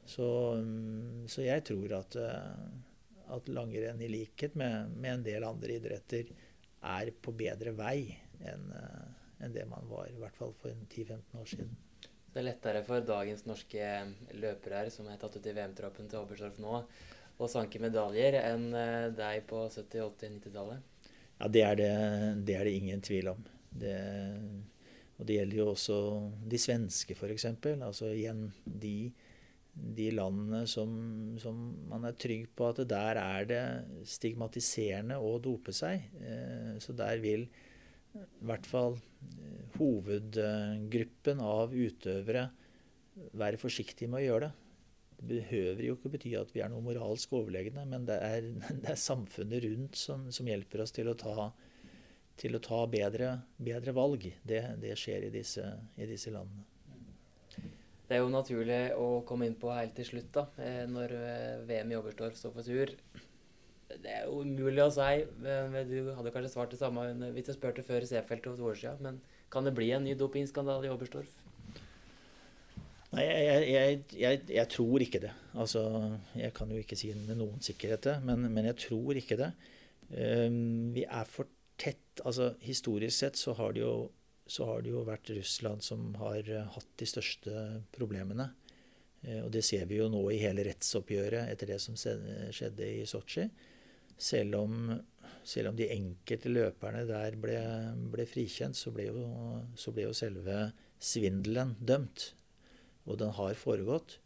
Så, 0.08 0.26
mm, 0.64 1.26
så, 1.28 1.42
jeg 1.44 1.64
tror 1.68 1.98
at, 1.98 2.16
eh, 2.16 3.32
at 3.36 3.50
langrenn, 3.52 4.00
i 4.00 4.08
likhet 4.08 4.56
med, 4.56 4.94
med, 4.96 5.18
en 5.18 5.26
del 5.26 5.44
andre 5.44 5.76
idretter, 5.76 6.30
er 6.88 7.10
på 7.20 7.34
bedre 7.36 7.74
vei 7.76 8.06
enn 8.46 8.70
eh, 8.72 9.08
en 9.44 9.52
det 9.54 9.66
man 9.70 9.84
var, 9.86 10.08
i 10.10 10.18
hvert 10.18 10.34
fall 10.34 10.54
for 10.58 10.74
10-15 10.74 11.38
år 11.38 11.46
siden. 11.46 11.76
Det 12.32 12.40
er 12.40 12.46
lettere 12.48 12.82
for 12.86 13.04
dagens 13.06 13.44
norske 13.46 13.84
løpere 14.34 14.88
som 14.90 15.06
er 15.10 15.20
tatt 15.20 15.36
ut 15.38 15.46
i 15.46 15.54
VM-troppen 15.54 16.10
til 16.10 16.20
Oberstdorf 16.24 16.58
nå, 16.62 16.80
å 17.38 17.48
sanke 17.50 17.80
medaljer 17.82 18.40
enn 18.40 18.66
eh, 18.74 19.10
deg 19.14 19.44
på 19.50 19.62
70-, 19.68 20.08
80-, 20.08 20.32
90-tallet? 20.40 21.12
Ja, 21.38 21.48
det 21.54 21.62
er 21.62 21.78
det, 21.78 21.92
det 22.48 22.56
er 22.58 22.66
det, 22.66 22.74
ingen 22.80 23.04
tvil 23.04 23.30
om. 23.34 23.44
Det, 23.70 23.94
og 25.18 25.26
det 25.26 25.38
gjelder 25.40 25.58
jo 25.58 25.70
også 25.72 25.96
de 26.46 26.60
svenske, 26.62 27.16
f.eks. 27.18 27.48
Altså 27.74 28.12
igjen 28.12 28.44
de, 28.62 29.10
de 29.74 30.10
landene 30.14 30.62
som, 30.70 30.92
som, 31.42 31.58
man 31.90 32.06
er 32.06 32.18
trygg 32.18 32.46
på 32.54 32.68
at 32.70 32.84
der 32.88 33.18
er 33.22 33.48
det 33.50 33.64
stigmatiserende 34.06 35.18
å 35.18 35.34
dope 35.42 35.74
seg. 35.74 36.06
Eh, 36.22 36.76
så 36.82 36.94
der 36.94 37.18
vil 37.24 37.48
i 38.14 38.46
hvert 38.46 38.66
fall 38.66 38.94
eh, 38.94 39.66
hovedgruppen 39.78 41.42
av 41.42 41.74
utøvere 41.74 42.48
være 43.38 43.60
forsiktige 43.60 44.10
med 44.10 44.22
å 44.22 44.26
gjøre 44.26 44.46
det. 44.46 44.54
Det 45.18 45.26
behøver 45.32 45.82
jo 45.82 45.96
ikke 45.96 46.12
bety 46.12 46.32
at 46.38 46.52
vi 46.54 46.62
er 46.62 46.70
noe 46.70 46.84
moralsk 46.84 47.32
overlegne, 47.34 47.82
men 47.90 48.06
det 48.06 48.20
er, 48.22 48.52
det 48.84 48.94
er 48.94 49.00
samfunnet 49.02 49.64
rundt 49.66 49.98
som, 49.98 50.28
som, 50.34 50.46
hjelper 50.46 50.84
oss 50.84 50.94
til 50.94 51.10
å 51.10 51.18
ta 51.18 51.50
til 52.38 52.56
å 52.56 52.62
ta 52.62 52.82
bedre, 52.90 53.32
bedre 53.56 53.94
valg. 53.96 54.26
Det, 54.46 54.62
det 54.82 54.96
skjer 54.98 55.28
i 55.28 55.32
disse, 55.34 55.64
i 55.98 56.08
disse, 56.08 56.32
landene. 56.34 56.66
Det 58.08 58.16
er 58.16 58.22
jo 58.22 58.30
naturlig 58.32 58.82
å 58.96 59.08
komme 59.28 59.48
inn 59.48 59.56
på 59.60 59.72
helt 59.74 59.92
til 59.98 60.06
slutt, 60.08 60.30
da, 60.32 60.46
eh, 60.64 60.84
når 60.88 61.16
eh, 61.18 61.64
VM 61.68 61.90
i 61.92 61.98
Oberstdorf 61.98 62.38
står 62.38 62.54
for 62.54 62.68
tur. 62.68 62.94
Det 63.88 64.14
er 64.14 64.24
jo 64.28 64.40
umulig 64.44 64.84
å 64.84 64.92
si. 64.92 65.24
Du 65.40 66.12
hadde 66.16 66.32
kanskje 66.32 66.52
svart 66.52 66.72
det 66.72 66.80
samme 66.80 67.06
hvis 67.34 67.50
jeg 67.50 67.56
spurte 67.56 67.84
før 67.84 68.04
Seefeld 68.08 68.44
for 68.44 68.56
to 68.56 68.70
år 68.70 68.80
siden. 68.80 69.04
Men 69.04 69.20
kan 69.52 69.64
det 69.64 69.74
bli 69.76 69.90
en 69.96 70.04
ny 70.04 70.14
dopingskandale 70.16 70.88
i 70.88 70.92
Oberstdorf? 70.92 71.32
Nei, 73.08 73.24
jeg, 73.24 73.60
jeg, 73.72 74.00
jeg, 74.20 74.40
jeg, 74.52 74.68
tror 74.68 75.04
ikke 75.04 75.22
det. 75.22 75.32
Altså, 75.56 75.82
jeg 76.36 76.52
kan 76.56 76.72
jo 76.72 76.80
ikke 76.82 76.96
si 77.00 77.08
det 77.14 77.24
med 77.24 77.40
noen 77.40 77.62
sikkerhet, 77.64 78.10
men, 78.24 78.44
men 78.52 78.68
jeg 78.68 78.76
tror 78.84 79.16
ikke 79.16 79.38
det. 79.40 79.52
Um, 80.08 80.90
vi 80.94 81.04
er 81.04 81.28
for 81.28 81.48
tett 81.78 82.22
altså 82.26 82.52
Historisk 82.64 83.14
sett 83.14 83.38
så 83.38 83.54
har, 83.58 83.76
jo, 83.78 84.10
så 84.46 84.66
har 84.66 84.82
det 84.82 84.92
jo 84.92 85.04
vært 85.06 85.30
Russland 85.36 85.84
som 85.86 86.10
har 86.18 86.42
eh, 86.50 86.72
hatt 86.74 86.90
de 86.98 87.06
største 87.08 87.66
problemene. 87.94 88.50
Eh, 89.22 89.40
og 89.44 89.52
det 89.54 89.64
ser 89.66 89.86
vi 89.90 90.00
jo 90.00 90.08
nå 90.12 90.22
i 90.34 90.40
hele 90.42 90.66
rettsoppgjøret 90.66 91.52
etter 91.52 91.74
det 91.74 91.80
som 91.82 91.98
skjedde 91.98 92.90
i 92.98 93.06
Sotsji. 93.08 93.48
Selv 94.18 94.58
om, 94.58 94.90
selv 95.46 95.70
om 95.70 95.78
de 95.78 95.90
enkelte 95.94 96.50
løperne 96.50 97.04
der 97.06 97.38
ble, 97.38 97.58
ble 98.10 98.26
frikjent, 98.26 98.78
så 98.78 98.90
ble, 98.94 99.10
jo, 99.12 99.26
så 99.78 99.94
ble, 99.94 100.08
jo, 100.08 100.16
selve 100.16 100.72
svindelen 100.98 101.76
dømt. 101.78 102.32
Og 103.06 103.20
den 103.20 103.30
har 103.38 103.54
foregått. 103.58 104.18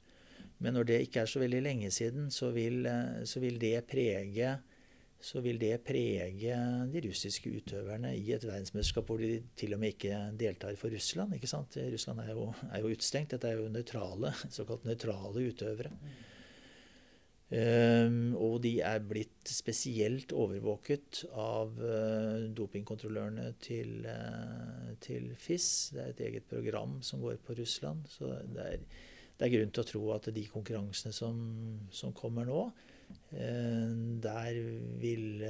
Men 0.63 0.79
når 0.79 0.89
det 0.89 1.01
ikke 1.05 1.25
er 1.25 1.31
så 1.31 1.43
veldig 1.43 1.61
lenge 1.65 1.91
siden, 1.93 2.31
så 2.33 2.53
vil, 2.55 2.87
eh, 2.87 3.25
så 3.29 3.43
vil 3.43 3.61
det 3.61 3.77
prege 3.91 4.57
så 5.23 5.41
vil 5.45 5.61
det 5.61 5.85
prege 5.87 6.57
de 6.91 7.03
russiske 7.05 7.51
utøverne 7.55 8.11
i 8.19 8.33
et 8.35 8.43
verdensmesterskap 8.43 9.07
hvor 9.07 9.23
de 9.23 9.37
til 9.59 9.77
og 9.77 9.81
med 9.83 9.95
ikke 9.95 10.19
deltar 10.39 10.75
for 10.81 10.91
Russland. 10.91 11.37
ikke 11.37 11.51
sant? 11.51 11.79
Russland 11.93 12.25
er 12.25 12.33
jo, 12.35 12.49
er 12.73 12.83
jo 12.83 12.91
utstengt. 12.91 13.31
Dette 13.31 13.49
er 13.49 13.61
jo 13.61 13.71
nøytrale, 13.71 14.35
såkalt 14.59 14.87
nøytrale 14.89 15.47
utøvere. 15.53 15.95
Um, 17.53 18.33
og 18.41 18.63
de 18.65 18.79
er 18.81 19.03
blitt 19.05 19.51
spesielt 19.53 20.31
overvåket 20.33 21.27
av 21.37 21.75
uh, 21.77 22.47
dopingkontrollørene 22.57 23.51
til, 23.61 24.07
uh, 24.09 24.95
til, 25.05 25.29
FIS. 25.37 25.67
Det 25.93 26.01
er 26.01 26.15
et 26.15 26.23
eget 26.31 26.49
program 26.49 26.97
som 27.05 27.21
går 27.21 27.37
på 27.45 27.59
Russland. 27.59 28.09
Så 28.09 28.31
det 28.57 28.65
er, 28.65 28.87
det 29.37 29.47
er 29.47 29.53
grunn 29.53 29.75
til 29.75 29.85
å 29.85 29.91
tro 29.91 30.03
at 30.17 30.31
de 30.33 30.47
konkurransene 30.49 31.13
som, 31.13 31.45
som 31.93 32.17
kommer 32.17 32.49
nå, 32.49 32.65
der 33.33 34.59
vil 35.01 35.45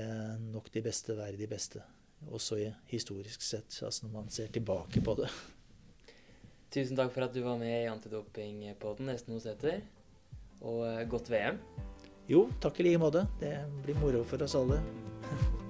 nok 0.52 0.68
de 0.74 0.82
beste 0.84 1.16
være 1.18 1.38
de 1.40 1.48
beste. 1.50 1.82
Også 2.30 2.60
historisk 2.86 3.42
sett, 3.42 3.82
altså 3.82 4.06
når 4.06 4.12
man 4.14 4.30
ser 4.30 4.52
tilbake 4.54 5.02
på 5.02 5.16
det. 5.18 5.30
Tusen 6.72 6.96
takk 6.96 7.10
for 7.12 7.26
at 7.26 7.34
du 7.34 7.42
var 7.44 7.58
med 7.60 7.82
i 7.82 7.88
Antidopingpodden, 7.90 9.10
Espen 9.12 9.34
Hoseter, 9.36 9.82
Og 10.62 10.86
eh, 10.86 11.08
godt 11.10 11.30
VM. 11.30 11.58
Jo, 12.30 12.46
takk 12.62 12.78
i 12.80 12.86
like 12.86 13.02
måte. 13.02 13.26
Det 13.40 13.56
blir 13.82 13.98
moro 13.98 14.22
for 14.24 14.46
oss 14.46 14.54
alle. 14.54 14.78